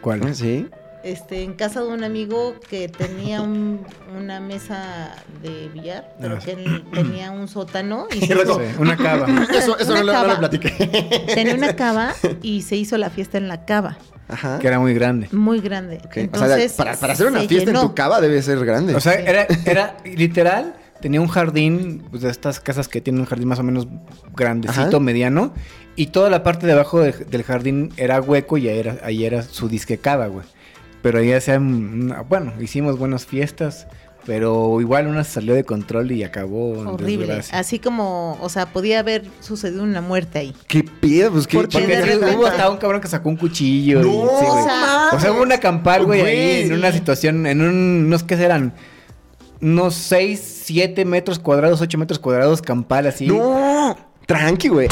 ¿Cuál? 0.00 0.20
Ah, 0.24 0.34
Sí. 0.34 0.68
Este, 1.04 1.42
en 1.42 1.54
casa 1.54 1.80
de 1.80 1.88
un 1.88 2.04
amigo 2.04 2.54
que 2.68 2.88
tenía 2.88 3.40
un- 3.42 3.80
una 4.16 4.38
mesa 4.40 5.14
de 5.42 5.68
billar, 5.74 6.14
pero 6.20 6.36
Ah. 6.36 6.38
que 6.44 6.52
él 6.52 6.84
tenía 6.92 7.30
un 7.32 7.48
sótano 7.48 8.06
y 8.14 8.20
se 8.26 8.34
hizo- 8.34 8.60
Sí, 8.60 8.66
una 8.78 8.96
cava. 8.96 9.26
Eso, 9.52 9.76
eso 9.78 9.92
Una 9.92 10.02
no, 10.04 10.12
cava. 10.12 10.28
lo 10.34 10.38
platiqué. 10.38 10.70
tenía 11.34 11.54
una 11.54 11.74
cava 11.74 12.14
y 12.42 12.62
se 12.62 12.76
hizo 12.76 12.96
la 12.98 13.10
fiesta 13.10 13.36
en 13.38 13.48
la 13.48 13.64
cava, 13.64 13.98
Ajá. 14.28 14.58
Que 14.60 14.68
era 14.68 14.78
muy 14.78 14.94
grande. 14.94 15.28
muy 15.32 15.60
grande. 15.60 15.96
Ok. 16.04 16.06
O 16.10 16.12
sea, 16.14 16.22
Entonces, 16.22 16.72
para, 16.74 16.94
para 16.96 17.12
hacer 17.14 17.26
una 17.26 17.40
fiesta 17.42 17.70
en 17.70 17.80
tu 17.80 17.94
cava 17.94 18.20
debe 18.20 18.40
ser 18.42 18.64
grande. 18.64 18.94
O 18.94 19.00
sea, 19.00 19.14
era, 19.14 19.46
era 19.66 19.96
literal, 20.04 20.76
tenía 21.00 21.20
un 21.20 21.26
jardín, 21.28 22.04
pues 22.10 22.22
de 22.22 22.30
estas 22.30 22.60
casas 22.60 22.86
que 22.86 23.00
tienen 23.00 23.20
un 23.22 23.26
jardín 23.26 23.48
más 23.48 23.58
o 23.58 23.64
menos 23.64 23.88
grandecito, 24.36 24.82
Ajá. 24.88 25.00
mediano, 25.00 25.52
y 25.96 26.06
toda 26.06 26.30
la 26.30 26.44
parte 26.44 26.66
de 26.66 26.72
abajo 26.74 27.00
de- 27.00 27.10
del 27.12 27.42
jardín 27.42 27.92
era 27.96 28.20
hueco 28.20 28.56
y 28.56 28.68
ahí 28.68 28.78
era, 28.78 28.98
ahí 29.02 29.24
era 29.24 29.42
su 29.42 29.68
disquecada, 29.68 30.28
güey. 30.28 30.46
Pero 31.02 31.18
ahí 31.18 31.32
hacían, 31.32 31.62
una- 32.04 32.20
bueno, 32.22 32.52
hicimos 32.60 32.96
buenas 32.98 33.26
fiestas, 33.26 33.88
pero 34.24 34.80
igual 34.80 35.08
una 35.08 35.24
salió 35.24 35.52
de 35.54 35.64
control 35.64 36.12
y 36.12 36.22
acabó 36.22 36.78
Horrible. 36.92 37.26
desgracia. 37.26 37.58
Así 37.58 37.80
como, 37.80 38.38
o 38.40 38.48
sea, 38.48 38.66
podía 38.66 39.00
haber 39.00 39.24
sucedido 39.40 39.82
una 39.82 40.00
muerte 40.00 40.38
ahí. 40.38 40.54
¿Qué 40.68 40.84
pedo? 40.84 41.32
Pues 41.32 41.48
qué. 41.48 41.58
Sí, 41.68 41.78
hubo 42.36 42.46
hasta 42.46 42.70
un 42.70 42.76
cabrón 42.76 43.00
que 43.00 43.08
sacó 43.08 43.28
un 43.28 43.36
cuchillo. 43.36 44.00
y- 44.00 44.04
No, 44.04 44.10
sí, 44.10 44.46
güey. 44.46 44.60
o 44.60 44.64
sea, 44.64 45.08
O 45.14 45.18
sea, 45.20 45.32
hubo 45.32 45.42
una 45.42 45.58
campal, 45.58 46.04
güey, 46.04 46.20
ahí 46.20 46.62
en 46.66 46.72
una 46.72 46.92
situación, 46.92 47.46
en 47.46 47.60
un- 47.62 48.04
unos 48.06 48.22
que 48.22 48.34
eran 48.34 48.72
unos 49.60 49.94
6, 49.94 50.62
7 50.66 51.04
metros 51.04 51.38
cuadrados, 51.40 51.80
8 51.80 51.98
metros 51.98 52.20
cuadrados, 52.20 52.62
campal 52.62 53.06
así. 53.08 53.26
No. 53.26 53.96
Tranqui, 54.26 54.68
güey. 54.68 54.86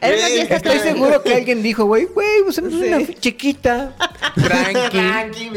Fiesta 0.00 0.56
Estoy 0.56 0.78
seguro 0.80 1.22
que 1.22 1.34
alguien 1.34 1.62
dijo, 1.62 1.84
güey, 1.84 2.06
güey, 2.06 2.42
pues 2.44 2.58
es 2.58 2.64
una 2.72 2.98
Sí. 2.98 3.14
chiquita. 3.20 3.94
Tranqui. 4.34 5.50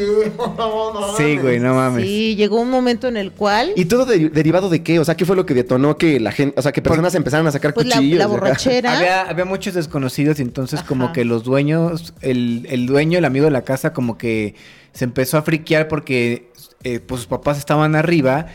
Sí, 1.16 1.36
güey, 1.38 1.58
no 1.60 1.74
mames. 1.74 2.04
Sí, 2.04 2.36
llegó 2.36 2.60
un 2.60 2.70
momento 2.70 3.08
en 3.08 3.16
el 3.16 3.32
cual 3.32 3.72
¿Y 3.76 3.84
todo 3.84 4.04
de- 4.04 4.30
derivado 4.30 4.68
de 4.68 4.82
qué? 4.82 4.98
O 4.98 5.04
sea, 5.04 5.16
¿qué 5.16 5.24
fue 5.24 5.36
lo 5.36 5.46
que 5.46 5.54
detonó 5.54 5.96
que 5.96 6.18
la 6.20 6.32
gente, 6.32 6.58
o 6.58 6.62
sea, 6.62 6.72
que 6.72 6.82
personas 6.82 7.14
empezaron 7.14 7.46
a 7.46 7.52
sacar 7.52 7.74
pues 7.74 7.86
la, 7.86 7.96
cuchillos? 7.96 8.18
la 8.18 8.24
acá? 8.24 8.32
borrachera. 8.32 8.98
Había, 8.98 9.22
había 9.22 9.44
muchos 9.44 9.74
desconocidos 9.74 10.38
y 10.38 10.42
entonces 10.42 10.82
como 10.82 11.06
Ajá. 11.06 11.12
que 11.12 11.24
los 11.24 11.44
dueños, 11.44 12.14
el, 12.20 12.66
el 12.70 12.86
dueño, 12.86 13.18
el 13.18 13.24
amigo 13.24 13.44
de 13.46 13.50
la 13.52 13.62
casa, 13.62 13.92
como 13.92 14.18
que 14.18 14.54
se 14.92 15.04
empezó 15.04 15.38
a 15.38 15.42
friquear 15.42 15.88
porque 15.88 16.48
eh, 16.84 17.00
pues 17.00 17.20
sus 17.22 17.28
papás 17.28 17.58
estaban 17.58 17.94
arriba 17.94 18.46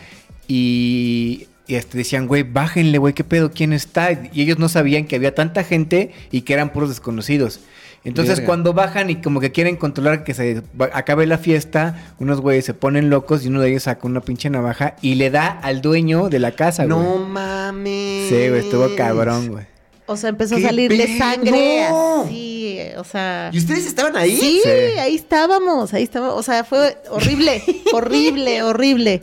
y, 0.47 1.47
y 1.68 1.76
este, 1.76 1.97
decían, 1.97 2.28
güey, 2.28 2.43
bájenle, 2.43 2.97
güey, 2.97 3.13
¿qué 3.13 3.24
pedo? 3.24 3.51
¿Quién 3.51 3.74
está? 3.74 4.11
Y 4.32 4.41
ellos 4.41 4.57
no 4.57 4.70
sabían 4.70 5.05
que 5.05 5.18
había 5.18 5.36
tanta 5.36 5.63
gente 5.63 6.11
y 6.32 6.41
que 6.41 6.53
eran 6.53 6.72
puros 6.72 6.89
desconocidos. 6.89 7.59
Entonces 8.05 8.36
Verga. 8.36 8.45
cuando 8.45 8.74
bajan 8.74 9.09
y 9.09 9.18
como 9.18 9.41
que 9.41 9.51
quieren 9.51 9.76
controlar 9.76 10.24
que 10.24 10.34
se 10.34 10.61
acabe 10.93 11.28
la 11.28 11.38
fiesta, 11.38 12.13
unos 12.20 12.39
güeyes 12.39 12.63
se 12.63 12.74
ponen 12.74 13.09
locos 13.09 13.43
y 13.43 13.49
uno 13.49 13.59
de 13.59 13.70
ellos 13.70 13.84
saca 13.84 14.07
una 14.07 14.22
pinche 14.22 14.49
navaja 14.49 14.95
y 15.01 15.15
le 15.15 15.30
da 15.30 15.47
al 15.47 15.82
dueño 15.82 16.30
de 16.30 16.39
la 16.39 16.51
casa, 16.53 16.86
güey. 16.86 16.97
No 16.97 17.18
mames. 17.18 18.30
Sí, 18.30 18.47
güey, 18.47 18.59
estuvo 18.61 18.95
cabrón, 18.95 19.49
güey. 19.49 19.65
O 20.05 20.15
sea, 20.15 20.30
empezó 20.30 20.55
a 20.55 20.59
¡Qué 20.59 20.63
salirle 20.63 21.18
sangre. 21.18 21.88
¡No! 21.89 22.24
Así, 22.24 22.80
o 22.95 23.03
sea. 23.03 23.49
¿Y 23.51 23.57
ustedes 23.57 23.86
estaban 23.86 24.15
ahí? 24.15 24.38
Sí, 24.38 24.61
Sí. 24.63 24.70
ahí 24.99 25.15
estábamos, 25.15 25.93
ahí 25.93 26.03
estábamos. 26.03 26.36
O 26.38 26.43
sea, 26.43 26.63
fue 26.63 26.97
horrible, 27.09 27.61
horrible, 27.93 28.63
horrible. 28.63 29.22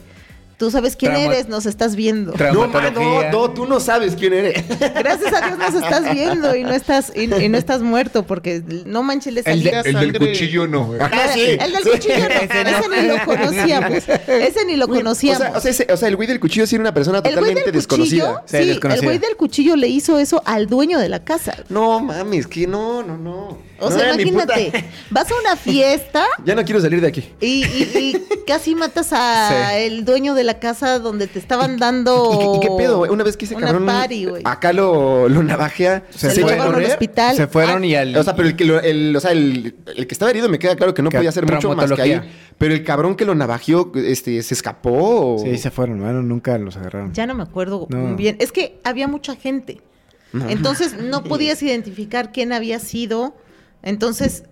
Tú 0.65 0.71
sabes 0.71 0.97
quién 0.97 1.13
Trauma- 1.13 1.35
eres, 1.35 1.47
nos 1.49 1.67
estás 1.67 1.95
viendo. 1.95 2.33
No, 2.33 2.67
no, 2.67 3.31
no, 3.31 3.51
tú 3.51 3.67
no 3.67 3.81
sabes 3.81 4.15
quién 4.19 4.33
eres. 4.33 4.65
Gracias 4.79 5.31
a 5.35 5.47
Dios 5.47 5.59
nos 5.59 5.75
estás 5.75 6.15
viendo 6.15 6.57
y 6.57 6.63
no 6.63 6.71
estás 6.73 7.13
y, 7.15 7.25
y 7.25 7.49
no 7.51 7.59
estás 7.59 7.83
muerto 7.83 8.27
porque 8.27 8.63
no 8.87 9.03
manches 9.03 9.35
le 9.35 9.43
El 9.45 9.63
de- 9.63 9.81
El 9.85 9.95
del 10.13 10.19
cuchillo 10.19 10.67
no. 10.67 10.95
Ah, 10.99 11.35
El 11.37 11.71
del 11.71 11.83
cuchillo 11.83 12.15
no, 12.17 12.25
Ese 12.41 12.65
no. 12.65 12.71
ese 12.71 12.89
ni 13.03 13.09
lo 13.09 13.25
conocíamos. 13.27 13.93
Ese 14.27 14.65
ni 14.67 14.77
lo 14.77 14.89
conocíamos. 14.89 15.41
O 15.41 15.45
sea, 15.45 15.57
o 15.59 15.61
sea, 15.61 15.71
ese- 15.71 15.93
o 15.93 15.97
sea, 15.99 16.09
el 16.09 16.17
güey 16.17 16.29
del 16.29 16.41
cuchillo 16.41 16.67
sí 16.67 16.77
era 16.77 16.81
una 16.83 16.95
persona 16.95 17.19
totalmente 17.23 17.61
cuchillo, 17.61 17.73
desconocida. 17.73 18.43
Sí, 18.47 18.57
sí, 18.57 18.81
el 18.91 19.03
güey 19.03 19.19
del 19.19 19.37
cuchillo 19.37 19.77
le 19.77 19.89
hizo 19.89 20.19
eso 20.19 20.41
al 20.47 20.67
dueño 20.67 20.99
de 20.99 21.11
la 21.11 21.25
casa. 21.25 21.57
No 21.69 22.01
mames, 22.01 22.47
que 22.47 22.67
no, 22.67 23.03
no, 23.03 23.19
no. 23.19 23.59
O 23.87 23.91
No 23.91 23.97
sea, 23.97 24.15
imagínate, 24.15 24.85
vas 25.11 25.31
a 25.31 25.35
una 25.41 25.57
fiesta 25.57 26.25
Ya 26.45 26.55
no 26.55 26.65
quiero 26.65 26.81
salir 26.81 27.01
de 27.01 27.09
aquí. 27.09 27.25
y, 27.41 27.65
y- 27.65 27.91
y 27.97 28.45
casi 28.47 28.75
matas 28.75 29.09
a 29.13 29.49
Sí. 29.49 29.83
el 29.85 30.05
dueño 30.05 30.35
de 30.35 30.45
la 30.45 30.59
casa 30.59 30.99
donde 30.99 31.27
te 31.27 31.39
estaban 31.39 31.79
dando 31.79 32.31
¿Y, 32.33 32.39
qué- 32.39 32.57
y 32.57 32.61
qué 32.71 32.77
pedo, 32.83 32.99
güey? 32.99 33.11
Una 33.11 33.25
vez 33.25 33.37
que 33.37 33.45
ese 33.45 33.55
una 33.57 33.67
cabrón 33.67 33.87
party, 33.87 34.27
acá 34.45 34.73
lo, 34.73 35.29
lo 35.29 35.43
navajea, 35.43 36.05
Se 36.11 36.31
Se, 36.31 36.41
lo 36.41 36.47
fue. 36.47 36.53
llevaron 36.57 36.75
al 36.77 36.85
hospital. 36.85 37.37
Se 37.37 37.47
fueron 37.47 37.83
Ah, 37.83 37.87
y 37.87 37.95
al... 37.95 38.17
O 38.17 38.23
sea, 38.23 38.35
pero 38.37 38.49
el 38.49 38.57
que 38.57 38.65
lo, 38.65 38.81
el, 38.81 39.15
o 39.17 39.21
sea, 39.21 39.33
el, 39.33 39.75
el 39.97 40.07
que 40.07 40.15
estaba 40.15 40.31
herido 40.31 40.49
me 40.49 40.59
queda 40.59 40.77
claro 40.77 40.95
que 40.95 41.03
no 41.03 41.11
Que 41.11 41.17
podía 41.19 41.29
hacer 41.31 41.45
mucho 41.51 41.75
más 41.75 41.91
que 41.93 42.03
ahí. 42.03 42.21
Pero 42.59 42.73
el 42.75 42.85
cabrón 42.85 43.17
que 43.17 43.25
lo 43.25 43.35
navajeó, 43.35 43.91
este, 43.97 44.43
se 44.43 44.55
escapó. 44.55 45.35
o- 45.35 45.39
Sí, 45.39 45.59
se 45.59 45.71
fueron, 45.71 46.01
bueno, 46.01 46.23
nunca 46.23 46.57
los 46.59 46.77
agarraron. 46.77 47.13
Ya 47.13 47.27
no 47.27 47.35
me 47.35 47.43
acuerdo 47.43 47.87
No. 47.91 48.15
bien. 48.17 48.37
Es 48.39 48.53
que 48.53 48.79
había 48.85 49.09
mucha 49.09 49.35
gente. 49.37 49.81
Entonces 50.49 50.97
no 51.01 51.23
podías 51.25 51.63
identificar 51.63 52.33
quién 52.33 52.53
había 52.53 52.79
sido. 52.79 53.35
Entonces, 53.85 54.43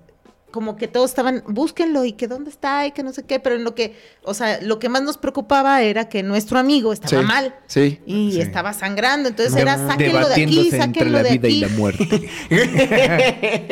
como 0.52 0.76
que 0.76 0.86
todos 0.86 1.08
estaban, 1.10 1.42
búsquenlo 1.46 2.04
y 2.04 2.12
que 2.12 2.28
dónde 2.28 2.50
está 2.50 2.86
y 2.86 2.92
que 2.92 3.02
no 3.02 3.12
sé 3.14 3.22
qué. 3.24 3.40
Pero 3.40 3.56
en 3.56 3.64
lo 3.64 3.74
que, 3.74 3.96
o 4.22 4.34
sea, 4.34 4.60
lo 4.60 4.78
que 4.78 4.90
más 4.90 5.02
nos 5.02 5.16
preocupaba 5.16 5.80
era 5.82 6.10
que 6.10 6.22
nuestro 6.22 6.58
amigo 6.58 6.92
estaba 6.92 7.22
Sí, 7.22 7.26
mal. 7.26 7.54
Sí. 7.66 8.00
Y 8.04 8.32
Sí. 8.32 8.40
estaba 8.42 8.74
sangrando. 8.74 9.30
Entonces 9.30 9.54
De- 9.54 9.62
era, 9.62 9.78
sáquenlo 9.78 10.28
de 10.28 10.34
aquí, 10.34 10.44
debatiéndose 10.44 10.76
entre 10.76 10.78
sáquenlo 10.78 11.12
la 11.18 11.22
de 11.22 11.30
vida 11.38 11.48
y 11.48 11.52
aquí. 11.64 11.72
la 11.72 11.78
muerte. 11.78 12.30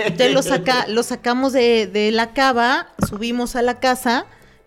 Entonces 0.07 0.33
lo, 0.33 0.43
saca, 0.43 0.87
lo 0.89 1.03
sacamos 1.03 1.53
de, 1.53 1.87
de 1.87 2.11
la 2.13 2.33
cava, 2.33 2.89
subimos 3.09 3.57
a 3.57 3.63
la 3.63 3.79
casa 3.79 4.25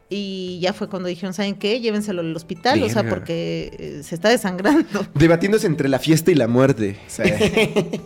y 0.09 0.59
ya 0.61 0.73
fue 0.73 0.89
cuando 0.89 1.09
dijeron, 1.09 1.33
¿saben 1.33 1.55
qué? 1.55 1.79
Llévenselo 1.81 2.21
al 2.21 2.35
hospital, 2.35 2.83
o 2.83 2.89
sea, 2.89 3.09
porque 3.09 3.75
eh, 3.79 4.01
se 4.03 4.13
está 4.13 4.29
desangrando. 4.29 5.03
Debatiéndose 5.15 5.65
entre 5.65 5.89
la 5.89 5.97
fiesta 5.97 6.29
y 6.31 6.35
la 6.35 6.47
muerte. 6.47 6.99
Sí. 7.07 7.23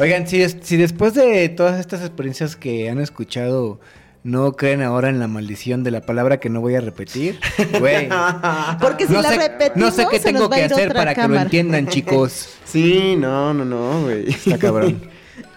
Oigan, 0.00 0.26
si, 0.26 0.38
des- 0.38 0.56
si 0.62 0.76
después 0.76 1.14
de 1.14 1.48
todas 1.50 1.78
estas 1.78 2.00
experiencias 2.00 2.56
que 2.56 2.88
han 2.90 2.98
escuchado 3.00 3.80
no 4.22 4.52
creen 4.52 4.82
ahora 4.82 5.08
en 5.08 5.18
la 5.18 5.28
maldición 5.28 5.82
de 5.84 5.90
la 5.90 6.00
palabra 6.02 6.38
que 6.40 6.48
no 6.50 6.60
voy 6.60 6.74
a 6.74 6.80
repetir, 6.80 7.38
güey. 7.80 8.08
Porque 8.80 9.06
si 9.06 9.12
no, 9.12 9.22
la 9.22 9.30
sé, 9.30 9.36
repetimos, 9.48 9.76
no 9.76 9.90
sé 9.90 10.06
qué 10.10 10.18
se 10.18 10.32
nos 10.32 10.40
tengo 10.42 10.50
va 10.50 10.56
que 10.56 10.64
hacer 10.64 10.92
para 10.92 11.14
que 11.14 11.28
lo 11.28 11.36
entiendan, 11.36 11.86
chicos. 11.88 12.48
Sí, 12.64 13.16
no, 13.16 13.52
no, 13.52 13.64
no, 13.64 14.02
güey. 14.02 14.28
Está 14.30 14.56
cabrón. 14.58 15.02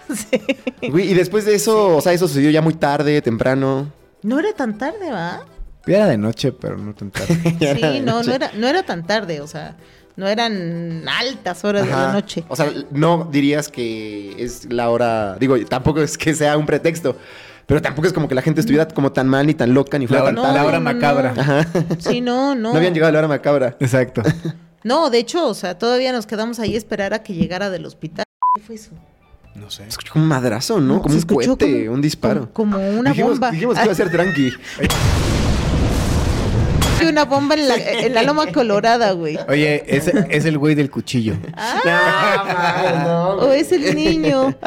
Güey, 0.89 1.11
y 1.11 1.13
después 1.13 1.45
de 1.45 1.55
eso, 1.55 1.95
o 1.97 2.01
sea, 2.01 2.11
eso 2.13 2.27
sucedió 2.27 2.49
ya 2.51 2.61
muy 2.61 2.73
tarde, 2.73 3.21
temprano. 3.21 3.91
No 4.21 4.37
era 4.39 4.51
tan 4.53 4.77
tarde, 4.77 5.09
¿va? 5.11 5.45
Era 5.87 6.07
de 6.07 6.17
noche, 6.17 6.51
pero 6.51 6.77
no 6.77 6.93
tan 6.93 7.09
tarde. 7.11 7.35
Sí, 7.59 8.01
no, 8.01 8.21
no 8.21 8.31
era, 8.33 8.51
no 8.55 8.67
era 8.67 8.83
tan 8.83 9.05
tarde, 9.07 9.41
o 9.41 9.47
sea, 9.47 9.75
no 10.15 10.27
eran 10.27 11.03
altas 11.07 11.63
horas 11.63 11.85
de 11.85 11.91
la 11.91 12.13
noche. 12.13 12.43
O 12.47 12.55
sea, 12.55 12.71
no 12.91 13.27
dirías 13.31 13.69
que 13.69 14.35
es 14.43 14.71
la 14.71 14.89
hora. 14.89 15.35
Digo, 15.39 15.57
tampoco 15.65 16.01
es 16.01 16.17
que 16.17 16.33
sea 16.35 16.57
un 16.57 16.65
pretexto. 16.65 17.15
Pero 17.65 17.81
tampoco 17.81 18.07
es 18.07 18.13
como 18.13 18.27
que 18.27 18.35
la 18.35 18.41
gente 18.41 18.59
estuviera 18.59 18.85
como 18.89 19.13
tan 19.13 19.27
mal, 19.27 19.47
ni 19.47 19.53
tan 19.53 19.73
loca, 19.73 19.97
ni 19.97 20.05
fuera 20.05 20.23
La, 20.23 20.27
tan 20.33 20.35
tarde. 20.35 20.53
la 20.55 20.65
hora 20.65 20.79
macabra. 20.81 21.33
Ajá. 21.37 21.65
Sí, 21.99 22.19
no, 22.19 22.55
no. 22.55 22.71
No 22.73 22.77
habían 22.77 22.93
llegado 22.93 23.09
a 23.09 23.13
la 23.13 23.19
hora 23.19 23.27
macabra. 23.27 23.75
Exacto. 23.79 24.21
No, 24.85 25.09
de 25.09 25.17
hecho, 25.19 25.47
o 25.47 25.53
sea, 25.53 25.77
todavía 25.79 26.11
nos 26.11 26.25
quedamos 26.27 26.59
ahí 26.59 26.75
a 26.75 26.77
esperar 26.77 27.13
a 27.13 27.23
que 27.23 27.33
llegara 27.33 27.69
del 27.69 27.85
hospital. 27.85 28.25
¿Qué 28.53 28.61
fue 28.61 28.75
eso? 28.75 28.91
No 29.55 29.69
sé. 29.69 29.85
Escuchó 29.87 30.11
como 30.11 30.23
un 30.23 30.27
madrazo, 30.29 30.81
¿no? 30.81 31.01
como 31.01 31.15
un 31.15 31.21
cohete, 31.21 31.85
como- 31.85 31.93
un 31.95 32.01
disparo. 32.01 32.49
Como, 32.51 32.75
como 32.75 32.89
una 32.99 33.11
dijimos, 33.11 33.31
bomba. 33.39 33.51
Dijimos 33.51 33.77
que 33.77 33.83
iba 33.85 33.91
a 33.93 33.95
ser 33.95 34.11
tranqui. 34.11 34.51
Una 37.07 37.25
bomba 37.25 37.55
en 37.55 37.67
la, 37.67 37.75
en 37.75 38.13
la 38.13 38.23
loma 38.23 38.47
colorada, 38.51 39.11
güey. 39.11 39.37
Oye, 39.47 39.83
es, 39.87 40.07
es 40.07 40.45
el 40.45 40.57
güey 40.57 40.75
del 40.75 40.89
cuchillo. 40.89 41.35
Ah, 41.55 43.35
o 43.39 43.51
es 43.51 43.71
el 43.71 43.95
niño. 43.95 44.55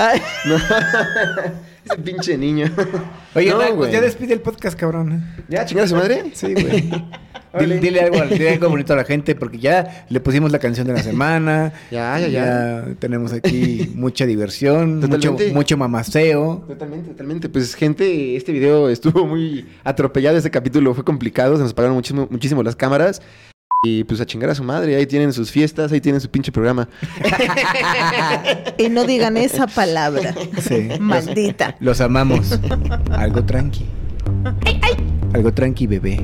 Ese 1.89 1.99
pinche 2.03 2.37
niño. 2.37 2.67
Oye, 3.35 3.51
No, 3.51 3.77
pues 3.77 3.93
ya 3.93 4.01
despide 4.01 4.35
el 4.35 4.41
podcast, 4.41 4.79
cabrón. 4.79 5.25
¿Ya 5.49 5.65
chingar 5.65 5.85
a 5.85 5.89
su 5.89 5.95
madre? 5.97 6.31
Sí, 6.35 6.53
güey. 6.53 6.91
Dile, 7.59 7.79
dile 7.79 8.01
algo, 8.01 8.21
dile 8.27 8.51
algo 8.51 8.69
bonito 8.69 8.93
a 8.93 8.97
la 8.97 9.05
gente, 9.05 9.35
porque 9.35 9.57
ya 9.59 10.05
le 10.11 10.21
pusimos 10.21 10.53
la 10.53 10.59
canción 10.59 10.87
de 10.87 10.93
la 10.93 11.03
semana. 11.03 11.73
Ya, 11.91 12.19
ya, 12.19 12.29
ya. 12.29 12.85
tenemos 12.99 13.33
aquí 13.33 13.93
mucha 13.95 14.27
diversión, 14.27 14.97
mucho, 14.97 15.09
Totalmente. 15.09 15.53
mucho 15.55 15.77
mamaceo. 15.79 16.65
Totalmente, 16.69 17.11
totalmente. 17.13 17.49
Pues, 17.49 17.75
gente, 17.75 18.37
este 18.37 18.53
video 18.53 18.91
estuvo 18.91 19.27
muy 19.27 19.65
atropellado. 19.85 20.37
Este 20.37 20.51
capítulo 20.51 20.93
fue 20.93 21.05
complicado. 21.05 21.57
Se 21.57 21.63
nos 21.63 21.73
pagaron 21.73 21.97
muchísimo, 21.97 22.29
muchísimo 22.31 22.63
las 22.63 22.77
cámaras. 22.77 23.23
Y 23.85 24.05
pues 24.05 24.21
a 24.21 24.27
chingar 24.27 24.51
a 24.51 24.55
su 24.55 24.65
madre. 24.65 24.97
Ahí 24.97 25.07
tienen 25.07 25.33
sus 25.33 25.51
fiestas, 25.51 25.93
ahí 25.93 26.01
tienen 26.01 26.21
su 26.21 26.31
pinche 26.31 26.53
programa. 26.53 26.89
Y 28.79 28.89
no 28.91 29.05
digan 29.05 29.37
esa 29.37 29.67
palabra. 29.67 30.35
Sí. 30.61 30.89
Maldita. 31.01 31.77
Los 31.81 32.01
amamos. 32.01 32.59
Algo 33.11 33.45
tranqui. 33.45 33.87
Algo 35.33 35.53
tranqui, 35.53 35.87
bebé. 35.87 36.21